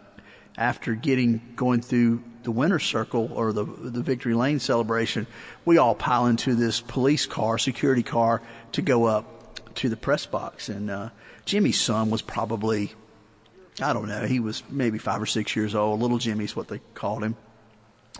after 0.56 0.94
getting 0.94 1.42
going 1.54 1.82
through 1.82 2.22
the 2.42 2.50
winner's 2.50 2.84
circle 2.84 3.30
or 3.34 3.52
the 3.52 3.64
the 3.64 4.02
victory 4.02 4.34
lane 4.34 4.60
celebration, 4.60 5.26
we 5.66 5.76
all 5.76 5.94
pile 5.94 6.26
into 6.26 6.54
this 6.54 6.80
police 6.80 7.26
car, 7.26 7.58
security 7.58 8.02
car, 8.02 8.40
to 8.72 8.80
go 8.80 9.04
up 9.04 9.37
to 9.78 9.88
the 9.88 9.96
press 9.96 10.26
box. 10.26 10.68
And 10.68 10.90
uh, 10.90 11.10
Jimmy's 11.44 11.80
son 11.80 12.10
was 12.10 12.22
probably, 12.22 12.92
I 13.80 13.92
don't 13.92 14.08
know, 14.08 14.26
he 14.26 14.40
was 14.40 14.62
maybe 14.68 14.98
five 14.98 15.22
or 15.22 15.26
six 15.26 15.56
years 15.56 15.74
old. 15.74 16.00
Little 16.00 16.18
Jimmy's 16.18 16.54
what 16.54 16.68
they 16.68 16.80
called 16.94 17.22
him. 17.22 17.36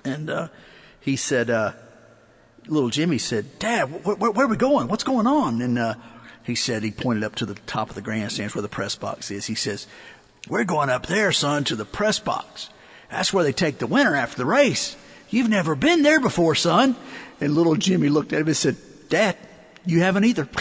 And 0.05 0.31
uh, 0.31 0.49
he 1.01 1.17
said, 1.17 1.51
uh, 1.51 1.73
little 2.69 2.91
Jimmy 2.91 3.19
said, 3.19 3.59
Dad, 3.59 3.89
wh- 3.89 4.15
wh- 4.15 4.37
where 4.37 4.47
are 4.47 4.49
we 4.49 4.57
going? 4.57 4.89
What's 4.89 5.05
going 5.05 5.27
on? 5.27 5.61
And 5.61 5.79
uh, 5.79 5.95
he 6.45 6.55
said, 6.55 6.83
he 6.83 6.93
pointed 6.93 7.25
up 7.25 7.35
to 7.37 7.47
the 7.47 7.55
top 7.67 7.89
of 7.89 7.97
the 7.97 8.03
grandstands 8.03 8.55
where 8.55 8.63
the 8.63 8.69
press 8.69 8.95
box 8.95 9.31
is. 9.31 9.47
He 9.47 9.57
says, 9.57 9.87
We're 10.49 10.65
going 10.65 10.91
up 10.91 11.07
there, 11.07 11.33
son, 11.33 11.65
to 11.65 11.77
the 11.77 11.85
press 11.85 12.21
box. 12.21 12.71
That's 13.11 13.33
where 13.33 13.43
they 13.43 13.53
take 13.53 13.79
the 13.79 13.87
winner 13.87 14.15
after 14.15 14.37
the 14.37 14.47
race. 14.47 14.97
You've 15.31 15.49
never 15.49 15.75
been 15.75 16.03
there 16.03 16.21
before, 16.21 16.55
son. 16.55 16.95
And 17.41 17.55
little 17.55 17.75
Jimmy 17.75 18.09
looked 18.09 18.33
at 18.33 18.41
him 18.41 18.47
and 18.47 18.57
said, 18.57 18.77
Dad, 19.09 19.37
you 19.87 20.01
haven't 20.01 20.25
either. 20.25 20.49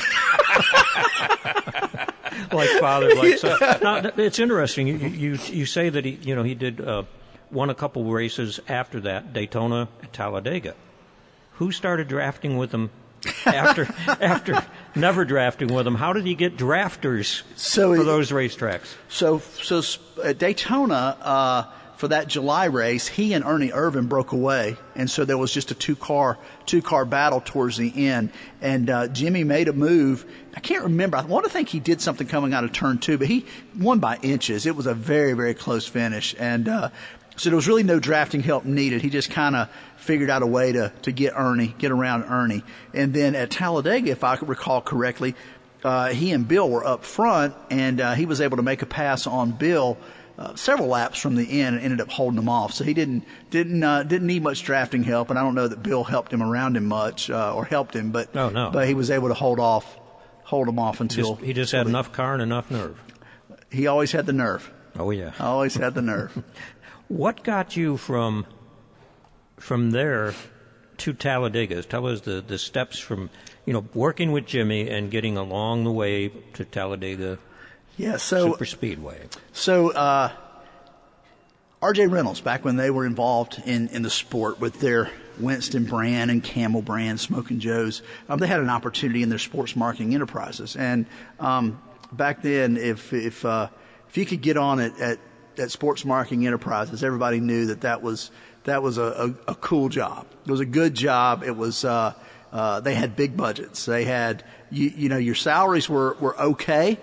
like 2.52 2.70
father, 2.80 3.14
like 3.16 3.38
son. 3.38 3.58
Now, 3.82 4.12
it's 4.18 4.40
interesting. 4.40 4.88
You, 4.88 4.96
you 4.98 5.38
you 5.48 5.66
say 5.66 5.90
that 5.90 6.06
he 6.06 6.12
you 6.22 6.36
know 6.36 6.44
he 6.44 6.56
did 6.56 6.82
uh, 6.82 7.04
won 7.52 7.70
a 7.70 7.76
couple 7.76 8.04
races 8.06 8.60
after 8.68 9.00
that, 9.02 9.34
Daytona, 9.34 9.88
and 10.02 10.14
Talladega. 10.14 10.76
Who 11.54 11.72
started 11.72 12.08
drafting 12.08 12.58
with 12.58 12.72
him 12.72 12.90
after 13.46 13.88
after 14.08 14.64
never 14.96 15.26
drafting 15.26 15.74
with 15.74 15.88
him? 15.88 15.96
How 15.96 16.14
did 16.14 16.26
he 16.26 16.36
get 16.36 16.56
drafters 16.58 17.42
So 17.56 17.96
for 17.96 18.02
it- 18.02 18.06
those 18.06 18.32
racetracks? 18.32 18.96
So, 19.10 19.40
so 19.40 19.82
sp- 19.82 20.02
at 20.24 20.38
Daytona, 20.38 21.18
uh, 21.22 21.64
for 21.98 22.08
that 22.10 22.28
July 22.28 22.66
race, 22.66 23.08
he 23.08 23.34
and 23.34 23.44
Ernie 23.44 23.70
Irvan 23.70 24.08
broke 24.08 24.32
away, 24.32 24.78
and 24.96 25.10
so 25.10 25.26
there 25.26 25.38
was 25.38 25.52
just 25.52 25.72
a 25.72 25.76
two 25.76 25.96
car 25.96 26.38
two 26.68 26.82
car 26.82 27.06
battle 27.06 27.42
towards 27.44 27.76
the 27.78 28.08
end. 28.08 28.30
And 28.62 28.90
uh, 28.90 29.08
Jimmy 29.08 29.44
made 29.44 29.68
a 29.68 29.74
move. 29.74 30.26
I 30.56 30.60
can't 30.60 30.84
remember. 30.84 31.18
I 31.18 31.26
want 31.26 31.46
to 31.46 31.52
think 31.52 31.70
he 31.70 31.80
did 31.80 32.00
something 32.00 32.28
coming 32.28 32.54
out 32.54 32.64
of 32.64 32.72
turn 32.72 33.00
two, 33.00 33.18
but 33.18 33.28
he 33.28 33.46
won 33.78 34.00
by 34.00 34.18
inches. 34.22 34.66
It 34.68 34.76
was 34.76 34.86
a 34.86 34.94
very 34.94 35.34
very 35.34 35.56
close 35.56 35.88
finish, 35.88 36.36
and 36.38 36.70
uh, 36.70 36.90
so 37.36 37.50
there 37.50 37.56
was 37.56 37.68
really 37.68 37.84
no 37.84 38.00
drafting 38.00 38.42
help 38.42 38.64
needed. 38.64 39.02
He 39.02 39.10
just 39.10 39.32
kind 39.32 39.56
of 39.56 39.70
figured 39.98 40.30
out 40.30 40.44
a 40.44 40.48
way 40.48 40.74
to 40.74 40.94
to 41.02 41.12
get 41.12 41.34
Ernie, 41.36 41.74
get 41.80 41.92
around 41.92 42.26
Ernie. 42.26 42.64
And 42.94 43.12
then 43.12 43.34
at 43.34 43.50
Talladega, 43.50 44.12
if 44.12 44.24
I 44.24 44.36
recall 44.36 44.82
correctly, 44.82 45.34
uh, 45.84 46.10
he 46.10 46.32
and 46.32 46.48
Bill 46.48 46.70
were 46.70 46.86
up 46.86 47.04
front, 47.04 47.56
and 47.72 48.00
uh, 48.00 48.14
he 48.14 48.28
was 48.28 48.40
able 48.40 48.58
to 48.58 48.64
make 48.64 48.84
a 48.84 48.88
pass 48.88 49.26
on 49.26 49.52
Bill 49.52 49.98
uh, 50.38 50.56
several 50.56 50.88
laps 50.88 51.20
from 51.20 51.36
the 51.36 51.62
end 51.62 51.76
and 51.78 51.84
ended 51.84 52.00
up 52.02 52.10
holding 52.12 52.38
him 52.40 52.48
off. 52.50 52.74
So 52.74 52.84
he 52.84 52.94
didn't 52.94 53.24
didn't 53.50 53.84
uh, 53.84 54.04
didn't 54.04 54.28
need 54.28 54.44
much 54.44 54.64
drafting 54.64 55.04
help, 55.04 55.30
and 55.30 55.40
I 55.40 55.44
don't 55.44 55.56
know 55.56 55.68
that 55.68 55.82
Bill 55.84 56.04
helped 56.04 56.32
him 56.32 56.44
around 56.44 56.78
him 56.78 56.86
much 56.86 57.30
uh, 57.30 57.54
or 57.56 57.66
helped 57.66 57.96
him, 57.96 58.12
but 58.12 58.36
Oh, 58.36 58.50
no. 58.50 58.70
but 58.72 58.88
he 58.88 58.94
was 58.94 59.10
able 59.10 59.30
to 59.30 59.34
hold 59.34 59.60
off 59.60 59.98
hold 60.44 60.68
him 60.68 60.80
off 60.80 61.02
until 61.02 61.34
Just, 61.36 61.46
he 61.46 61.54
just 61.54 61.72
had 61.74 61.88
enough 61.88 62.12
car 62.14 62.34
and 62.34 62.42
enough 62.42 62.72
nerve. 62.72 62.98
he 63.72 63.88
always 63.88 64.12
had 64.14 64.26
the 64.26 64.34
nerve. 64.34 64.72
Oh 64.98 65.12
yeah. 65.12 65.32
Always 65.40 65.76
had 65.76 65.94
the 65.96 66.02
nerve. 66.02 66.44
What 67.10 67.42
got 67.44 67.78
you 67.78 67.96
from 67.98 68.46
from 69.58 69.92
there 69.92 70.34
to 70.98 71.14
Talladega? 71.14 71.84
Tell 71.84 72.06
us 72.08 72.22
the, 72.22 72.42
the 72.46 72.58
steps 72.58 73.00
from 73.00 73.30
you 73.66 73.74
know 73.74 73.86
working 73.94 74.32
with 74.34 74.46
Jimmy 74.46 74.90
and 74.90 75.10
getting 75.10 75.38
along 75.38 75.84
the 75.86 75.92
way 75.92 76.30
to 76.54 76.66
Talladega 76.66 77.40
Yeah. 77.98 78.18
So 78.18 78.52
Super 78.52 78.66
Speedway. 78.66 79.28
So, 79.54 79.92
uh, 79.92 80.32
RJ 81.82 82.12
Reynolds, 82.12 82.42
back 82.42 82.66
when 82.66 82.76
they 82.76 82.90
were 82.90 83.06
involved 83.06 83.62
in, 83.66 83.90
in 83.90 84.02
the 84.02 84.10
sport 84.10 84.60
with 84.60 84.80
their 84.80 85.12
Winston 85.40 85.86
brand 85.86 86.32
and 86.32 86.44
Camel 86.44 86.82
brand, 86.82 87.20
Smoking 87.20 87.60
Joe's, 87.60 88.02
um, 88.30 88.40
they 88.40 88.48
had 88.48 88.60
an 88.60 88.70
opportunity 88.70 89.22
in 89.22 89.30
their 89.30 89.38
sports 89.38 89.76
marketing 89.76 90.16
enterprises. 90.16 90.76
And 90.76 91.06
um, 91.40 91.80
back 92.12 92.42
then, 92.42 92.78
if 92.78 93.14
if 93.14 93.46
uh, 93.46 93.70
if 94.10 94.18
you 94.18 94.26
could 94.26 94.42
get 94.42 94.58
on 94.58 94.80
it 94.80 95.00
at, 95.00 95.20
at 95.58 95.70
sports 95.70 96.04
marketing 96.04 96.48
enterprises, 96.48 97.04
everybody 97.04 97.40
knew 97.40 97.68
that 97.68 97.82
that 97.82 98.02
was 98.02 98.32
that 98.64 98.82
was 98.82 98.98
a, 98.98 99.36
a, 99.48 99.52
a 99.52 99.56
cool 99.56 99.90
job. 99.90 100.26
It 100.46 100.52
was 100.52 100.60
a 100.60 100.66
good 100.66 100.94
job. 100.94 101.44
It 101.44 101.56
was. 101.56 101.86
Uh, 101.86 102.14
uh, 102.50 102.80
they 102.80 102.96
had 102.96 103.18
big 103.18 103.36
budgets. 103.36 103.86
They 103.86 104.06
had, 104.06 104.42
you, 104.72 104.90
you 104.96 105.10
know, 105.10 105.18
your 105.18 105.36
salaries 105.36 105.90
were, 105.90 106.16
were 106.22 106.40
okay, 106.40 106.98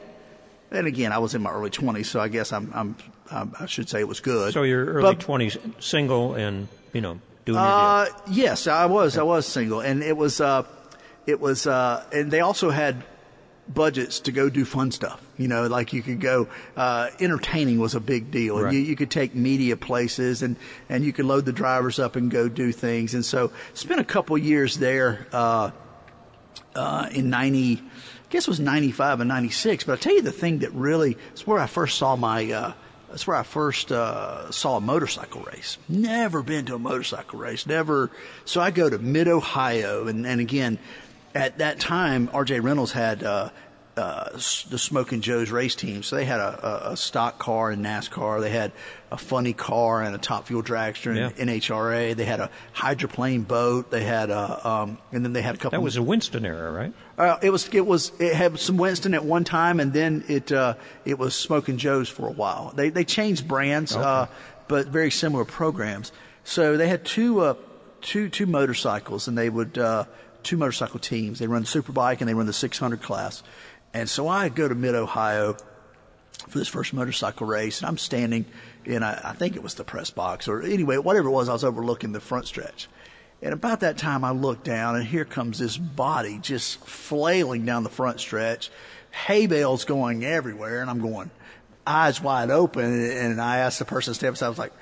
and 0.74 0.86
again, 0.86 1.12
I 1.12 1.18
was 1.18 1.34
in 1.34 1.42
my 1.42 1.50
early 1.50 1.70
20s, 1.70 2.06
so 2.06 2.20
I 2.20 2.28
guess 2.28 2.52
I'm, 2.52 2.70
I'm, 2.74 2.96
I'm 3.30 3.54
I 3.58 3.66
should 3.66 3.88
say 3.88 4.00
it 4.00 4.08
was 4.08 4.20
good. 4.20 4.52
So 4.52 4.62
your 4.62 4.84
early 4.86 5.02
But, 5.02 5.20
twenties, 5.20 5.56
single 5.80 6.34
and 6.34 6.68
you 6.92 7.00
know 7.00 7.20
doing 7.44 7.56
your 7.58 7.66
Uh, 7.66 8.04
deal. 8.06 8.14
yes, 8.34 8.66
I 8.66 8.86
was. 8.86 9.16
I 9.18 9.22
was 9.22 9.46
single, 9.46 9.80
and 9.80 10.02
it 10.02 10.16
was, 10.16 10.40
uh, 10.40 10.64
it 11.26 11.40
was, 11.40 11.66
uh, 11.66 12.04
and 12.12 12.30
they 12.30 12.40
also 12.40 12.70
had 12.70 13.02
budgets 13.66 14.20
to 14.20 14.30
go 14.32 14.50
do 14.50 14.64
fun 14.66 14.90
stuff. 14.90 15.20
You 15.38 15.48
know, 15.48 15.66
like 15.66 15.92
you 15.92 16.02
could 16.02 16.20
go. 16.20 16.48
Uh, 16.76 17.08
entertaining 17.18 17.80
was 17.80 17.94
a 17.94 18.00
big 18.00 18.30
deal. 18.30 18.60
Right. 18.60 18.72
You, 18.72 18.78
you 18.78 18.94
could 18.94 19.10
take 19.10 19.34
media 19.34 19.76
places, 19.76 20.42
and 20.42 20.56
and 20.88 21.02
you 21.04 21.12
could 21.12 21.24
load 21.24 21.44
the 21.46 21.52
drivers 21.52 21.98
up 21.98 22.14
and 22.16 22.30
go 22.30 22.48
do 22.48 22.72
things. 22.72 23.14
And 23.14 23.24
so, 23.24 23.50
spent 23.72 24.00
a 24.00 24.04
couple 24.04 24.36
years 24.38 24.76
there. 24.78 25.26
Uh, 25.32 25.70
uh, 26.76 27.08
in 27.12 27.30
90, 27.30 27.76
I 27.76 27.80
guess 28.34 28.48
it 28.48 28.50
was 28.50 28.60
95 28.60 29.20
and 29.20 29.28
96. 29.28 29.84
But 29.84 29.92
I'll 29.92 29.98
tell 29.98 30.14
you 30.14 30.22
the 30.22 30.32
thing 30.32 30.58
that 30.58 30.72
really, 30.72 31.16
it's 31.32 31.46
where 31.46 31.60
I 31.60 31.68
first 31.68 31.98
saw 31.98 32.16
my, 32.16 32.50
uh, 32.50 32.72
that's 33.08 33.28
where 33.28 33.36
I 33.36 33.44
first 33.44 33.92
uh, 33.92 34.50
saw 34.50 34.76
a 34.76 34.80
motorcycle 34.80 35.42
race. 35.42 35.78
Never 35.88 36.42
been 36.42 36.66
to 36.66 36.74
a 36.74 36.78
motorcycle 36.78 37.38
race. 37.38 37.64
Never. 37.64 38.10
So 38.44 38.60
I 38.60 38.72
go 38.72 38.90
to 38.90 38.98
Mid 38.98 39.28
Ohio, 39.28 40.08
and, 40.08 40.26
and 40.26 40.40
again, 40.40 40.80
at 41.32 41.58
that 41.58 41.78
time, 41.78 42.28
R.J. 42.32 42.58
Reynolds 42.58 42.90
had 42.90 43.22
uh, 43.22 43.50
uh, 43.96 44.30
the 44.32 44.78
Smoking 44.78 45.20
Joe's 45.20 45.50
race 45.50 45.74
team. 45.76 46.02
So 46.02 46.16
they 46.16 46.24
had 46.24 46.40
a, 46.40 46.88
a, 46.88 46.92
a 46.92 46.96
stock 46.96 47.38
car 47.38 47.70
in 47.70 47.80
NASCAR. 47.82 48.40
They 48.40 48.50
had 48.50 48.72
a 49.12 49.16
funny 49.16 49.52
car 49.52 50.02
and 50.02 50.14
a 50.14 50.18
top 50.18 50.48
fuel 50.48 50.62
dragster 50.64 51.10
in 51.12 51.16
Yeah. 51.16 51.30
NHRA. 51.54 52.16
They 52.16 52.24
had 52.24 52.40
a 52.40 52.50
hydroplane 52.72 53.42
boat. 53.42 53.90
They 53.92 54.02
had 54.02 54.30
a, 54.30 54.68
um, 54.68 54.98
and 55.12 55.24
then 55.24 55.32
they 55.32 55.42
had 55.42 55.54
a 55.54 55.58
couple. 55.58 55.78
That 55.78 55.82
was 55.84 55.96
a 55.96 56.02
Winston 56.02 56.44
era, 56.44 56.72
right? 56.72 56.92
Uh, 57.16 57.38
it 57.40 57.50
was 57.50 57.68
it 57.72 57.86
was 57.86 58.10
it 58.18 58.34
had 58.34 58.58
some 58.58 58.76
Winston 58.76 59.14
at 59.14 59.24
one 59.24 59.44
time, 59.44 59.78
and 59.78 59.92
then 59.92 60.24
it 60.26 60.50
uh, 60.50 60.74
it 61.04 61.16
was 61.18 61.36
Smoking 61.36 61.78
Joe's 61.78 62.08
for 62.08 62.26
a 62.26 62.32
while. 62.32 62.72
They 62.74 62.88
they 62.90 63.04
changed 63.04 63.46
brands, 63.46 63.94
uh, 63.94 64.26
but 64.66 64.88
very 64.88 65.12
similar 65.12 65.44
programs. 65.44 66.10
So 66.42 66.76
they 66.76 66.88
had 66.88 67.04
two 67.04 67.40
uh, 67.40 67.54
two 68.00 68.28
two 68.28 68.46
motorcycles, 68.46 69.28
and 69.28 69.38
they 69.38 69.48
would 69.48 69.78
uh, 69.78 70.06
two 70.42 70.56
motorcycle 70.56 70.98
teams. 70.98 71.38
They 71.38 71.46
run 71.46 71.62
the 71.62 71.68
Superbike 71.68 72.18
and 72.20 72.28
they 72.28 72.34
run 72.34 72.44
the 72.46 72.52
600 72.52 73.00
class. 73.00 73.42
And 73.94 74.10
so 74.10 74.26
I 74.26 74.48
go 74.48 74.68
to 74.68 74.74
Mid 74.74 74.96
Ohio 74.96 75.56
for 76.48 76.58
this 76.58 76.68
first 76.68 76.92
motorcycle 76.92 77.46
race, 77.46 77.80
and 77.80 77.88
I'm 77.88 77.96
standing 77.96 78.44
in 78.84 79.02
I, 79.02 79.30
I 79.30 79.32
think 79.32 79.56
it 79.56 79.62
was 79.62 79.74
the 79.74 79.84
press 79.84 80.10
box 80.10 80.48
or 80.48 80.60
anyway 80.62 80.98
whatever 80.98 81.28
it 81.28 81.32
was. 81.32 81.48
I 81.48 81.52
was 81.52 81.64
overlooking 81.64 82.12
the 82.12 82.20
front 82.20 82.46
stretch. 82.46 82.88
And 83.40 83.52
about 83.52 83.80
that 83.80 83.96
time, 83.96 84.24
I 84.24 84.30
look 84.30 84.64
down, 84.64 84.96
and 84.96 85.04
here 85.04 85.24
comes 85.24 85.58
this 85.58 85.76
body 85.76 86.38
just 86.40 86.80
flailing 86.80 87.64
down 87.64 87.82
the 87.82 87.90
front 87.90 88.18
stretch, 88.18 88.70
hay 89.10 89.46
bales 89.46 89.84
going 89.84 90.24
everywhere, 90.24 90.80
and 90.80 90.90
I'm 90.90 91.00
going, 91.00 91.30
eyes 91.86 92.20
wide 92.20 92.50
open. 92.50 92.84
And 93.10 93.40
I 93.40 93.58
asked 93.58 93.78
the 93.78 93.84
person 93.84 94.14
steps, 94.14 94.42
I 94.42 94.48
was 94.48 94.58
like, 94.58 94.72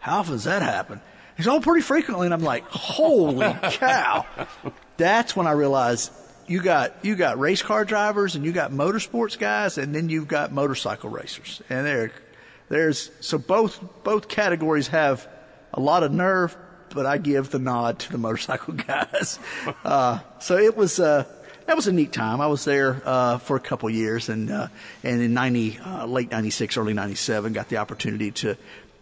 "How 0.00 0.20
often 0.20 0.34
does 0.34 0.44
that 0.44 0.62
happen?" 0.62 1.00
He's 1.36 1.46
all 1.46 1.60
pretty 1.60 1.82
frequently, 1.82 2.26
and 2.26 2.34
I'm 2.34 2.42
like, 2.42 2.66
"Holy 2.68 3.54
cow!" 3.62 4.26
That's 4.98 5.34
when 5.34 5.46
I 5.46 5.52
realized 5.52 6.12
you 6.46 6.62
got 6.62 7.04
you 7.04 7.16
got 7.16 7.38
race 7.38 7.62
car 7.62 7.84
drivers, 7.84 8.34
and 8.34 8.44
you 8.44 8.52
got 8.52 8.72
motorsports 8.72 9.38
guys, 9.38 9.78
and 9.78 9.94
then 9.94 10.08
you've 10.08 10.28
got 10.28 10.52
motorcycle 10.52 11.10
racers, 11.10 11.62
and 11.70 11.86
there, 11.86 12.12
there's 12.68 13.10
so 13.20 13.38
both 13.38 13.80
both 14.02 14.28
categories 14.28 14.88
have 14.88 15.28
a 15.72 15.80
lot 15.80 16.02
of 16.02 16.12
nerve, 16.12 16.56
but 16.90 17.06
I 17.06 17.18
give 17.18 17.50
the 17.50 17.58
nod 17.58 18.00
to 18.00 18.12
the 18.12 18.18
motorcycle 18.18 18.74
guys. 18.88 19.38
Uh, 19.84 20.20
so 20.40 20.56
it 20.56 20.76
was 20.76 20.98
uh, 20.98 21.24
that 21.66 21.76
was 21.76 21.86
a 21.86 21.92
neat 21.92 22.12
time. 22.12 22.40
I 22.40 22.48
was 22.48 22.64
there 22.64 23.00
uh, 23.04 23.38
for 23.38 23.56
a 23.56 23.60
couple 23.60 23.88
years, 23.90 24.28
and 24.28 24.50
uh, 24.50 24.68
and 25.02 25.22
in 25.22 25.34
ninety 25.34 25.78
uh, 25.78 26.06
late 26.06 26.30
ninety 26.30 26.50
six, 26.50 26.76
early 26.76 26.94
ninety 26.94 27.14
seven, 27.14 27.52
got 27.52 27.68
the 27.68 27.76
opportunity 27.76 28.30
to 28.32 28.56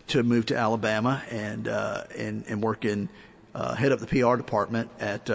to 0.09 0.23
move 0.23 0.47
to 0.47 0.57
Alabama 0.57 1.23
and 1.31 1.69
uh, 1.69 2.05
and 2.17 2.45
and 2.47 2.63
work 2.63 2.85
in 2.85 3.09
head 3.55 3.93
up 3.93 4.01
the 4.01 4.07
PR 4.07 4.37
department 4.37 4.91
at. 5.01 5.31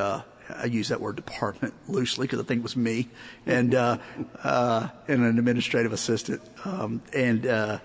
I 0.50 0.66
use 0.66 0.90
that 0.90 1.02
word 1.02 1.16
department 1.16 1.74
loosely 1.88 2.26
because 2.26 2.40
I 2.40 2.44
think 2.44 2.60
it 2.60 2.64
was 2.64 2.76
me 2.76 3.10
and 3.46 3.74
uh, 3.74 3.98
uh, 4.44 4.90
and 5.08 5.24
an 5.24 5.40
administrative 5.40 5.94
assistant 5.94 6.42
um, 6.66 7.02
and. 7.14 7.46
Uh, 7.46 7.80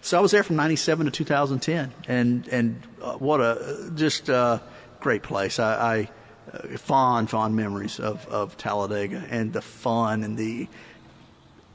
so 0.00 0.18
I 0.18 0.20
was 0.20 0.32
there 0.32 0.42
from 0.42 0.56
'97 0.56 1.06
to 1.06 1.10
2010, 1.10 1.90
and 2.08 2.46
and 2.48 2.82
uh, 3.00 3.14
what 3.14 3.40
a 3.40 3.90
just 3.94 4.28
uh, 4.28 4.58
great 5.00 5.22
place. 5.22 5.58
I, 5.58 5.74
I 5.96 6.10
uh, 6.52 6.76
fond 6.76 7.30
fond 7.30 7.56
memories 7.56 7.98
of 7.98 8.26
of 8.28 8.58
Talladega 8.58 9.24
and 9.30 9.54
the 9.54 9.62
fun 9.62 10.22
and 10.22 10.36
the 10.36 10.68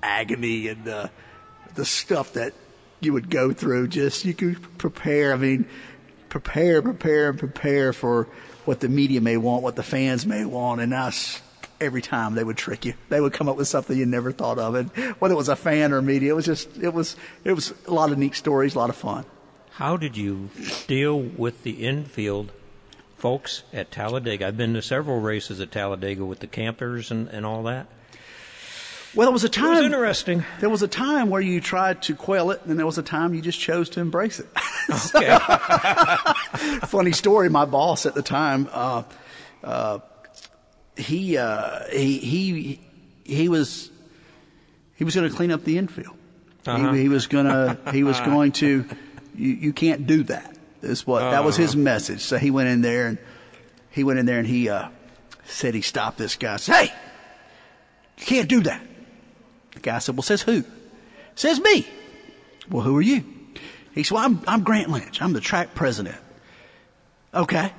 agony 0.04 0.68
and 0.68 0.86
the 0.86 1.10
the 1.74 1.86
stuff 1.86 2.34
that 2.34 2.54
you 3.00 3.14
would 3.14 3.32
go 3.32 3.52
through. 3.52 3.88
Just 3.88 4.26
you 4.26 4.36
could 4.36 4.78
prepare. 4.78 5.34
I 5.34 5.38
mean, 5.38 5.68
prepare, 6.30 6.82
prepare, 6.82 7.30
and 7.30 7.40
prepare 7.40 7.94
for 7.94 8.28
what 8.66 8.80
the 8.80 8.90
media 8.90 9.22
may 9.22 9.38
want, 9.38 9.64
what 9.64 9.76
the 9.76 9.84
fans 9.84 10.26
may 10.26 10.46
want, 10.46 10.82
and 10.82 10.94
us. 10.94 11.42
Every 11.82 12.02
time 12.02 12.36
they 12.36 12.44
would 12.44 12.58
trick 12.58 12.84
you, 12.84 12.94
they 13.08 13.22
would 13.22 13.32
come 13.32 13.48
up 13.48 13.56
with 13.56 13.70
something 13.70 13.98
you 13.98 14.06
never 14.06 14.34
thought 14.34 14.60
of, 14.60 14.76
and 14.76 14.90
whether 15.20 15.34
it 15.34 15.38
was 15.38 15.48
a 15.48 15.56
fan 15.56 15.94
or 15.94 16.02
media, 16.02 16.34
it 16.34 16.36
was 16.36 16.46
just 16.46 16.78
it 16.78 16.94
was 16.94 17.16
it 17.46 17.54
was 17.54 17.74
a 17.88 17.94
lot 17.94 18.12
of 18.12 18.18
neat 18.18 18.36
stories, 18.36 18.76
a 18.76 18.80
lot 18.80 18.90
of 18.90 18.98
fun. 18.98 19.24
How 19.72 19.96
did 19.96 20.18
you 20.18 20.50
deal 20.88 21.18
with 21.18 21.64
the 21.64 21.86
infield 21.88 22.52
folks 23.16 23.64
at 23.72 23.92
Talladega? 23.92 24.48
I've 24.48 24.58
been 24.58 24.74
to 24.74 24.82
several 24.82 25.22
races 25.22 25.62
at 25.62 25.72
Talladega 25.72 26.26
with 26.26 26.40
the 26.40 26.48
campers 26.48 27.12
and, 27.12 27.30
and 27.30 27.46
all 27.46 27.64
that. 27.64 27.88
Well, 29.16 29.26
there 29.28 29.34
was 29.34 29.44
a 29.44 29.48
It 29.48 29.58
was 29.58 29.80
time. 29.80 29.84
interesting. 29.86 30.46
There 30.60 30.70
was 30.70 30.84
a 30.84 30.88
time 30.88 31.30
where 31.30 31.42
you 31.42 31.62
tried 31.62 32.04
to 32.04 32.16
quell 32.16 32.52
it, 32.52 32.62
and 32.66 32.78
there 32.78 32.86
was 32.86 32.98
a 32.98 33.04
time 33.04 33.34
you 33.34 33.42
just 33.42 33.60
chose 33.60 33.90
to 33.92 34.00
embrace 34.02 34.40
it. 34.40 34.48
Okay. 35.16 35.38
Funny 36.88 37.12
story. 37.12 37.48
My 37.48 37.66
boss 37.66 38.08
at 38.08 38.16
the 38.16 38.24
time, 38.24 38.68
uh, 38.72 39.04
uh, 39.64 40.00
he 40.98 41.38
uh, 41.38 41.88
he 41.92 42.18
he 42.18 42.80
he 43.24 43.50
was 43.50 43.92
he 44.96 45.04
was 45.04 45.14
going 45.14 45.30
to 45.30 45.36
clean 45.36 45.52
up 45.52 45.64
the 45.64 45.78
infield. 45.78 46.16
Uh-huh. 46.66 46.94
He, 46.94 47.02
he 47.04 47.10
was 47.10 47.28
gonna 47.28 47.78
he 47.92 48.04
was 48.04 48.20
going 48.22 48.52
to 48.54 48.84
you, 49.36 49.50
you 49.52 49.74
can't 49.74 50.08
do 50.08 50.24
that. 50.24 50.58
Is 50.82 51.06
what 51.06 51.20
that 51.20 51.44
was 51.44 51.56
his 51.56 51.76
message. 51.76 52.22
So 52.22 52.38
he 52.40 52.50
went 52.50 52.70
in 52.70 52.82
there 52.82 53.06
and 53.08 53.20
he 53.92 54.04
went 54.04 54.18
in 54.18 54.26
there 54.26 54.40
and 54.40 54.48
he 54.48 54.70
uh, 54.70 54.90
said 55.46 55.76
he 55.76 55.82
stopped 55.82 56.18
this 56.18 56.36
guy. 56.36 56.58
Said, 56.58 56.76
hey, 56.76 56.94
you 58.18 58.26
can't 58.26 58.50
do 58.50 58.62
that. 58.62 58.82
The 59.80 59.92
guy 59.92 60.00
said, 60.00 60.18
well, 60.18 60.24
says 60.24 60.42
who? 60.42 60.66
Says 61.36 61.62
me. 61.62 61.88
Well, 62.70 62.84
who 62.84 62.98
are 62.98 63.02
you? 63.02 63.24
He 63.94 64.04
said, 64.04 64.14
well, 64.14 64.26
I'm, 64.26 64.42
I'm 64.46 64.64
Grant 64.64 64.90
Lynch. 64.90 65.22
I'm 65.22 65.32
the 65.32 65.40
track 65.40 65.74
president. 65.74 66.18
Okay. 67.34 67.72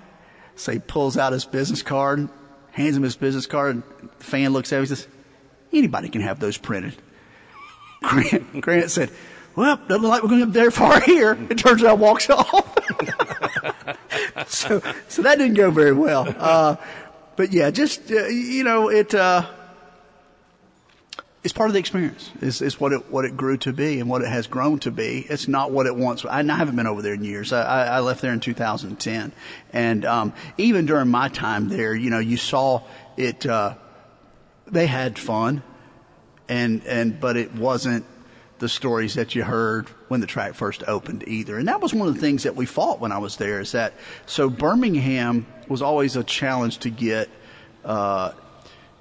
So 0.57 0.73
he 0.73 0.79
pulls 0.79 1.19
out 1.19 1.35
his 1.35 1.45
business 1.45 1.83
card, 1.83 2.31
hands 2.71 2.97
him 2.97 3.03
his 3.03 3.17
business 3.17 3.47
card, 3.47 3.75
and 3.75 3.83
the 4.19 4.25
fan 4.25 4.55
looks 4.55 4.73
at 4.73 4.77
him 4.77 4.81
and 4.81 4.89
says, 4.89 5.07
anybody 5.75 6.09
can 6.09 6.23
have 6.23 6.41
those 6.41 6.57
printed. 6.57 6.97
Grant, 8.03 8.63
Grant 8.63 8.91
said, 8.91 9.11
well, 9.55 9.77
doesn't 9.77 10.01
look 10.01 10.11
like 10.11 10.23
we're 10.23 10.31
going 10.31 10.41
to 10.41 10.47
get 10.47 10.55
very 10.55 10.71
far 10.71 11.01
here. 11.01 11.39
It 11.51 11.59
turns 11.59 11.85
out 11.85 11.99
walks 11.99 12.31
off. 12.31 12.79
so, 14.47 14.81
so 15.09 15.21
that 15.21 15.37
didn't 15.37 15.55
go 15.55 15.71
very 15.71 15.93
well. 15.93 16.35
Uh, 16.39 16.77
but 17.37 17.53
yeah, 17.53 17.71
just, 17.71 18.11
uh, 18.11 18.25
you 18.29 18.65
know, 18.65 18.89
it, 18.89 19.15
uh, 19.15 19.47
it's 21.43 21.55
part 21.55 21.70
of 21.70 21.74
the 21.74 21.80
experience. 21.80 22.30
It's, 22.43 22.61
it's 22.61 22.78
what 22.78 22.93
it 22.93 23.11
what 23.11 23.24
it 23.24 23.36
grew 23.36 23.57
to 23.59 23.72
be 23.72 23.99
and 23.99 24.11
what 24.11 24.20
it 24.20 24.28
has 24.28 24.47
grown 24.47 24.78
to 24.80 24.91
be. 24.91 25.24
It's 25.28 25.49
not 25.49 25.70
what 25.70 25.86
it 25.86 25.97
once. 25.97 26.24
I, 26.24 26.41
I 26.41 26.43
haven't 26.43 26.76
been 26.76 26.86
over 26.86 27.01
there 27.01 27.14
in 27.14 27.24
years. 27.24 27.53
I, 27.53 27.86
I, 27.86 28.01
left 28.01 28.20
there 28.20 28.32
in 28.32 28.41
2010, 28.41 29.32
and 29.72 30.05
um, 30.05 30.34
even 30.59 30.84
during 30.84 31.09
my 31.09 31.28
time 31.28 31.68
there, 31.68 31.95
you 31.95 32.11
know, 32.11 32.18
you 32.18 32.36
saw 32.36 32.82
it. 33.16 33.47
Uh, 33.47 33.74
they 34.66 34.86
had 34.86 35.18
fun, 35.18 35.62
and 36.49 36.84
and 36.84 37.18
but 37.18 37.38
it 37.38 37.55
wasn't 37.55 38.05
the 38.59 38.68
stories 38.68 39.14
that 39.14 39.34
you 39.34 39.43
heard 39.43 39.88
when 40.09 40.20
the 40.20 40.26
track 40.26 40.53
first 40.53 40.84
opened 40.86 41.24
either. 41.26 41.57
And 41.57 41.68
that 41.68 41.80
was 41.80 41.95
one 41.95 42.07
of 42.07 42.14
the 42.14 42.20
things 42.20 42.43
that 42.43 42.55
we 42.55 42.66
fought 42.66 43.01
when 43.01 43.12
I 43.12 43.18
was 43.18 43.38
there. 43.38 43.61
Is 43.61 43.72
that 43.72 43.95
so? 44.26 44.51
Birmingham 44.51 45.47
was 45.68 45.80
always 45.80 46.16
a 46.16 46.24
challenge 46.24 46.80
to 46.80 46.91
get. 46.91 47.30
Uh, 47.82 48.32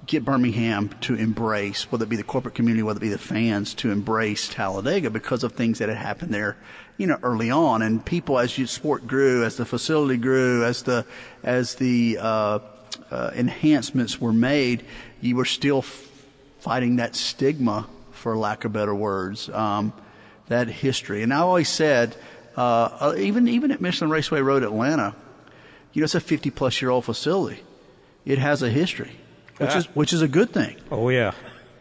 get 0.06 0.24
Birmingham 0.24 0.88
to 1.02 1.14
embrace, 1.14 1.90
whether 1.90 2.04
it 2.04 2.08
be 2.08 2.16
the 2.16 2.22
corporate 2.22 2.54
community, 2.54 2.82
whether 2.82 2.98
it 2.98 3.02
be 3.02 3.08
the 3.08 3.18
fans, 3.18 3.74
to 3.74 3.90
embrace 3.90 4.48
Talladega 4.48 5.10
because 5.10 5.44
of 5.44 5.52
things 5.52 5.78
that 5.78 5.88
had 5.88 5.98
happened 5.98 6.32
there, 6.32 6.56
you 6.96 7.06
know, 7.06 7.18
early 7.22 7.50
on. 7.50 7.82
And 7.82 8.04
people, 8.04 8.38
as 8.38 8.56
you 8.58 8.66
sport 8.66 9.06
grew, 9.06 9.44
as 9.44 9.56
the 9.56 9.64
facility 9.64 10.16
grew, 10.16 10.64
as 10.64 10.82
the 10.82 11.04
as 11.42 11.76
the 11.76 12.18
uh, 12.20 12.58
uh, 13.10 13.30
enhancements 13.34 14.20
were 14.20 14.32
made, 14.32 14.84
you 15.20 15.36
were 15.36 15.44
still 15.44 15.78
f- 15.78 16.08
fighting 16.60 16.96
that 16.96 17.14
stigma, 17.14 17.86
for 18.12 18.36
lack 18.36 18.64
of 18.64 18.72
better 18.72 18.94
words, 18.94 19.48
um, 19.50 19.92
that 20.48 20.68
history. 20.68 21.22
And 21.22 21.32
I 21.32 21.38
always 21.38 21.68
said, 21.68 22.16
uh, 22.56 22.60
uh 22.60 23.14
even 23.18 23.48
even 23.48 23.70
at 23.70 23.80
Michelin 23.80 24.10
Raceway 24.10 24.40
Road, 24.40 24.62
Atlanta, 24.62 25.14
you 25.92 26.00
know, 26.00 26.04
it's 26.04 26.14
a 26.14 26.20
50 26.20 26.50
plus 26.50 26.80
year 26.80 26.90
old 26.90 27.04
facility. 27.04 27.62
It 28.24 28.38
has 28.38 28.62
a 28.62 28.70
history 28.70 29.19
which 29.60 29.76
is 29.76 29.84
which 29.94 30.12
is 30.12 30.22
a 30.22 30.28
good 30.28 30.50
thing. 30.50 30.76
Oh 30.90 31.08
yeah, 31.08 31.32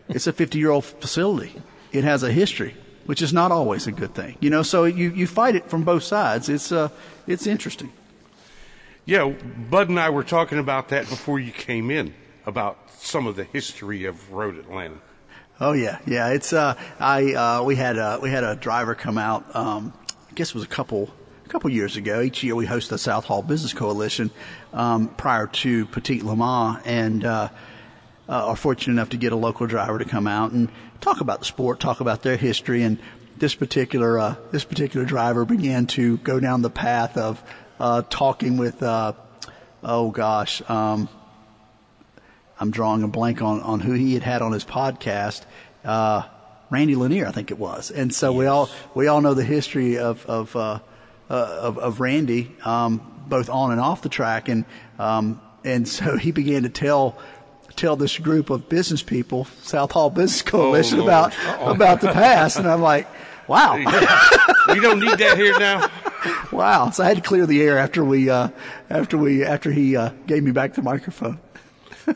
it's 0.09 0.27
a 0.27 0.33
50 0.33 0.57
year 0.59 0.71
old 0.71 0.85
facility. 0.85 1.53
It 1.91 2.03
has 2.03 2.23
a 2.23 2.31
history, 2.31 2.75
which 3.05 3.21
is 3.21 3.33
not 3.33 3.51
always 3.51 3.87
a 3.87 3.91
good 3.91 4.13
thing. 4.13 4.37
You 4.39 4.49
know, 4.49 4.63
so 4.63 4.83
you, 4.83 5.11
you 5.11 5.25
fight 5.27 5.55
it 5.55 5.69
from 5.69 5.83
both 5.83 6.03
sides. 6.03 6.49
It's 6.49 6.71
uh 6.71 6.89
it's 7.27 7.47
interesting. 7.47 7.91
Yeah, 9.05 9.33
Bud 9.69 9.89
and 9.89 9.99
I 9.99 10.09
were 10.09 10.23
talking 10.23 10.59
about 10.59 10.89
that 10.89 11.09
before 11.09 11.39
you 11.39 11.51
came 11.51 11.89
in 11.89 12.13
about 12.45 12.77
some 12.99 13.25
of 13.25 13.35
the 13.35 13.45
history 13.45 14.05
of 14.05 14.31
Road 14.31 14.57
Atlanta. 14.57 14.97
Oh 15.59 15.71
yeah, 15.71 15.99
yeah. 16.05 16.29
It's 16.29 16.53
uh 16.53 16.75
I 16.99 17.33
uh 17.33 17.63
we 17.63 17.75
had 17.75 17.97
a 17.97 18.19
we 18.21 18.29
had 18.29 18.43
a 18.43 18.55
driver 18.55 18.93
come 18.93 19.17
out. 19.17 19.55
Um, 19.55 19.93
I 20.29 20.33
guess 20.33 20.49
it 20.49 20.55
was 20.55 20.63
a 20.63 20.67
couple 20.67 21.09
a 21.45 21.49
couple 21.49 21.69
years 21.71 21.97
ago. 21.97 22.21
Each 22.21 22.43
year 22.43 22.55
we 22.55 22.65
host 22.67 22.91
the 22.91 22.97
South 22.99 23.25
Hall 23.25 23.41
Business 23.41 23.73
Coalition 23.73 24.29
um, 24.73 25.07
prior 25.07 25.47
to 25.47 25.87
Petit 25.87 26.21
Le 26.21 26.35
Mans, 26.35 26.79
and 26.85 27.25
uh, 27.25 27.49
uh, 28.29 28.45
are 28.47 28.55
fortunate 28.55 28.93
enough 28.93 29.09
to 29.09 29.17
get 29.17 29.33
a 29.33 29.35
local 29.35 29.65
driver 29.65 29.97
to 29.97 30.05
come 30.05 30.27
out 30.27 30.51
and 30.51 30.69
talk 31.01 31.19
about 31.19 31.39
the 31.39 31.45
sport, 31.45 31.79
talk 31.79 31.99
about 31.99 32.21
their 32.21 32.37
history, 32.37 32.83
and 32.83 32.99
this 33.37 33.55
particular 33.55 34.19
uh, 34.19 34.35
this 34.51 34.63
particular 34.63 35.05
driver 35.05 35.45
began 35.45 35.87
to 35.87 36.17
go 36.17 36.39
down 36.39 36.61
the 36.61 36.69
path 36.69 37.17
of 37.17 37.41
uh, 37.79 38.03
talking 38.09 38.57
with 38.57 38.83
uh, 38.83 39.13
oh 39.83 40.11
gosh, 40.11 40.61
um, 40.69 41.09
I'm 42.59 42.71
drawing 42.71 43.03
a 43.03 43.07
blank 43.07 43.41
on 43.41 43.61
on 43.61 43.79
who 43.79 43.93
he 43.93 44.13
had 44.13 44.23
had 44.23 44.41
on 44.41 44.51
his 44.51 44.63
podcast. 44.63 45.43
Uh, 45.83 46.23
Randy 46.69 46.95
Lanier, 46.95 47.25
I 47.25 47.31
think 47.31 47.49
it 47.49 47.57
was, 47.57 47.89
and 47.89 48.13
so 48.13 48.31
yes. 48.31 48.37
we 48.37 48.45
all 48.45 48.69
we 48.93 49.07
all 49.07 49.21
know 49.21 49.33
the 49.33 49.43
history 49.43 49.97
of 49.97 50.23
of 50.27 50.55
uh, 50.55 50.79
uh, 51.29 51.59
of, 51.61 51.77
of, 51.77 51.99
Randy, 51.99 52.55
um, 52.63 53.23
both 53.27 53.49
on 53.49 53.71
and 53.71 53.79
off 53.79 54.01
the 54.01 54.09
track, 54.09 54.49
and 54.49 54.65
um, 54.99 55.41
and 55.63 55.87
so 55.87 56.17
he 56.17 56.31
began 56.31 56.63
to 56.63 56.69
tell 56.69 57.17
tell 57.75 57.95
this 57.95 58.17
group 58.17 58.49
of 58.49 58.69
business 58.69 59.03
people, 59.03 59.45
South 59.61 59.91
Hall 59.91 60.09
Business 60.09 60.41
Coalition, 60.41 60.99
oh, 60.99 61.03
about 61.03 61.33
Uh-oh. 61.45 61.71
about 61.71 62.01
the 62.01 62.11
past, 62.11 62.57
and 62.57 62.67
I'm 62.67 62.81
like, 62.81 63.07
wow, 63.47 63.75
we 64.67 64.79
don't 64.79 64.99
need 64.99 65.17
that 65.17 65.37
here 65.37 65.57
now. 65.59 65.89
Wow! 66.51 66.89
So 66.91 67.03
I 67.03 67.07
had 67.07 67.17
to 67.17 67.23
clear 67.23 67.45
the 67.45 67.61
air 67.61 67.77
after 67.77 68.03
we 68.03 68.29
uh, 68.29 68.49
after 68.89 69.17
we 69.17 69.43
after 69.43 69.71
he 69.71 69.95
uh, 69.95 70.09
gave 70.27 70.43
me 70.43 70.51
back 70.51 70.73
the 70.73 70.81
microphone. 70.81 71.39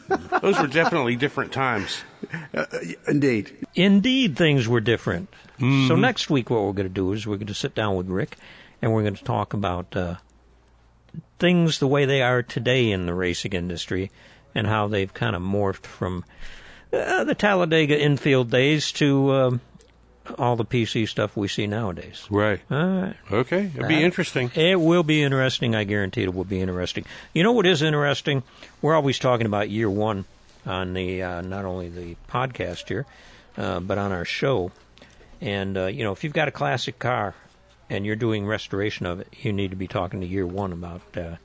Those 0.41 0.59
were 0.59 0.67
definitely 0.67 1.15
different 1.15 1.51
times. 1.51 2.03
Uh, 2.53 2.65
indeed. 3.07 3.55
Indeed, 3.75 4.35
things 4.35 4.67
were 4.67 4.81
different. 4.81 5.29
Mm-hmm. 5.59 5.87
So 5.87 5.95
next 5.95 6.29
week, 6.29 6.49
what 6.49 6.63
we're 6.63 6.73
going 6.73 6.87
to 6.87 6.93
do 6.93 7.11
is 7.13 7.27
we're 7.27 7.37
going 7.37 7.47
to 7.47 7.53
sit 7.53 7.75
down 7.75 7.95
with 7.95 8.07
Rick, 8.07 8.37
and 8.81 8.91
we're 8.91 9.03
going 9.03 9.15
to 9.15 9.23
talk 9.23 9.53
about 9.53 9.95
uh, 9.95 10.15
things 11.39 11.79
the 11.79 11.87
way 11.87 12.05
they 12.05 12.21
are 12.21 12.41
today 12.41 12.89
in 12.91 13.05
the 13.05 13.13
racing 13.13 13.53
industry 13.53 14.11
and 14.55 14.67
how 14.67 14.87
they've 14.87 15.13
kind 15.13 15.35
of 15.35 15.41
morphed 15.41 15.85
from 15.85 16.25
uh, 16.91 17.23
the 17.23 17.35
Talladega 17.35 17.99
infield 17.99 18.49
days 18.49 18.91
to 18.93 19.31
uh, 19.31 19.57
all 20.37 20.55
the 20.55 20.65
PC 20.65 21.07
stuff 21.07 21.35
we 21.35 21.47
see 21.47 21.67
nowadays. 21.67 22.27
Right. 22.29 22.61
All 22.71 22.77
right. 22.77 23.15
Okay. 23.31 23.71
It'll 23.75 23.87
be 23.87 24.03
interesting. 24.03 24.51
It 24.55 24.79
will 24.79 25.03
be 25.03 25.23
interesting. 25.23 25.75
I 25.75 25.83
guarantee 25.83 26.23
it 26.23 26.33
will 26.33 26.43
be 26.43 26.61
interesting. 26.61 27.05
You 27.33 27.43
know 27.43 27.51
what 27.51 27.65
is 27.65 27.81
interesting? 27.81 28.43
We're 28.81 28.95
always 28.95 29.19
talking 29.19 29.45
about 29.45 29.69
year 29.69 29.89
one 29.89 30.25
on 30.65 30.93
the 30.93 31.23
uh, 31.23 31.41
not 31.41 31.65
only 31.65 31.89
the 31.89 32.15
podcast 32.29 32.87
here, 32.87 33.05
uh, 33.57 33.79
but 33.79 33.97
on 33.97 34.11
our 34.11 34.25
show. 34.25 34.71
And 35.41 35.77
uh, 35.77 35.85
you 35.87 36.03
know, 36.03 36.11
if 36.11 36.23
you've 36.23 36.33
got 36.33 36.47
a 36.47 36.51
classic 36.51 36.99
car 36.99 37.35
and 37.89 38.05
you're 38.05 38.15
doing 38.15 38.45
restoration 38.45 39.05
of 39.05 39.19
it, 39.19 39.27
you 39.41 39.51
need 39.51 39.71
to 39.71 39.75
be 39.77 39.87
talking 39.87 40.21
to 40.21 40.27
year 40.27 40.47
one 40.47 40.71
about, 40.71 41.01
uh, 41.17 41.35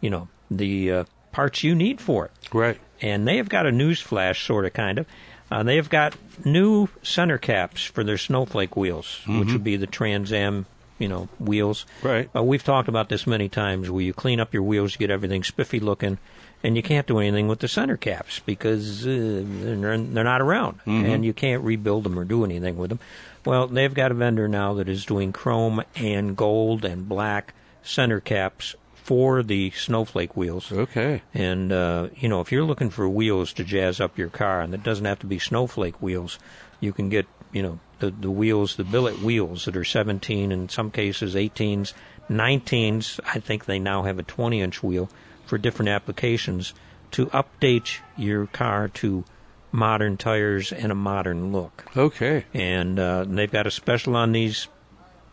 you 0.00 0.10
know, 0.10 0.28
the 0.50 0.92
uh, 0.92 1.04
parts 1.32 1.64
you 1.64 1.74
need 1.74 2.00
for 2.00 2.26
it. 2.26 2.32
Right. 2.52 2.78
And 3.00 3.26
they 3.26 3.38
have 3.38 3.48
got 3.48 3.66
a 3.66 3.72
news 3.72 4.00
flash, 4.00 4.46
sort 4.46 4.64
of, 4.64 4.72
kind 4.72 4.98
of. 4.98 5.06
Uh, 5.50 5.62
they 5.62 5.76
have 5.76 5.90
got 5.90 6.14
new 6.44 6.88
center 7.02 7.36
caps 7.36 7.84
for 7.84 8.04
their 8.04 8.16
snowflake 8.16 8.76
wheels, 8.76 9.20
mm-hmm. 9.22 9.40
which 9.40 9.52
would 9.52 9.64
be 9.64 9.76
the 9.76 9.86
Trans 9.86 10.32
Am, 10.32 10.66
you 10.98 11.08
know, 11.08 11.28
wheels. 11.38 11.84
Right. 12.02 12.30
Uh, 12.34 12.42
we've 12.42 12.64
talked 12.64 12.88
about 12.88 13.08
this 13.08 13.26
many 13.26 13.48
times, 13.48 13.90
where 13.90 14.02
you 14.02 14.14
clean 14.14 14.40
up 14.40 14.54
your 14.54 14.62
wheels, 14.62 14.94
you 14.94 14.98
get 14.98 15.10
everything 15.10 15.42
spiffy 15.42 15.80
looking, 15.80 16.18
and 16.62 16.76
you 16.76 16.82
can't 16.82 17.06
do 17.06 17.18
anything 17.18 17.48
with 17.48 17.58
the 17.58 17.68
center 17.68 17.96
caps 17.96 18.40
because 18.46 19.06
uh, 19.06 19.42
they're, 19.44 19.98
they're 19.98 20.24
not 20.24 20.40
around, 20.40 20.78
mm-hmm. 20.86 21.04
and 21.04 21.24
you 21.24 21.32
can't 21.34 21.62
rebuild 21.62 22.04
them 22.04 22.18
or 22.18 22.24
do 22.24 22.44
anything 22.44 22.78
with 22.78 22.90
them. 22.90 23.00
Well, 23.44 23.66
they've 23.66 23.92
got 23.92 24.12
a 24.12 24.14
vendor 24.14 24.46
now 24.48 24.74
that 24.74 24.88
is 24.88 25.04
doing 25.04 25.32
chrome 25.32 25.82
and 25.96 26.36
gold 26.36 26.84
and 26.84 27.08
black 27.08 27.52
center 27.82 28.20
caps 28.20 28.76
for 29.02 29.42
the 29.42 29.70
snowflake 29.72 30.36
wheels. 30.36 30.70
Okay. 30.70 31.22
And 31.34 31.72
uh, 31.72 32.08
you 32.16 32.28
know, 32.28 32.40
if 32.40 32.52
you're 32.52 32.64
looking 32.64 32.90
for 32.90 33.08
wheels 33.08 33.52
to 33.54 33.64
jazz 33.64 34.00
up 34.00 34.16
your 34.16 34.28
car, 34.28 34.60
and 34.60 34.72
it 34.74 34.82
doesn't 34.82 35.04
have 35.04 35.18
to 35.20 35.26
be 35.26 35.38
snowflake 35.38 36.00
wheels, 36.00 36.38
you 36.80 36.92
can 36.92 37.08
get 37.08 37.26
you 37.52 37.62
know 37.62 37.80
the 37.98 38.10
the 38.10 38.30
wheels, 38.30 38.76
the 38.76 38.84
billet 38.84 39.20
wheels 39.20 39.64
that 39.64 39.76
are 39.76 39.84
17, 39.84 40.52
in 40.52 40.68
some 40.68 40.90
cases 40.90 41.34
18s, 41.34 41.92
19s. 42.30 43.20
I 43.26 43.40
think 43.40 43.64
they 43.64 43.78
now 43.78 44.04
have 44.04 44.18
a 44.18 44.22
20 44.22 44.60
inch 44.60 44.82
wheel 44.82 45.08
for 45.46 45.58
different 45.58 45.88
applications 45.88 46.72
to 47.10 47.26
update 47.26 47.98
your 48.16 48.46
car 48.46 48.88
to 48.88 49.24
modern 49.72 50.16
tires 50.16 50.72
and 50.72 50.92
a 50.92 50.94
modern 50.94 51.52
look. 51.52 51.84
Okay. 51.96 52.44
And 52.54 52.98
uh, 52.98 53.24
they've 53.24 53.50
got 53.50 53.66
a 53.66 53.70
special 53.70 54.16
on 54.16 54.32
these 54.32 54.68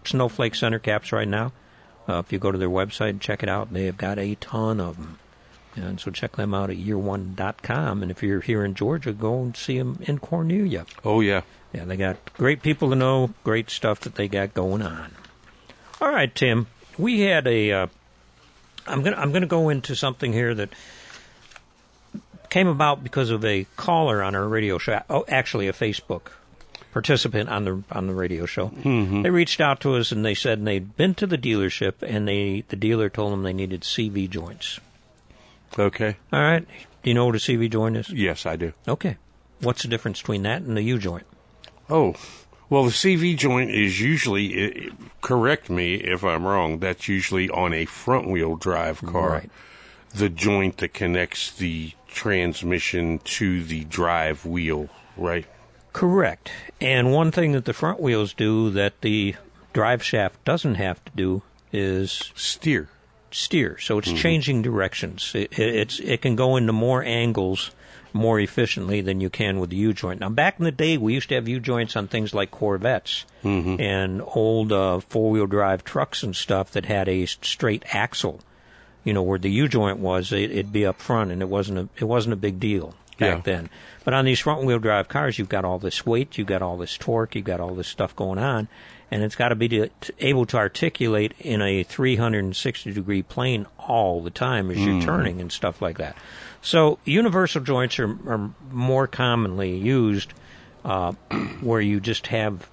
snowflake 0.05 0.55
center 0.55 0.80
caps 0.80 1.11
right 1.11 1.28
now. 1.28 1.51
Uh, 2.10 2.20
if 2.20 2.34
you 2.34 2.39
go 2.39 2.51
to 2.51 2.57
their 2.57 2.70
website 2.70 3.12
and 3.12 3.22
check 3.22 3.43
it 3.43 3.49
out, 3.49 3.72
they 3.72 3.86
have 3.86 3.97
got 3.97 4.18
a 4.18 4.34
ton 4.36 4.80
of 4.80 4.97
them. 4.97 5.20
And 5.76 5.99
so 5.99 6.10
check 6.10 6.38
them 6.38 6.55
out 6.55 6.72
at 6.72 6.78
year1.com. 6.78 8.01
And 8.01 8.10
if 8.10 8.24
you're 8.24 8.41
here 8.41 8.66
in 8.66 8.74
Georgia, 8.74 9.14
go 9.14 9.43
and 9.43 9.55
see 9.55 9.78
them 9.78 9.99
in 10.01 10.18
Cornelia. 10.18 10.88
Oh, 11.05 11.22
yeah. 11.22 11.43
Yeah, 11.72 11.86
they 11.86 11.97
got 11.97 12.34
great 12.34 12.64
people 12.64 12.89
to 12.89 12.95
know, 12.95 13.36
great 13.43 13.70
stuff 13.70 13.99
that 14.01 14.16
they 14.16 14.28
got 14.28 14.55
going 14.55 14.82
on. 14.82 15.12
All 16.01 16.12
right, 16.12 16.34
Tim. 16.34 16.66
We 16.97 17.20
had 17.22 17.45
a. 17.45 17.72
am 17.72 17.89
uh, 18.88 18.95
gonna 18.97 19.16
I'm 19.16 19.32
gonna 19.32 19.45
go 19.45 19.70
into 19.70 19.95
something 19.95 20.34
here 20.34 20.55
that 20.55 20.70
came 22.49 22.68
about 22.68 23.03
because 23.03 23.30
of 23.30 23.45
a 23.45 23.68
caller 23.78 24.24
on 24.24 24.34
our 24.34 24.47
radio 24.47 24.80
show. 24.80 25.03
Oh, 25.10 25.26
actually, 25.28 25.68
a 25.68 25.74
Facebook 25.74 26.32
participant 26.91 27.49
on 27.49 27.65
the 27.65 27.83
on 27.91 28.07
the 28.07 28.13
radio 28.13 28.45
show. 28.45 28.69
Mm-hmm. 28.69 29.21
They 29.21 29.29
reached 29.29 29.61
out 29.61 29.79
to 29.81 29.95
us 29.95 30.11
and 30.11 30.25
they 30.25 30.33
said 30.33 30.63
they'd 30.65 30.95
been 30.95 31.15
to 31.15 31.27
the 31.27 31.37
dealership 31.37 31.95
and 32.01 32.27
they 32.27 32.63
the 32.69 32.75
dealer 32.75 33.09
told 33.09 33.33
them 33.33 33.43
they 33.43 33.53
needed 33.53 33.81
CV 33.81 34.29
joints. 34.29 34.79
Okay. 35.77 36.17
All 36.33 36.41
right. 36.41 36.65
Do 37.03 37.09
you 37.09 37.13
know 37.13 37.27
what 37.27 37.35
a 37.35 37.39
CV 37.39 37.69
joint 37.69 37.95
is? 37.95 38.09
Yes, 38.09 38.45
I 38.45 38.55
do. 38.55 38.73
Okay. 38.87 39.17
What's 39.61 39.83
the 39.83 39.87
difference 39.87 40.21
between 40.21 40.43
that 40.43 40.61
and 40.61 40.75
the 40.75 40.81
U 40.81 40.97
joint? 40.97 41.25
Oh, 41.89 42.15
well, 42.69 42.83
the 42.83 42.91
CV 42.91 43.35
joint 43.35 43.71
is 43.71 43.99
usually, 43.99 44.91
correct 45.21 45.69
me 45.69 45.95
if 45.95 46.23
I'm 46.23 46.45
wrong, 46.45 46.79
that's 46.79 47.07
usually 47.07 47.49
on 47.49 47.73
a 47.73 47.85
front 47.85 48.29
wheel 48.29 48.55
drive 48.55 49.01
car. 49.01 49.29
Right. 49.31 49.51
The 50.13 50.29
joint 50.29 50.77
that 50.77 50.93
connects 50.93 51.51
the 51.51 51.93
transmission 52.07 53.19
to 53.19 53.63
the 53.63 53.85
drive 53.85 54.45
wheel, 54.45 54.89
right? 55.17 55.45
Correct. 55.99 56.49
And 56.79 57.11
one 57.11 57.29
thing 57.29 57.51
that 57.51 57.65
the 57.65 57.73
front 57.73 57.99
wheels 57.99 58.33
do 58.33 58.69
that 58.69 59.01
the 59.01 59.35
drive 59.73 60.01
shaft 60.01 60.41
doesn't 60.45 60.75
have 60.75 61.03
to 61.03 61.11
do 61.13 61.41
is 61.73 62.31
steer. 62.37 62.87
Steer. 63.31 63.77
So 63.79 63.97
it's 63.97 64.07
mm-hmm. 64.07 64.17
changing 64.17 64.61
directions. 64.61 65.33
It, 65.35 65.59
it, 65.59 65.75
it's 65.75 65.99
it 65.99 66.21
can 66.21 66.37
go 66.37 66.55
into 66.55 66.71
more 66.71 67.03
angles 67.03 67.71
more 68.13 68.39
efficiently 68.39 69.01
than 69.01 69.19
you 69.19 69.29
can 69.29 69.59
with 69.59 69.71
the 69.71 69.75
U 69.75 69.91
joint. 69.91 70.21
Now, 70.21 70.29
back 70.29 70.57
in 70.57 70.63
the 70.63 70.71
day, 70.71 70.95
we 70.97 71.15
used 71.15 71.27
to 71.29 71.35
have 71.35 71.49
U 71.49 71.59
joints 71.59 71.97
on 71.97 72.07
things 72.07 72.33
like 72.33 72.49
Corvettes 72.49 73.25
and 73.77 74.21
old 74.21 74.71
uh, 74.71 75.01
four 75.01 75.31
wheel 75.31 75.47
drive 75.47 75.83
trucks 75.83 76.23
and 76.23 76.33
stuff 76.33 76.71
that 76.71 76.85
had 76.85 77.09
a 77.09 77.25
straight 77.25 77.83
axle. 77.93 78.39
You 79.03 79.11
know, 79.11 79.21
where 79.21 79.37
the 79.37 79.51
U 79.51 79.67
joint 79.67 79.99
was, 79.99 80.31
it, 80.31 80.49
it'd 80.49 80.71
be 80.71 80.85
up 80.85 81.01
front, 81.01 81.31
and 81.31 81.41
it 81.41 81.49
wasn't 81.49 81.77
a 81.77 81.89
it 81.97 82.05
wasn't 82.05 82.31
a 82.31 82.37
big 82.37 82.57
deal 82.57 82.95
back 83.19 83.37
Yeah. 83.37 83.41
then. 83.43 83.69
But 84.10 84.16
on 84.16 84.26
these 84.26 84.39
front 84.39 84.64
wheel 84.64 84.80
drive 84.80 85.07
cars, 85.07 85.38
you've 85.38 85.49
got 85.49 85.66
all 85.66 85.78
this 85.78 86.03
weight, 86.03 86.36
you've 86.36 86.47
got 86.47 86.64
all 86.64 86.78
this 86.78 86.97
torque, 86.97 87.36
you've 87.36 87.45
got 87.45 87.60
all 87.60 87.76
this 87.76 87.88
stuff 87.88 88.16
going 88.16 88.39
on, 88.39 88.68
and 89.12 89.22
it's 89.22 89.36
got 89.36 89.49
to 89.49 89.55
be 89.55 89.68
to, 89.68 89.89
to, 90.01 90.14
able 90.18 90.47
to 90.47 90.57
articulate 90.57 91.36
in 91.38 91.62
a 91.62 91.84
360 91.84 92.91
degree 92.91 93.22
plane 93.22 93.68
all 93.78 94.24
the 94.24 94.32
time 94.32 94.72
as 94.72 94.80
you're 94.80 94.99
turning 95.03 95.39
and 95.39 95.51
stuff 95.51 95.80
like 95.80 95.99
that. 95.99 96.18
So 96.60 96.97
universal 97.05 97.62
joints 97.62 97.99
are, 97.99 98.10
are 98.28 98.49
more 98.72 99.05
commonly 99.05 99.78
used 99.78 100.34
uh, 100.84 101.12
where 101.62 101.80
you 101.80 101.99
just 101.99 102.26
have 102.26 102.68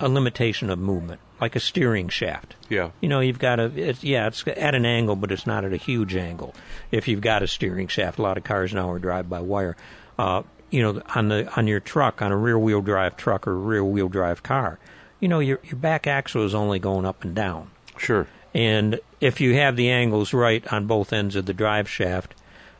a 0.00 0.08
limitation 0.08 0.70
of 0.70 0.78
movement, 0.78 1.20
like 1.38 1.54
a 1.54 1.60
steering 1.60 2.08
shaft. 2.08 2.56
Yeah. 2.70 2.92
You 3.02 3.10
know, 3.10 3.20
you've 3.20 3.38
got 3.38 3.60
a, 3.60 3.64
it's, 3.76 4.02
yeah, 4.02 4.28
it's 4.28 4.42
at 4.48 4.74
an 4.74 4.86
angle, 4.86 5.16
but 5.16 5.32
it's 5.32 5.46
not 5.46 5.66
at 5.66 5.74
a 5.74 5.76
huge 5.76 6.16
angle. 6.16 6.54
If 6.90 7.08
you've 7.08 7.20
got 7.20 7.42
a 7.42 7.46
steering 7.46 7.88
shaft, 7.88 8.18
a 8.18 8.22
lot 8.22 8.38
of 8.38 8.44
cars 8.44 8.72
now 8.72 8.90
are 8.90 8.98
drive 8.98 9.28
by 9.28 9.40
wire. 9.40 9.76
Uh, 10.18 10.44
you 10.70 10.82
know, 10.82 11.02
on 11.14 11.28
the 11.28 11.50
on 11.56 11.66
your 11.66 11.80
truck, 11.80 12.20
on 12.22 12.32
a 12.32 12.36
rear 12.36 12.58
wheel 12.58 12.80
drive 12.80 13.16
truck 13.16 13.46
or 13.46 13.56
rear 13.56 13.84
wheel 13.84 14.08
drive 14.08 14.42
car, 14.42 14.78
you 15.20 15.28
know, 15.28 15.38
your 15.40 15.60
your 15.64 15.76
back 15.76 16.06
axle 16.06 16.44
is 16.44 16.54
only 16.54 16.78
going 16.78 17.04
up 17.06 17.24
and 17.24 17.34
down. 17.34 17.70
Sure. 17.96 18.26
And 18.54 19.00
if 19.20 19.40
you 19.40 19.54
have 19.54 19.76
the 19.76 19.90
angles 19.90 20.32
right 20.32 20.66
on 20.72 20.86
both 20.86 21.12
ends 21.12 21.36
of 21.36 21.46
the 21.46 21.52
drive 21.52 21.88
shaft, 21.88 22.34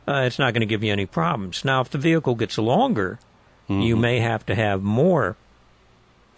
uh, 0.06 0.22
it's 0.26 0.38
not 0.38 0.54
going 0.54 0.60
to 0.60 0.66
give 0.66 0.82
you 0.82 0.92
any 0.92 1.06
problems. 1.06 1.64
Now, 1.64 1.80
if 1.80 1.90
the 1.90 1.98
vehicle 1.98 2.34
gets 2.34 2.56
longer, 2.58 3.18
you 3.68 3.96
may 3.96 4.20
have 4.20 4.46
to 4.46 4.54
have 4.54 4.82
more 4.82 5.36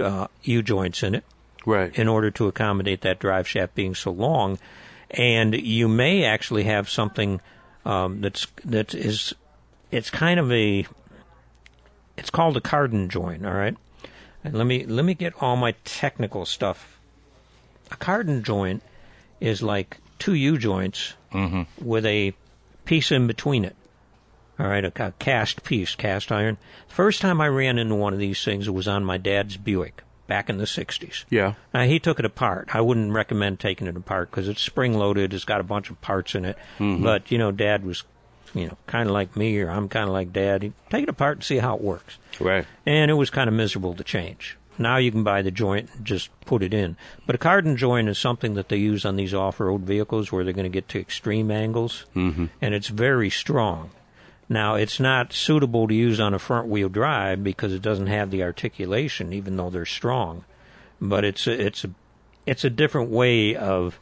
uh, 0.01 0.27
U 0.43 0.63
joints 0.63 1.03
in 1.05 1.15
it 1.15 1.25
Right. 1.65 1.97
in 1.97 2.09
order 2.09 2.31
to 2.33 2.49
accommodate 2.49 3.03
that 3.03 3.19
drive 3.21 3.47
shaft 3.47 3.75
being 3.77 3.95
so 3.95 4.11
long, 4.11 4.59
and 5.11 5.55
you 5.55 5.87
may 5.87 6.25
actually 6.25 6.65
have 6.65 6.89
something 6.89 7.41
um, 7.85 8.21
that's 8.21 8.47
that 8.65 8.95
is 8.95 9.33
it's 9.93 10.11
kind 10.11 10.41
of 10.41 10.51
a 10.51 10.87
it's 12.21 12.31
called 12.31 12.57
a 12.57 12.61
cardan 12.61 13.09
joint. 13.09 13.45
All 13.45 13.55
right, 13.55 13.77
and 14.45 14.55
let 14.55 14.67
me 14.67 14.87
let 14.87 15.05
me 15.05 15.15
get 15.15 15.35
all 15.43 15.57
my 15.57 15.73
technical 15.85 16.47
stuff. 16.47 17.01
A 17.91 17.97
cardan 17.97 18.45
joint 18.45 18.85
is 19.41 19.63
like 19.63 19.99
two 20.21 20.35
U 20.35 20.57
joints 20.57 21.15
mm-hmm. 21.33 21.63
with 21.85 22.07
a 22.07 22.35
piece 22.85 23.11
in 23.11 23.27
between 23.27 23.65
it. 23.65 23.75
All 24.61 24.67
right, 24.67 24.85
a, 24.85 24.91
ca- 24.91 25.13
cast 25.19 25.65
piece, 25.65 25.95
cast 25.95 26.31
iron. 26.31 26.59
First 26.87 27.23
time 27.23 27.41
I 27.41 27.49
ran 27.49 27.79
into 27.79 27.95
one 27.95 28.13
of 28.13 28.19
these 28.19 28.45
things, 28.45 28.69
it 28.69 28.73
was 28.73 28.87
on 28.87 29.05
my 29.05 29.17
dad's 29.17 29.57
Buick 29.57 30.03
back 30.27 30.49
in 30.49 30.59
the 30.59 30.65
60s. 30.65 31.25
yeah. 31.29 31.55
Now, 31.75 31.85
he 31.85 31.99
took 31.99 32.21
it 32.21 32.25
apart. 32.25 32.69
I 32.73 32.81
wouldn't 32.81 33.13
recommend 33.13 33.59
taking 33.59 33.89
it 33.89 33.97
apart 33.97 34.31
because 34.31 34.49
it's 34.49 34.63
spring 34.63 34.95
loaded. 34.95 35.35
It's 35.35 35.45
got 35.45 35.61
a 35.61 35.65
bunch 35.65 35.91
of 35.91 36.01
parts 36.01 36.37
in 36.37 36.45
it. 36.45 36.57
Mm-hmm. 36.79 37.03
But, 37.03 37.33
you 37.33 37.39
know, 37.39 37.51
Dad 37.51 37.85
was, 37.85 38.05
you 38.55 38.67
know, 38.67 38.77
kind 38.87 39.09
of 39.09 39.13
like 39.13 39.37
me, 39.37 39.61
or 39.61 39.71
I'm 39.71 39.89
kind 39.89 40.07
of 40.07 40.13
like 40.13 40.33
Dad. 40.33 40.73
Take 40.91 41.05
it 41.05 41.09
apart 41.09 41.39
and 41.39 41.45
see 41.45 41.59
how 41.59 41.77
it 41.77 41.83
works. 41.83 42.19
Right. 42.39 42.67
And 42.87 43.11
it 43.11 43.15
was 43.15 43.31
kind 43.31 43.49
of 43.49 43.55
miserable 43.55 43.95
to 43.95 44.05
change. 44.05 44.57
Now 44.79 44.97
you 44.97 45.13
can 45.13 45.23
buy 45.23 45.43
the 45.43 45.51
joint 45.51 45.91
and 45.95 46.05
just 46.05 46.31
put 46.43 46.63
it 46.63 46.73
in. 46.73 46.97
But 47.27 47.35
a 47.35 47.39
cardan 47.39 47.77
joint 47.77 48.09
is 48.09 48.19
something 48.19 48.55
that 48.55 48.71
they 48.71 48.79
use 48.79 49.05
on 49.05 49.17
these 49.17 49.35
off 49.35 49.61
road 49.61 49.83
vehicles 49.83 50.33
where 50.33 50.43
they're 50.43 50.55
going 50.55 50.65
to 50.65 50.71
get 50.71 50.89
to 50.91 51.01
extreme 51.01 51.51
angles. 51.51 52.07
Mm-hmm. 52.17 52.47
And 52.63 52.75
it's 52.75 52.89
very 52.89 53.29
strong. 53.29 53.91
Now, 54.49 54.75
it's 54.75 54.99
not 54.99 55.33
suitable 55.33 55.87
to 55.87 55.95
use 55.95 56.19
on 56.19 56.35
a 56.35 56.39
front 56.39 56.69
wheel 56.69 56.89
drive 56.89 57.45
because 57.45 57.73
it 57.73 57.83
doesn't 57.83 58.09
have 58.09 58.31
the 58.31 58.43
articulation, 58.43 59.33
even 59.33 59.57
though 59.57 59.71
they're 59.71 59.85
strong. 59.85 60.45
But 61.01 61.25
it's 61.25 61.47
a, 61.47 61.67
it's 61.67 61.85
a, 61.85 61.91
it's 62.47 62.65
a 62.65 62.71
different 62.71 63.11
way 63.11 63.55
of 63.55 64.01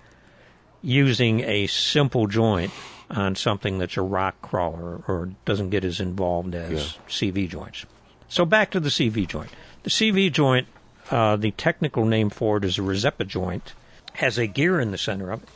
using 0.80 1.40
a 1.40 1.66
simple 1.66 2.28
joint 2.28 2.72
on 3.11 3.34
something 3.34 3.78
that's 3.78 3.96
a 3.96 4.02
rock 4.02 4.40
crawler 4.42 5.02
or 5.09 5.30
doesn't 5.44 5.70
get 5.70 5.84
as 5.84 6.00
involved 6.00 6.54
as 6.54 6.98
CV 7.09 7.48
joints. 7.48 7.86
So 8.28 8.44
back 8.44 8.70
to 8.72 8.80
the 8.80 8.90
CV 8.90 9.26
joint. 9.26 9.50
The 9.82 9.90
CV 9.90 10.30
joint, 10.30 10.66
uh, 11.11 11.36
the 11.36 11.52
technical 11.52 12.04
name 12.04 12.30
for 12.30 12.59
it 12.59 12.64
is 12.64 12.78
a 12.78 12.82
Rzeppa 12.82 13.26
joint, 13.26 13.72
has 14.14 14.36
a 14.36 14.46
gear 14.46 14.78
in 14.80 14.90
the 14.90 14.98
center 14.98 15.30
of 15.30 15.42
it, 15.42 15.48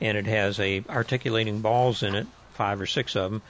and 0.00 0.16
it 0.16 0.26
has 0.26 0.60
a 0.60 0.84
articulating 0.88 1.60
balls 1.60 2.02
in 2.02 2.14
it, 2.14 2.26
five 2.52 2.80
or 2.80 2.86
six 2.86 3.16
of 3.16 3.30
them, 3.30 3.42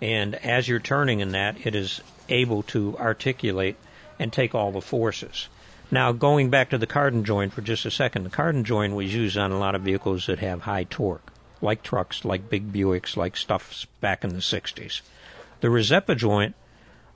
and 0.00 0.34
as 0.36 0.68
you're 0.68 0.78
turning 0.78 1.20
in 1.20 1.32
that, 1.32 1.66
it 1.66 1.74
is 1.74 2.00
able 2.28 2.62
to 2.64 2.96
articulate 2.98 3.76
and 4.18 4.32
take 4.32 4.54
all 4.54 4.72
the 4.72 4.80
forces. 4.80 5.48
Now, 5.90 6.12
going 6.12 6.50
back 6.50 6.70
to 6.70 6.78
the 6.78 6.86
cardan 6.86 7.24
joint 7.24 7.52
for 7.52 7.62
just 7.62 7.86
a 7.86 7.90
second, 7.90 8.24
the 8.24 8.30
cardan 8.30 8.64
joint 8.64 8.94
was 8.94 9.14
used 9.14 9.38
on 9.38 9.52
a 9.52 9.58
lot 9.58 9.74
of 9.74 9.82
vehicles 9.82 10.26
that 10.26 10.40
have 10.40 10.62
high 10.62 10.84
torque, 10.84 11.32
like 11.60 11.82
trucks, 11.82 12.24
like 12.24 12.48
big 12.48 12.72
Buicks, 12.72 13.16
like 13.16 13.36
stuff 13.36 13.86
back 14.00 14.24
in 14.24 14.30
the 14.30 14.36
60s. 14.36 15.00
The 15.60 15.68
Rzeppa 15.68 16.16
joint 16.16 16.54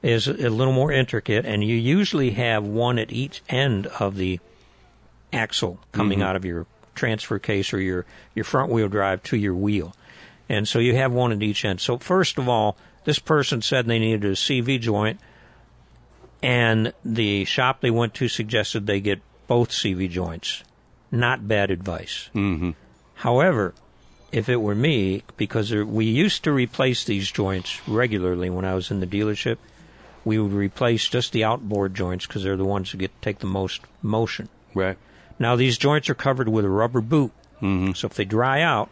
is 0.03 0.26
a 0.26 0.51
little 0.51 0.72
more 0.72 0.90
intricate, 0.90 1.47
and 1.47 1.62
you 1.62 1.76
usually 1.76 2.30
have 2.30 2.64
one 2.64 2.99
at 2.99 3.12
each 3.12 3.43
end 3.49 3.86
of 3.86 4.16
the 4.16 4.40
axle 5.32 5.78
coming 5.93 6.22
out 6.22 6.36
of 6.36 6.45
your 6.45 6.66
transfer 6.95 7.38
case 7.38 7.72
or 7.72 7.80
your, 7.80 8.05
your 8.34 8.45
front 8.45 8.70
wheel 8.70 8.88
drive 8.88 9.22
to 9.22 9.36
your 9.36 9.55
wheel. 9.55 9.95
And 10.49 10.66
so 10.66 10.80
you 10.80 10.97
have 10.97 11.12
one 11.12 11.32
at 11.32 11.43
each 11.43 11.64
end. 11.64 11.80
So, 11.80 11.99
first 11.99 12.36
of 12.36 12.49
all, 12.49 12.76
this 13.05 13.18
person 13.18 13.62
said 13.62 13.86
they 13.86 13.99
needed 13.99 14.24
a 14.24 14.32
CV 14.32 14.80
joint, 14.80 15.20
and 16.43 16.93
the 17.05 17.45
shop 17.45 17.80
they 17.80 17.90
went 17.90 18.14
to 18.14 18.28
suggested 18.28 18.86
they 18.86 19.01
get 19.01 19.20
both 19.47 19.70
CV 19.70 20.11
joints. 20.11 20.64
Not 21.11 21.47
bad 21.47 21.70
advice. 21.70 22.28
Mm-hmm. 22.34 22.70
However, 23.14 23.74
if 24.33 24.49
it 24.49 24.57
were 24.57 24.74
me, 24.74 25.22
because 25.37 25.68
there, 25.68 25.85
we 25.85 26.07
used 26.07 26.43
to 26.45 26.53
replace 26.53 27.05
these 27.05 27.30
joints 27.30 27.87
regularly 27.87 28.49
when 28.49 28.64
I 28.64 28.74
was 28.74 28.91
in 28.91 29.01
the 29.01 29.07
dealership, 29.07 29.59
we 30.24 30.39
would 30.39 30.53
replace 30.53 31.09
just 31.09 31.33
the 31.33 31.45
outboard 31.45 31.95
joints 31.95 32.26
because 32.26 32.43
they're 32.43 32.57
the 32.57 32.64
ones 32.64 32.91
that 32.91 32.97
get 32.97 33.22
take 33.22 33.41
the 33.41 33.47
most 33.47 33.83
motion. 34.01 34.49
Right. 34.74 34.97
Now 35.39 35.57
these 35.57 35.76
joints 35.76 36.09
are 36.09 36.14
covered 36.14 36.49
with 36.49 36.64
a 36.64 36.70
rubber 36.70 37.01
boot, 37.01 37.33
mm-hmm. 37.61 37.93
so 37.93 38.07
if 38.07 38.14
they 38.14 38.24
dry 38.24 38.62
out, 38.62 38.89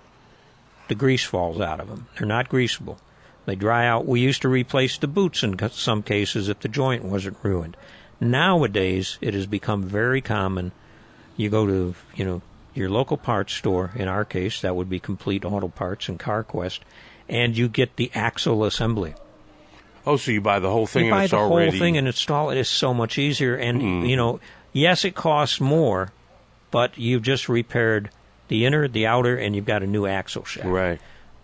the 0.89 0.95
grease 0.95 1.25
falls 1.25 1.61
out 1.61 1.81
of 1.81 1.89
them. 1.89 2.09
They're 2.19 2.27
not 2.27 2.49
greasable. 2.49 2.99
They 3.47 3.55
dry 3.55 3.87
out. 3.87 4.07
We 4.07 4.21
used 4.21 4.43
to 4.43 4.49
replace 4.49 4.99
the 4.99 5.09
boots 5.09 5.43
in 5.43 5.59
some 5.71 6.03
cases 6.03 6.49
if 6.49 6.61
the 6.61 6.69
joint 6.69 7.05
wasn't 7.05 7.39
ruined. 7.43 7.77
Nowadays, 8.21 9.17
it 9.21 9.33
has 9.33 9.47
become 9.47 9.83
very 9.83 10.21
common. 10.21 10.73
You 11.37 11.49
go 11.49 11.67
to, 11.67 11.95
you 12.15 12.25
know, 12.25 12.43
your 12.75 12.89
local 12.89 13.17
parts 13.17 13.55
store. 13.55 13.91
In 13.95 14.09
our 14.09 14.25
case, 14.25 14.61
that 14.61 14.77
would 14.77 14.89
be 14.89 15.01
Complete 15.01 15.45
Auto 15.45 15.69
Parts 15.69 16.09
and 16.09 16.19
CarQuest, 16.19 16.81
and 17.29 17.57
you 17.57 17.69
get 17.69 17.97
the 17.97 18.11
axle 18.15 18.65
assembly. 18.65 19.15
Oh, 20.07 20.17
so 20.17 20.31
you 20.31 20.41
buy 20.41 20.59
the 20.59 20.71
whole 20.71 20.87
thing 20.87 21.07
You 21.07 21.13
and 21.13 21.21
buy 21.21 21.27
the 21.27 21.37
already 21.37 21.71
whole 21.71 21.79
thing 21.79 21.97
and 21.97 22.07
install 22.07 22.51
it. 22.51 22.59
It's 22.59 22.71
so 22.71 22.95
much 22.95 23.19
easier. 23.19 23.55
And 23.55 23.81
hmm. 23.81 24.05
you 24.05 24.17
know, 24.17 24.41
yes, 24.73 25.05
it 25.05 25.15
costs 25.15 25.61
more, 25.61 26.13
but 26.71 26.97
you've 26.97 27.23
just 27.23 27.49
repaired 27.49 28.11
the 28.49 28.65
inner, 28.65 28.89
the 28.89 29.07
outer, 29.07 29.37
and 29.37 29.55
you've 29.55 29.67
got 29.67 29.83
a 29.83 29.87
new 29.87 30.07
axle 30.07 30.45
shaft. 30.45 30.67
right. 30.67 31.01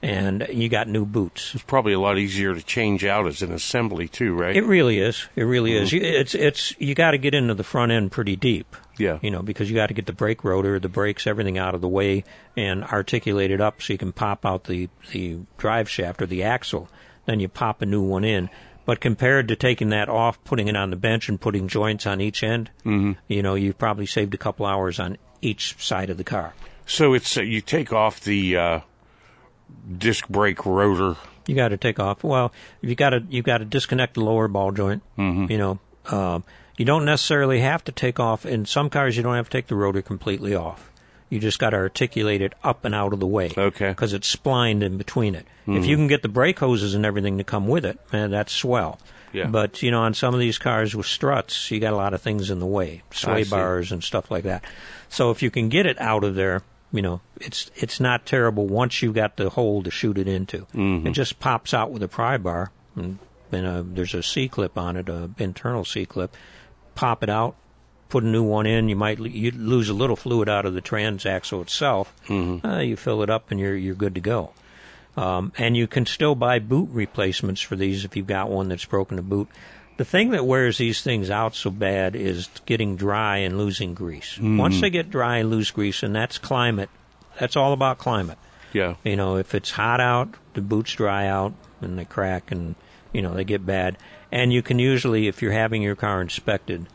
And 0.06 0.46
you 0.52 0.68
got 0.68 0.86
new 0.86 1.04
boots. 1.04 1.52
It's 1.54 1.64
probably 1.64 1.92
a 1.92 1.98
lot 1.98 2.16
easier 2.16 2.54
to 2.54 2.62
change 2.62 3.04
out 3.04 3.26
as 3.26 3.42
an 3.42 3.52
assembly 3.52 4.06
too, 4.06 4.34
right? 4.34 4.54
It 4.56 4.64
really 4.64 5.00
is. 5.00 5.26
It 5.34 5.42
really 5.42 5.76
is. 5.76 5.92
You- 5.92 6.00
It's 6.00 6.34
it's 6.34 6.74
you 6.78 6.94
got 6.94 7.10
to 7.10 7.18
get 7.18 7.34
into 7.34 7.54
the 7.54 7.64
front 7.64 7.90
end 7.90 8.12
pretty 8.12 8.36
deep. 8.36 8.76
Yeah. 8.98 9.18
You 9.20 9.32
know, 9.32 9.42
because 9.42 9.68
you 9.68 9.74
got 9.74 9.88
to 9.88 9.94
get 9.94 10.06
the 10.06 10.12
brake 10.12 10.44
rotor, 10.44 10.78
the 10.78 10.88
brakes, 10.88 11.26
everything 11.26 11.58
out 11.58 11.74
of 11.74 11.80
the 11.80 11.88
way, 11.88 12.22
and 12.56 12.84
articulate 12.84 13.50
it 13.50 13.60
up 13.60 13.82
so 13.82 13.92
you 13.92 13.98
can 13.98 14.12
pop 14.12 14.46
out 14.46 14.64
the 14.64 14.88
the 15.12 15.38
drive 15.58 15.88
shaft 15.90 16.22
or 16.22 16.26
the 16.26 16.44
axle. 16.44 16.88
Then 17.24 17.40
you 17.40 17.48
pop 17.48 17.82
a 17.82 17.86
new 17.86 18.02
one 18.02 18.24
in. 18.24 18.48
But 18.84 19.00
compared 19.00 19.48
to 19.48 19.56
taking 19.56 19.88
that 19.88 20.08
off, 20.08 20.42
putting 20.44 20.68
it 20.68 20.76
on 20.76 20.90
the 20.90 20.96
bench, 20.96 21.28
and 21.28 21.40
putting 21.40 21.66
joints 21.66 22.06
on 22.06 22.20
each 22.20 22.44
end, 22.44 22.70
mm-hmm. 22.84 23.12
you 23.26 23.42
know, 23.42 23.56
you've 23.56 23.76
probably 23.78 24.06
saved 24.06 24.32
a 24.34 24.38
couple 24.38 24.64
hours 24.64 25.00
on 25.00 25.18
each 25.42 25.74
side 25.84 26.08
of 26.10 26.16
the 26.16 26.22
car. 26.22 26.54
So 26.86 27.12
it's 27.12 27.36
uh, 27.36 27.42
you 27.42 27.60
take 27.60 27.92
off 27.92 28.20
the 28.20 28.56
uh, 28.56 28.80
disc 29.98 30.28
brake 30.28 30.64
rotor. 30.66 31.16
You 31.46 31.54
got 31.54 31.68
to 31.68 31.76
take 31.76 32.00
off. 32.00 32.24
Well, 32.24 32.52
you 32.80 32.94
got 32.94 33.10
to 33.10 33.24
you 33.28 33.42
got 33.42 33.58
to 33.58 33.64
disconnect 33.64 34.14
the 34.14 34.24
lower 34.24 34.48
ball 34.48 34.72
joint. 34.72 35.02
Mm-hmm. 35.16 35.50
You 35.50 35.58
know, 35.58 35.78
um, 36.06 36.44
you 36.76 36.84
don't 36.84 37.04
necessarily 37.04 37.60
have 37.60 37.84
to 37.84 37.92
take 37.92 38.18
off. 38.18 38.44
In 38.44 38.66
some 38.66 38.90
cars, 38.90 39.16
you 39.16 39.22
don't 39.22 39.36
have 39.36 39.48
to 39.48 39.58
take 39.58 39.68
the 39.68 39.76
rotor 39.76 40.02
completely 40.02 40.54
off. 40.54 40.90
You 41.28 41.40
just 41.40 41.58
got 41.58 41.70
to 41.70 41.76
articulate 41.76 42.40
it 42.40 42.52
up 42.62 42.84
and 42.84 42.94
out 42.94 43.12
of 43.12 43.18
the 43.18 43.26
way. 43.26 43.50
Okay. 43.56 43.88
Because 43.88 44.12
it's 44.12 44.28
splined 44.28 44.84
in 44.84 44.96
between 44.96 45.34
it. 45.34 45.44
If 45.66 45.84
you 45.84 45.96
can 45.96 46.06
get 46.06 46.22
the 46.22 46.28
brake 46.28 46.60
hoses 46.60 46.94
and 46.94 47.04
everything 47.04 47.38
to 47.38 47.44
come 47.44 47.66
with 47.66 47.84
it, 47.84 47.98
man, 48.12 48.30
that's 48.30 48.52
swell. 48.52 49.00
Yeah. 49.32 49.48
But 49.48 49.82
you 49.82 49.90
know, 49.90 50.02
on 50.02 50.14
some 50.14 50.32
of 50.32 50.38
these 50.38 50.58
cars 50.58 50.94
with 50.94 51.06
struts, 51.06 51.70
you 51.72 51.80
got 51.80 51.92
a 51.92 51.96
lot 51.96 52.14
of 52.14 52.22
things 52.22 52.50
in 52.50 52.60
the 52.60 52.66
way, 52.66 53.02
sway 53.10 53.42
bars 53.42 53.90
and 53.90 54.04
stuff 54.04 54.30
like 54.30 54.44
that. 54.44 54.64
So 55.08 55.32
if 55.32 55.42
you 55.42 55.50
can 55.50 55.68
get 55.68 55.84
it 55.84 56.00
out 56.00 56.22
of 56.22 56.36
there, 56.36 56.62
you 56.96 57.02
know, 57.02 57.20
it's 57.40 57.70
it's 57.76 58.00
not 58.00 58.26
terrible 58.26 58.66
once 58.66 59.02
you've 59.02 59.14
got 59.14 59.36
the 59.36 59.50
hole 59.50 59.82
to 59.82 59.90
shoot 59.90 60.18
it 60.18 60.26
into. 60.26 60.66
Mm-hmm. 60.74 61.08
It 61.08 61.12
just 61.12 61.38
pops 61.38 61.74
out 61.74 61.90
with 61.90 62.02
a 62.02 62.08
pry 62.08 62.38
bar, 62.38 62.72
and 62.94 63.18
and 63.52 63.66
uh 63.66 63.82
there's 63.84 64.14
a 64.14 64.22
C 64.22 64.48
clip 64.48 64.76
on 64.78 64.96
it, 64.96 65.08
a 65.08 65.30
internal 65.38 65.84
C 65.84 66.06
clip. 66.06 66.34
Pop 66.94 67.22
it 67.22 67.28
out, 67.28 67.54
put 68.08 68.24
a 68.24 68.26
new 68.26 68.42
one 68.42 68.66
in. 68.66 68.88
You 68.88 68.96
might 68.96 69.20
you 69.20 69.50
lose 69.50 69.88
a 69.88 69.94
little 69.94 70.16
fluid 70.16 70.48
out 70.48 70.64
of 70.64 70.74
the 70.74 70.82
transaxle 70.82 71.62
itself. 71.62 72.14
Mm-hmm. 72.28 72.66
Uh, 72.66 72.80
you 72.80 72.96
fill 72.96 73.22
it 73.22 73.30
up, 73.30 73.50
and 73.50 73.60
you're 73.60 73.76
you're 73.76 73.94
good 73.94 74.14
to 74.14 74.20
go. 74.20 74.52
Um, 75.16 75.52
and 75.56 75.76
you 75.76 75.86
can 75.86 76.04
still 76.04 76.34
buy 76.34 76.58
boot 76.58 76.90
replacements 76.92 77.62
for 77.62 77.74
these 77.74 78.04
if 78.04 78.16
you've 78.16 78.26
got 78.26 78.50
one 78.50 78.68
that's 78.68 78.84
broken 78.84 79.18
a 79.18 79.22
boot. 79.22 79.48
The 79.96 80.04
thing 80.04 80.30
that 80.30 80.44
wears 80.44 80.78
these 80.78 81.02
things 81.02 81.30
out 81.30 81.54
so 81.54 81.70
bad 81.70 82.14
is 82.16 82.48
getting 82.66 82.96
dry 82.96 83.38
and 83.38 83.56
losing 83.56 83.94
grease. 83.94 84.34
Mm-hmm. 84.34 84.58
Once 84.58 84.80
they 84.80 84.90
get 84.90 85.10
dry 85.10 85.38
and 85.38 85.50
lose 85.50 85.70
grease, 85.70 86.02
and 86.02 86.14
that's 86.14 86.38
climate. 86.38 86.90
That's 87.38 87.56
all 87.56 87.72
about 87.72 87.98
climate. 87.98 88.38
Yeah. 88.72 88.96
You 89.04 89.16
know, 89.16 89.36
if 89.36 89.54
it's 89.54 89.70
hot 89.70 90.00
out, 90.00 90.28
the 90.54 90.60
boots 90.60 90.92
dry 90.92 91.26
out 91.26 91.54
and 91.80 91.98
they 91.98 92.04
crack 92.04 92.50
and, 92.50 92.74
you 93.12 93.22
know, 93.22 93.34
they 93.34 93.44
get 93.44 93.64
bad. 93.64 93.96
And 94.30 94.52
you 94.52 94.62
can 94.62 94.78
usually, 94.78 95.28
if 95.28 95.40
you're 95.40 95.52
having 95.52 95.82
your 95.82 95.96
car 95.96 96.20
inspected, 96.20 96.86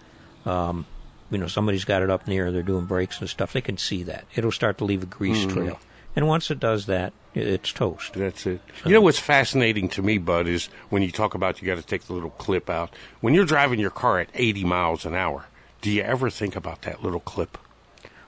um, 0.46 0.86
you 1.32 1.38
know, 1.38 1.48
somebody's 1.48 1.86
got 1.86 2.02
it 2.04 2.10
up 2.10 2.28
near, 2.28 2.52
they're 2.52 2.62
doing 2.62 2.86
brakes 2.86 3.20
and 3.20 3.30
stuff, 3.30 3.54
they 3.54 3.62
can 3.62 3.78
see 3.78 4.04
that. 4.04 4.26
It'll 4.36 4.52
start 4.52 4.78
to 4.80 4.86
leave 4.86 5.02
a 5.02 5.08
grease 5.08 5.46
trail. 5.46 5.80
And 6.16 6.28
once 6.28 6.52
it 6.52 6.60
does 6.60 6.88
that, 6.88 7.14
it's 7.34 7.72
toast. 7.72 8.14
That's 8.14 8.46
it. 8.46 8.62
You 8.86 8.92
know 8.92 9.02
what's 9.02 9.20
fascinating 9.20 9.88
to 9.90 10.02
me, 10.02 10.18
Bud, 10.18 10.48
is 10.48 10.68
when 10.90 11.02
you 11.02 11.12
talk 11.12 11.34
about 11.34 11.62
you 11.62 11.68
got 11.68 11.78
to 11.78 11.86
take 11.86 12.04
the 12.04 12.14
little 12.14 12.32
clip 12.32 12.70
out. 12.70 12.94
When 13.22 13.34
you're 13.34 13.46
driving 13.46 13.80
your 13.80 13.92
car 13.92 14.20
at 14.20 14.30
80 14.34 14.66
miles 14.66 15.06
an 15.06 15.16
hour, 15.16 15.46
do 15.82 15.90
you 15.90 16.02
ever 16.02 16.30
think 16.30 16.56
about 16.56 16.82
that 16.82 17.02
little 17.04 17.22
clip? 17.22 17.58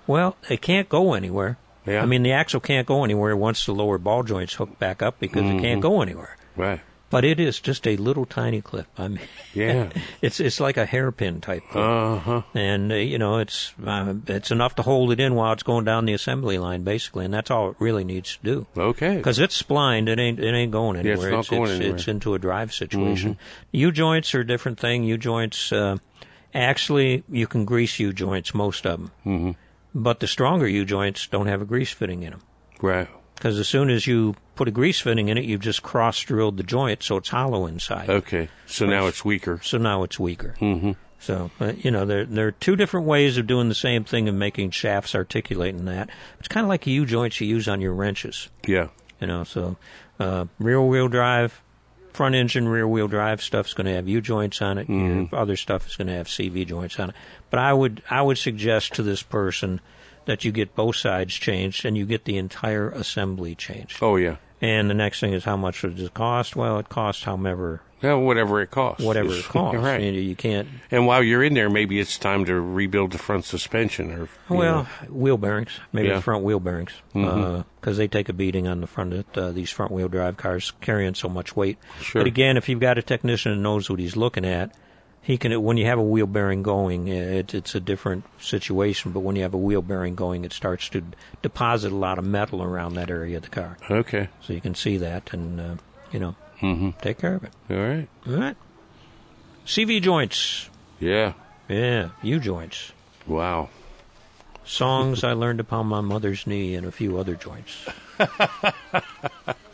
Well, 0.08 0.38
it 0.50 0.62
can't 0.62 0.88
go 0.88 1.14
anywhere. 1.14 1.58
Yeah. 1.86 2.02
I 2.02 2.06
mean, 2.06 2.24
the 2.24 2.32
axle 2.32 2.62
can't 2.62 2.88
go 2.88 3.04
anywhere 3.04 3.36
once 3.36 3.66
the 3.66 3.74
lower 3.74 3.98
ball 3.98 4.24
joints 4.24 4.54
hook 4.54 4.80
back 4.80 5.02
up 5.02 5.20
because 5.20 5.44
it 5.44 5.60
can't 5.60 5.64
mm-hmm. 5.64 5.80
go 5.82 6.02
anywhere. 6.02 6.38
Right. 6.56 6.80
But 7.14 7.26
it 7.26 7.40
is 7.40 7.60
just 7.60 7.88
a 7.88 7.96
little 7.96 8.26
tiny 8.26 8.62
clip. 8.62 8.88
I 8.98 9.08
mean, 9.08 9.20
Yeah. 9.54 9.90
it's 10.22 10.40
it's 10.40 10.60
like 10.60 10.78
a 10.78 10.86
hairpin 10.86 11.42
type 11.42 11.62
clip. 11.70 11.84
Uh 11.84 12.18
huh. 12.18 12.42
and 12.56 12.92
uh, 12.92 12.96
you 12.96 13.20
know 13.20 13.38
it's 13.38 13.74
uh, 13.86 14.16
it's 14.28 14.50
enough 14.50 14.76
to 14.76 14.82
hold 14.82 15.12
it 15.12 15.20
in 15.20 15.36
while 15.36 15.54
it's 15.54 15.62
going 15.62 15.86
down 15.86 16.06
the 16.06 16.14
assembly 16.14 16.58
line, 16.58 16.84
basically, 16.84 17.26
and 17.26 17.34
that's 17.34 17.52
all 17.52 17.70
it 17.70 17.76
really 17.80 18.04
needs 18.04 18.38
to 18.38 18.44
do. 18.44 18.68
Okay. 18.76 19.18
Because 19.18 19.38
it's 19.38 19.56
splined, 19.56 20.10
it 20.10 20.20
ain't 20.20 20.40
it 20.40 20.54
ain't 20.54 20.72
going 20.72 20.98
anywhere. 20.98 21.32
Yeah, 21.32 21.40
it's 21.40 21.52
not 21.52 21.56
going 21.56 21.70
it's, 21.70 21.72
anywhere. 21.72 21.90
Mm-hmm. 21.90 22.00
it's 22.00 22.08
into 22.08 22.34
a 22.34 22.40
drive 22.40 22.74
situation. 22.74 23.38
U 23.72 23.92
joints 23.92 24.34
are 24.34 24.42
a 24.42 24.48
different 24.48 24.80
thing. 24.80 25.04
U 25.04 25.18
joints, 25.18 25.72
uh, 25.72 25.98
actually, 26.54 27.24
you 27.30 27.46
can 27.46 27.66
grease 27.66 28.00
U 28.00 28.12
joints, 28.12 28.54
most 28.56 28.88
of 28.88 29.00
them, 29.00 29.12
mm-hmm. 29.26 29.52
but 29.94 30.20
the 30.20 30.28
stronger 30.28 30.68
U 30.68 30.84
joints 30.84 31.28
don't 31.28 31.48
have 31.48 31.62
a 31.62 31.66
grease 31.66 31.92
fitting 31.92 32.24
in 32.24 32.32
them. 32.32 32.42
Right. 32.82 33.08
Because 33.44 33.60
as 33.60 33.68
soon 33.68 33.90
as 33.90 34.08
you 34.08 34.36
put 34.56 34.70
a 34.70 34.72
grease 34.72 35.02
fitting 35.02 35.28
in 35.28 35.38
it, 35.38 35.44
you've 35.44 35.60
just 35.60 35.84
cross 35.84 36.18
drilled 36.22 36.56
the 36.56 36.64
joint, 36.64 37.04
so 37.04 37.18
it's 37.18 37.28
hollow 37.28 37.66
inside. 37.66 38.10
Okay. 38.10 38.48
So 38.68 38.86
now 38.86 39.08
it's 39.08 39.26
weaker. 39.26 39.60
So 39.62 39.78
now 39.78 40.04
it's 40.04 40.18
weaker. 40.18 40.56
Mm-hmm. 40.62 40.94
So 41.20 41.52
uh, 41.60 41.74
you 41.78 41.92
know 41.92 42.06
there 42.06 42.24
there 42.26 42.48
are 42.48 42.54
two 42.54 42.78
different 42.78 43.06
ways 43.06 43.38
of 43.38 43.46
doing 43.46 43.68
the 43.68 43.76
same 43.76 44.06
thing 44.06 44.30
and 44.30 44.40
making 44.40 44.72
shafts 44.72 45.14
articulate 45.14 45.76
in 45.76 45.84
that. 45.86 46.10
It's 46.40 46.48
kind 46.48 46.64
of 46.64 46.70
like 46.70 46.88
U 46.88 47.06
joints 47.06 47.42
you 47.42 47.48
use 47.48 47.68
on 47.68 47.82
your 47.82 47.92
wrenches. 47.92 48.48
Yeah. 48.66 48.88
You 49.20 49.28
know, 49.28 49.44
so 49.44 49.76
uh, 50.22 50.46
rear 50.58 50.82
wheel 50.82 51.10
drive, 51.10 51.62
front 52.14 52.36
engine 52.36 52.70
rear 52.70 52.88
wheel 52.88 53.10
drive 53.10 53.42
stuff's 53.42 53.74
going 53.74 53.88
to 53.88 53.94
have 53.94 54.08
U 54.08 54.22
joints 54.22 54.62
on 54.62 54.78
it. 54.78 54.88
Your 54.88 55.28
other 55.34 55.58
stuff 55.58 55.86
is 55.86 55.98
going 55.98 56.08
to 56.08 56.14
have 56.14 56.28
CV 56.28 56.66
joints 56.66 56.98
on 56.98 57.10
it. 57.10 57.16
But 57.50 57.60
I 57.60 57.74
would 57.74 58.04
I 58.10 58.22
would 58.22 58.38
suggest 58.38 58.94
to 58.94 59.04
this 59.04 59.22
person 59.22 59.82
that 60.26 60.44
you 60.46 60.52
get 60.52 60.76
both 60.76 60.96
sides 60.96 61.34
changed 61.34 61.86
and 61.86 61.98
you 61.98 62.06
get 62.06 62.26
the 62.26 62.38
entire 62.38 62.90
assembly 62.90 63.56
changed. 63.56 64.00
Oh 64.02 64.16
yeah. 64.16 64.38
And 64.62 64.90
the 64.90 64.94
next 64.94 65.20
thing 65.20 65.34
is 65.34 65.44
how 65.44 65.58
much 65.58 65.82
does 65.82 66.00
it 66.00 66.14
cost? 66.14 66.56
Well, 66.56 66.80
it 66.80 66.88
costs 66.88 67.24
however 67.26 67.82
Yeah, 68.02 68.14
whatever 68.14 68.62
it 68.62 68.72
costs. 68.72 69.04
whatever 69.04 69.34
it 69.34 69.44
costs. 69.44 69.78
right. 69.84 70.02
You, 70.02 70.12
you 70.14 70.36
can't 70.38 70.70
And 70.90 71.06
while 71.06 71.22
you're 71.22 71.44
in 71.44 71.54
there, 71.54 71.70
maybe 71.70 72.00
it's 72.00 72.18
time 72.18 72.46
to 72.46 72.54
rebuild 72.62 73.12
the 73.12 73.18
front 73.18 73.44
suspension 73.44 74.12
or. 74.12 74.30
Well, 74.48 74.84
know. 74.84 75.08
wheel 75.10 75.38
bearings, 75.38 75.72
maybe 75.92 76.08
Yeah. 76.08 76.16
the 76.16 76.22
front 76.22 76.46
wheel 76.46 76.62
bearings, 76.62 76.94
because 77.14 77.98
they 77.98 78.08
take 78.08 78.30
a 78.30 78.34
beating 78.34 78.68
on 78.68 78.80
the 78.80 78.88
front 78.88 79.14
of 79.14 79.26
uh, 79.38 79.52
these 79.52 79.70
front 79.70 79.92
wheel 79.92 80.08
drive 80.08 80.38
cars 80.38 80.72
carrying 80.80 81.14
so 81.16 81.28
much 81.28 81.56
weight. 81.58 81.78
Sure. 82.00 82.22
But 82.22 82.28
again, 82.28 82.56
if 82.56 82.70
you've 82.70 82.80
got 82.80 82.98
a 82.98 83.02
technician 83.02 83.54
that 83.54 83.62
knows 83.62 83.90
what 83.90 84.00
he's 84.00 84.16
looking 84.16 84.46
at, 84.46 84.72
he 85.24 85.38
can. 85.38 85.64
When 85.64 85.78
you 85.78 85.86
have 85.86 85.98
a 85.98 86.04
wheel 86.04 86.28
bearing 86.28 86.62
going, 86.64 87.08
it, 87.08 87.54
it's 87.56 87.74
a 87.74 87.80
different 87.80 88.26
situation. 88.40 89.12
But 89.12 89.22
when 89.22 89.36
you 89.36 89.42
have 89.44 89.54
a 89.54 89.58
wheel 89.58 89.82
bearing 89.82 90.14
going, 90.16 90.44
it 90.46 90.54
starts 90.54 90.90
to 90.90 91.02
deposit 91.42 91.92
a 91.92 91.96
lot 91.96 92.20
of 92.20 92.26
metal 92.26 92.62
around 92.62 92.94
that 92.96 93.10
area 93.10 93.38
of 93.38 93.44
the 93.44 93.50
car, 93.50 93.78
Okay. 93.90 94.28
so 94.42 94.54
you 94.54 94.62
can 94.62 94.76
see 94.76 94.98
that, 94.98 95.34
and 95.34 95.60
uh, 95.60 95.76
you 96.12 96.20
know, 96.20 96.36
Mm-hmm. 96.62 96.92
take 97.02 97.18
care 97.18 97.36
of 97.36 97.44
it. 97.44 97.52
All 97.70 97.76
right. 97.78 98.08
All 98.28 98.34
right. 98.36 98.56
CV 99.66 100.02
joints, 100.02 100.70
Yeah. 101.00 101.34
yeah, 101.68 102.10
U 102.22 102.40
joints. 102.40 102.92
Wow. 103.26 103.70
Songs 104.66 105.24
I 105.26 105.34
learned 105.34 105.60
upon 105.60 105.88
my 105.88 106.00
mother's 106.00 106.48
knee 106.48 106.76
and 106.76 106.86
a 106.88 106.92
few 106.92 107.18
other 107.18 107.36
joints. 107.36 107.86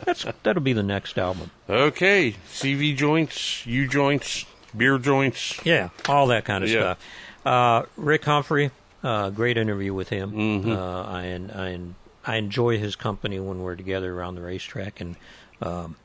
That's 0.04 0.24
that'll 0.42 0.62
be 0.62 0.72
the 0.72 0.82
next 0.82 1.18
album. 1.18 1.50
Okay. 1.68 2.34
CV 2.48 2.96
joints, 2.96 3.64
U 3.66 3.86
joints, 3.86 4.46
beer 4.76 4.98
joints. 4.98 5.58
Yeah, 5.64 5.90
all 6.08 6.26
that 6.28 6.44
kind 6.44 6.64
of 6.64 6.70
Yeah. 6.70 6.80
stuff. 6.94 6.98
Uh, 7.44 7.82
Rick 7.96 8.24
Humphrey, 8.24 8.70
uh, 9.02 9.30
great 9.30 9.56
interview 9.56 9.94
with 9.94 10.08
him. 10.10 10.32
Mm-hmm. 10.32 10.72
Uh, 10.72 11.02
I, 11.04 11.22
I 11.54 11.78
I 12.26 12.36
enjoy 12.36 12.78
his 12.78 12.96
company 12.96 13.40
when 13.40 13.60
we're 13.60 13.76
together 13.76 14.12
around 14.14 14.34
the 14.34 14.42
racetrack, 14.42 15.00
and 15.00 15.16
um, 15.62 15.96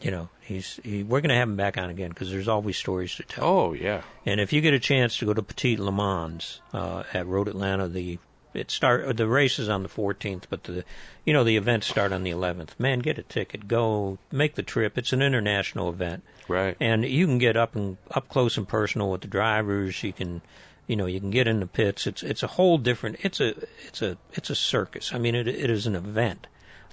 you 0.00 0.10
know 0.10 0.28
he's 0.40 0.80
he, 0.82 1.02
we're 1.04 1.20
going 1.20 1.28
to 1.30 1.36
have 1.36 1.48
him 1.48 1.56
back 1.56 1.78
on 1.78 1.90
again 1.90 2.08
because 2.10 2.30
there's 2.30 2.48
always 2.48 2.76
stories 2.76 3.14
to 3.16 3.22
tell. 3.22 3.44
Oh 3.44 3.72
yeah. 3.72 4.02
And 4.26 4.40
if 4.40 4.52
you 4.52 4.60
get 4.60 4.74
a 4.74 4.80
chance 4.80 5.16
to 5.18 5.26
go 5.26 5.32
to 5.34 5.42
Petit 5.42 5.76
Le 5.76 5.92
Mans 5.92 6.60
uh, 6.72 7.04
at 7.14 7.26
Road 7.26 7.46
Atlanta, 7.48 7.86
the 7.88 8.18
it 8.54 8.70
start 8.70 9.04
uh, 9.04 9.12
the 9.12 9.26
race 9.28 9.58
is 9.58 9.68
on 9.68 9.82
the 9.82 9.88
14th, 9.88 10.44
but 10.50 10.64
the 10.64 10.84
you 11.24 11.32
know 11.32 11.44
the 11.44 11.56
events 11.56 11.86
start 11.86 12.12
on 12.12 12.22
the 12.22 12.30
11th. 12.30 12.70
Man, 12.78 12.98
get 13.00 13.18
a 13.18 13.22
ticket, 13.22 13.68
go 13.68 14.18
make 14.32 14.54
the 14.54 14.62
trip. 14.62 14.96
It's 14.98 15.12
an 15.12 15.22
international 15.22 15.88
event, 15.88 16.22
Right. 16.48 16.76
and 16.80 17.04
you 17.04 17.26
can 17.26 17.38
get 17.38 17.56
up 17.56 17.74
and 17.76 17.96
up 18.10 18.28
close 18.28 18.56
and 18.56 18.66
personal 18.68 19.10
with 19.10 19.20
the 19.20 19.28
drivers. 19.28 20.02
You 20.02 20.12
can, 20.12 20.42
you 20.86 20.96
know, 20.96 21.06
you 21.06 21.20
can 21.20 21.30
get 21.30 21.46
in 21.46 21.60
the 21.60 21.66
pits. 21.66 22.06
It's 22.06 22.22
it's 22.22 22.42
a 22.42 22.46
whole 22.48 22.78
different. 22.78 23.16
It's 23.22 23.40
a 23.40 23.54
it's 23.86 24.02
a 24.02 24.16
it's 24.32 24.50
a 24.50 24.54
circus. 24.56 25.12
I 25.14 25.18
mean, 25.18 25.34
it 25.34 25.46
it 25.48 25.70
is 25.70 25.86
an 25.86 25.94
event. 25.94 26.46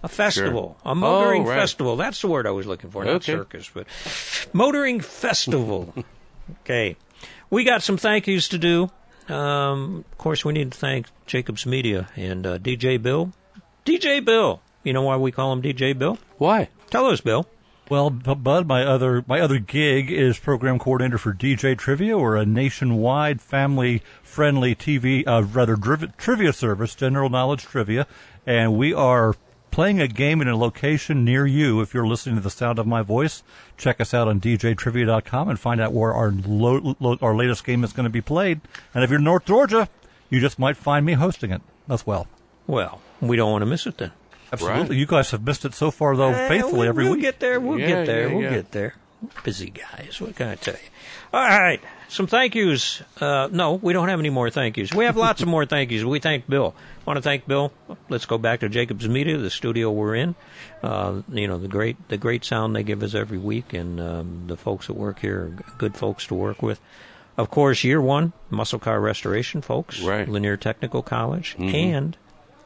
A 0.04 0.08
festival, 0.08 0.78
a 0.86 0.94
motoring 0.94 1.42
Oh, 1.44 1.50
right. 1.50 1.56
festival. 1.56 1.96
That's 1.98 2.22
the 2.22 2.28
word 2.28 2.46
I 2.46 2.52
was 2.52 2.68
looking 2.68 2.92
for. 2.92 3.04
Not 3.04 3.16
Okay. 3.16 3.32
circus, 3.34 3.72
but 3.74 3.88
motoring 4.54 5.00
festival. 5.00 5.94
Okay. 6.62 6.96
We 7.50 7.66
got 7.66 7.84
some 7.84 7.98
thank 7.98 8.26
yous 8.26 8.48
to 8.50 8.58
do. 8.58 8.90
Um, 9.30 10.06
of 10.12 10.18
course, 10.18 10.46
we 10.46 10.54
need 10.54 10.72
to 10.72 10.78
thank 10.78 11.08
Jacobs 11.26 11.66
Media 11.66 12.08
and 12.16 12.46
uh, 12.46 12.58
DJ 12.58 13.02
Bill. 13.02 13.34
DJ 13.86 14.24
Bill. 14.24 14.62
You 14.84 14.94
know 14.94 15.02
why 15.02 15.18
we 15.18 15.32
call 15.32 15.52
him 15.54 15.62
DJ 15.62 15.98
Bill? 15.98 16.18
Why? 16.38 16.70
Tell 16.90 17.06
us, 17.08 17.22
Bill. 17.22 17.46
Well, 17.90 18.10
Bud, 18.10 18.68
my 18.68 18.84
other 18.84 19.24
my 19.28 19.40
other 19.40 19.60
gig 19.60 20.12
is 20.12 20.38
program 20.38 20.78
coordinator 20.78 21.18
for 21.18 21.34
DJ 21.34 21.78
Trivia, 21.78 22.18
or 22.18 22.36
a 22.36 22.46
nationwide 22.46 23.40
family-friendly 23.42 24.76
TV, 24.76 25.26
uh, 25.26 25.44
rather 25.44 25.78
driv- 25.78 26.18
trivia 26.18 26.52
service, 26.52 26.96
general 26.96 27.30
knowledge 27.30 27.64
trivia, 27.64 28.06
and 28.46 28.78
we 28.78 28.94
are 28.94 29.36
playing 29.72 30.00
a 30.02 30.08
game 30.08 30.42
in 30.42 30.48
a 30.48 30.56
location 30.56 31.24
near 31.24 31.46
you. 31.46 31.82
If 31.82 31.94
you're 31.94 32.08
listening 32.08 32.36
to 32.36 32.42
the 32.42 32.50
sound 32.50 32.80
of 32.80 32.88
my 32.88 33.02
voice, 33.02 33.44
check 33.78 34.00
us 34.02 34.14
out 34.14 34.28
on 34.28 34.40
DJTrivia.com 34.42 35.50
and 35.50 35.60
find 35.60 35.80
out 35.82 35.94
where 35.94 36.14
our 36.14 36.32
lo- 36.32 36.96
lo- 37.00 37.18
our 37.22 37.36
latest 37.36 37.64
game 37.64 37.84
is 37.84 37.94
going 37.94 38.06
to 38.06 38.10
be 38.10 38.22
played. 38.22 38.62
And 38.94 39.04
if 39.04 39.10
you're 39.10 39.20
in 39.20 39.26
North 39.26 39.46
Georgia, 39.46 39.90
you 40.30 40.40
just 40.40 40.58
might 40.60 40.78
find 40.78 41.06
me 41.06 41.14
hosting 41.14 41.52
it 41.52 41.62
as 41.90 42.06
well. 42.08 42.28
Well, 42.66 43.02
we 43.22 43.36
don't 43.38 43.52
want 43.52 43.62
to 43.62 43.66
miss 43.68 43.86
it 43.86 43.98
then. 43.98 44.12
Absolutely, 44.52 44.82
Right. 44.82 44.92
you 44.92 45.06
guys 45.06 45.32
have 45.32 45.44
missed 45.44 45.66
it 45.66 45.74
so 45.74 45.92
far, 45.92 46.16
though, 46.16 46.30
Eh, 46.30 46.48
faithfully 46.48 46.82
we, 46.82 46.88
every 46.88 47.04
we'll 47.04 47.14
week. 47.14 47.22
get 47.22 47.40
there. 47.42 47.60
We'll 47.60 47.80
Yeah, 47.80 47.88
get 47.88 48.06
there. 48.06 48.28
yeah, 48.30 48.34
we'll 48.34 48.44
yeah. 48.44 48.50
get 48.50 48.72
there. 48.72 48.96
Busy 49.44 49.70
guys. 49.72 50.22
What 50.22 50.36
can 50.36 50.50
I 50.50 50.56
tell 50.56 50.76
you? 50.76 50.80
All 51.34 51.42
right. 51.42 51.82
Some 52.08 52.28
thank 52.28 52.56
yous. 52.56 53.02
Uh, 53.20 53.50
no, 53.52 53.74
we 53.74 53.92
don't 53.92 54.08
have 54.10 54.20
any 54.20 54.30
more 54.30 54.50
thank 54.50 54.78
yous. 54.78 54.94
We 54.94 55.06
have 55.06 55.18
lots 55.18 55.42
of 55.42 55.48
more 55.48 55.66
thank 55.66 55.92
yous. 55.92 56.04
We 56.04 56.20
thank 56.20 56.48
Bill. 56.48 56.74
Want 57.06 57.18
to 57.18 57.22
thank 57.22 57.48
Bill? 57.48 57.72
Let's 58.10 58.26
go 58.26 58.38
back 58.38 58.60
to 58.62 58.70
Jacobs 58.70 59.08
Media, 59.10 59.38
the 59.38 59.50
studio 59.50 59.92
we're 59.92 60.16
in. 60.16 60.36
Uh, 60.84 61.22
you 61.32 61.48
know 61.48 61.58
the 61.58 61.68
great 61.68 61.98
the 62.10 62.18
great 62.18 62.46
sound 62.46 62.76
they 62.76 62.84
give 62.84 63.02
us 63.04 63.16
every 63.16 63.38
week, 63.40 63.74
and 63.74 64.00
um, 64.00 64.44
the 64.48 64.56
folks 64.56 64.88
that 64.88 64.94
work 64.94 65.20
here 65.20 65.42
are 65.46 65.74
good 65.78 65.96
folks 65.98 66.28
to 66.28 66.36
work 66.36 66.62
with. 66.62 66.80
Of 67.36 67.50
course, 67.50 67.84
year 67.84 68.02
one, 68.02 68.34
muscle 68.50 68.80
car 68.80 69.00
restoration 69.02 69.62
folks, 69.62 70.02
Right. 70.02 70.28
Lanier 70.28 70.58
Technical 70.58 71.02
College, 71.04 71.56
and 71.60 72.16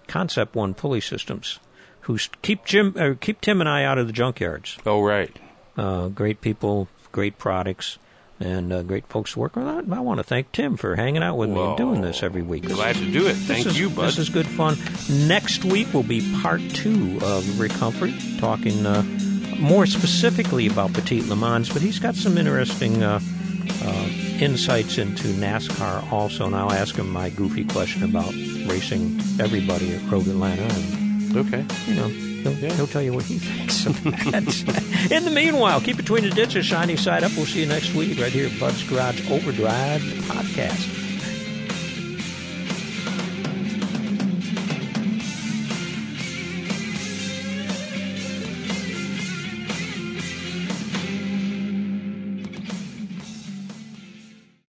Concept 0.07 0.55
One 0.55 0.73
Pulley 0.73 1.01
Systems, 1.01 1.59
who 2.01 2.17
keep 2.41 2.63
Jim, 2.65 2.95
uh, 2.97 3.13
keep 3.19 3.41
Tim 3.41 3.59
and 3.61 3.69
I 3.69 3.83
out 3.85 3.97
of 3.97 4.07
the 4.07 4.13
junkyards. 4.13 4.77
Oh 4.85 5.01
right. 5.01 5.35
Uh, 5.77 6.07
great 6.09 6.41
people, 6.41 6.87
great 7.11 7.37
products, 7.37 7.97
and 8.39 8.73
uh, 8.73 8.81
great 8.83 9.05
folks 9.07 9.33
to 9.33 9.39
work 9.39 9.55
with. 9.55 9.65
I, 9.65 9.77
I 9.79 9.99
want 9.99 10.17
to 10.19 10.23
thank 10.23 10.51
Tim 10.51 10.75
for 10.77 10.95
hanging 10.95 11.23
out 11.23 11.37
with 11.37 11.49
me 11.49 11.59
and 11.61 11.77
doing 11.77 12.01
this 12.01 12.23
every 12.23 12.41
week. 12.41 12.63
Glad 12.67 12.95
to 12.95 13.11
do 13.11 13.27
it. 13.27 13.33
this 13.33 13.47
Thank 13.47 13.67
is- 13.67 13.79
you, 13.79 13.89
bud. 13.89 14.07
This 14.07 14.17
is 14.17 14.29
good 14.29 14.47
fun. 14.47 14.77
Next 15.27 15.63
week 15.63 15.93
will 15.93 16.03
be 16.03 16.21
part 16.41 16.61
two 16.73 17.19
of 17.23 17.59
Rick 17.59 17.71
Humphrey 17.73 18.13
talking 18.39 18.85
uh, 18.85 19.03
more 19.59 19.85
specifically 19.85 20.67
about 20.67 20.93
Petit 20.93 21.21
Le 21.21 21.35
Mans, 21.35 21.69
but 21.71 21.81
he's 21.81 21.99
got 21.99 22.15
some 22.15 22.37
interesting 22.37 23.03
uh, 23.03 23.19
uh, 23.83 24.07
insights 24.39 24.97
into 24.97 25.27
NASCAR 25.29 26.11
also. 26.11 26.47
And 26.47 26.55
I'll 26.55 26.71
ask 26.71 26.95
him 26.95 27.09
my 27.09 27.29
goofy 27.29 27.63
question 27.65 28.03
about 28.03 28.33
racing 28.67 29.19
everybody 29.39 29.93
at 29.93 30.11
Road 30.11 30.27
Atlanta. 30.27 30.67
Okay. 31.35 31.65
you 31.87 31.95
know, 31.95 32.07
he'll, 32.09 32.53
Yeah. 32.53 32.73
he'll 32.73 32.87
tell 32.87 33.01
you 33.01 33.13
what 33.13 33.23
he 33.25 33.37
thinks. 33.39 33.85
In 35.11 35.23
the 35.25 35.31
meanwhile, 35.31 35.79
keep 35.81 35.97
between 35.97 36.23
the 36.23 36.29
ditches, 36.31 36.65
shiny 36.65 36.95
side 36.97 37.23
up. 37.23 37.31
We'll 37.35 37.45
see 37.45 37.61
you 37.61 37.65
next 37.67 37.93
week 37.93 38.19
right 38.19 38.31
here 38.31 38.47
at 38.47 38.59
Bud's 38.59 38.83
Garage 38.83 39.29
Overdrive 39.31 40.01
podcast. 40.01 41.00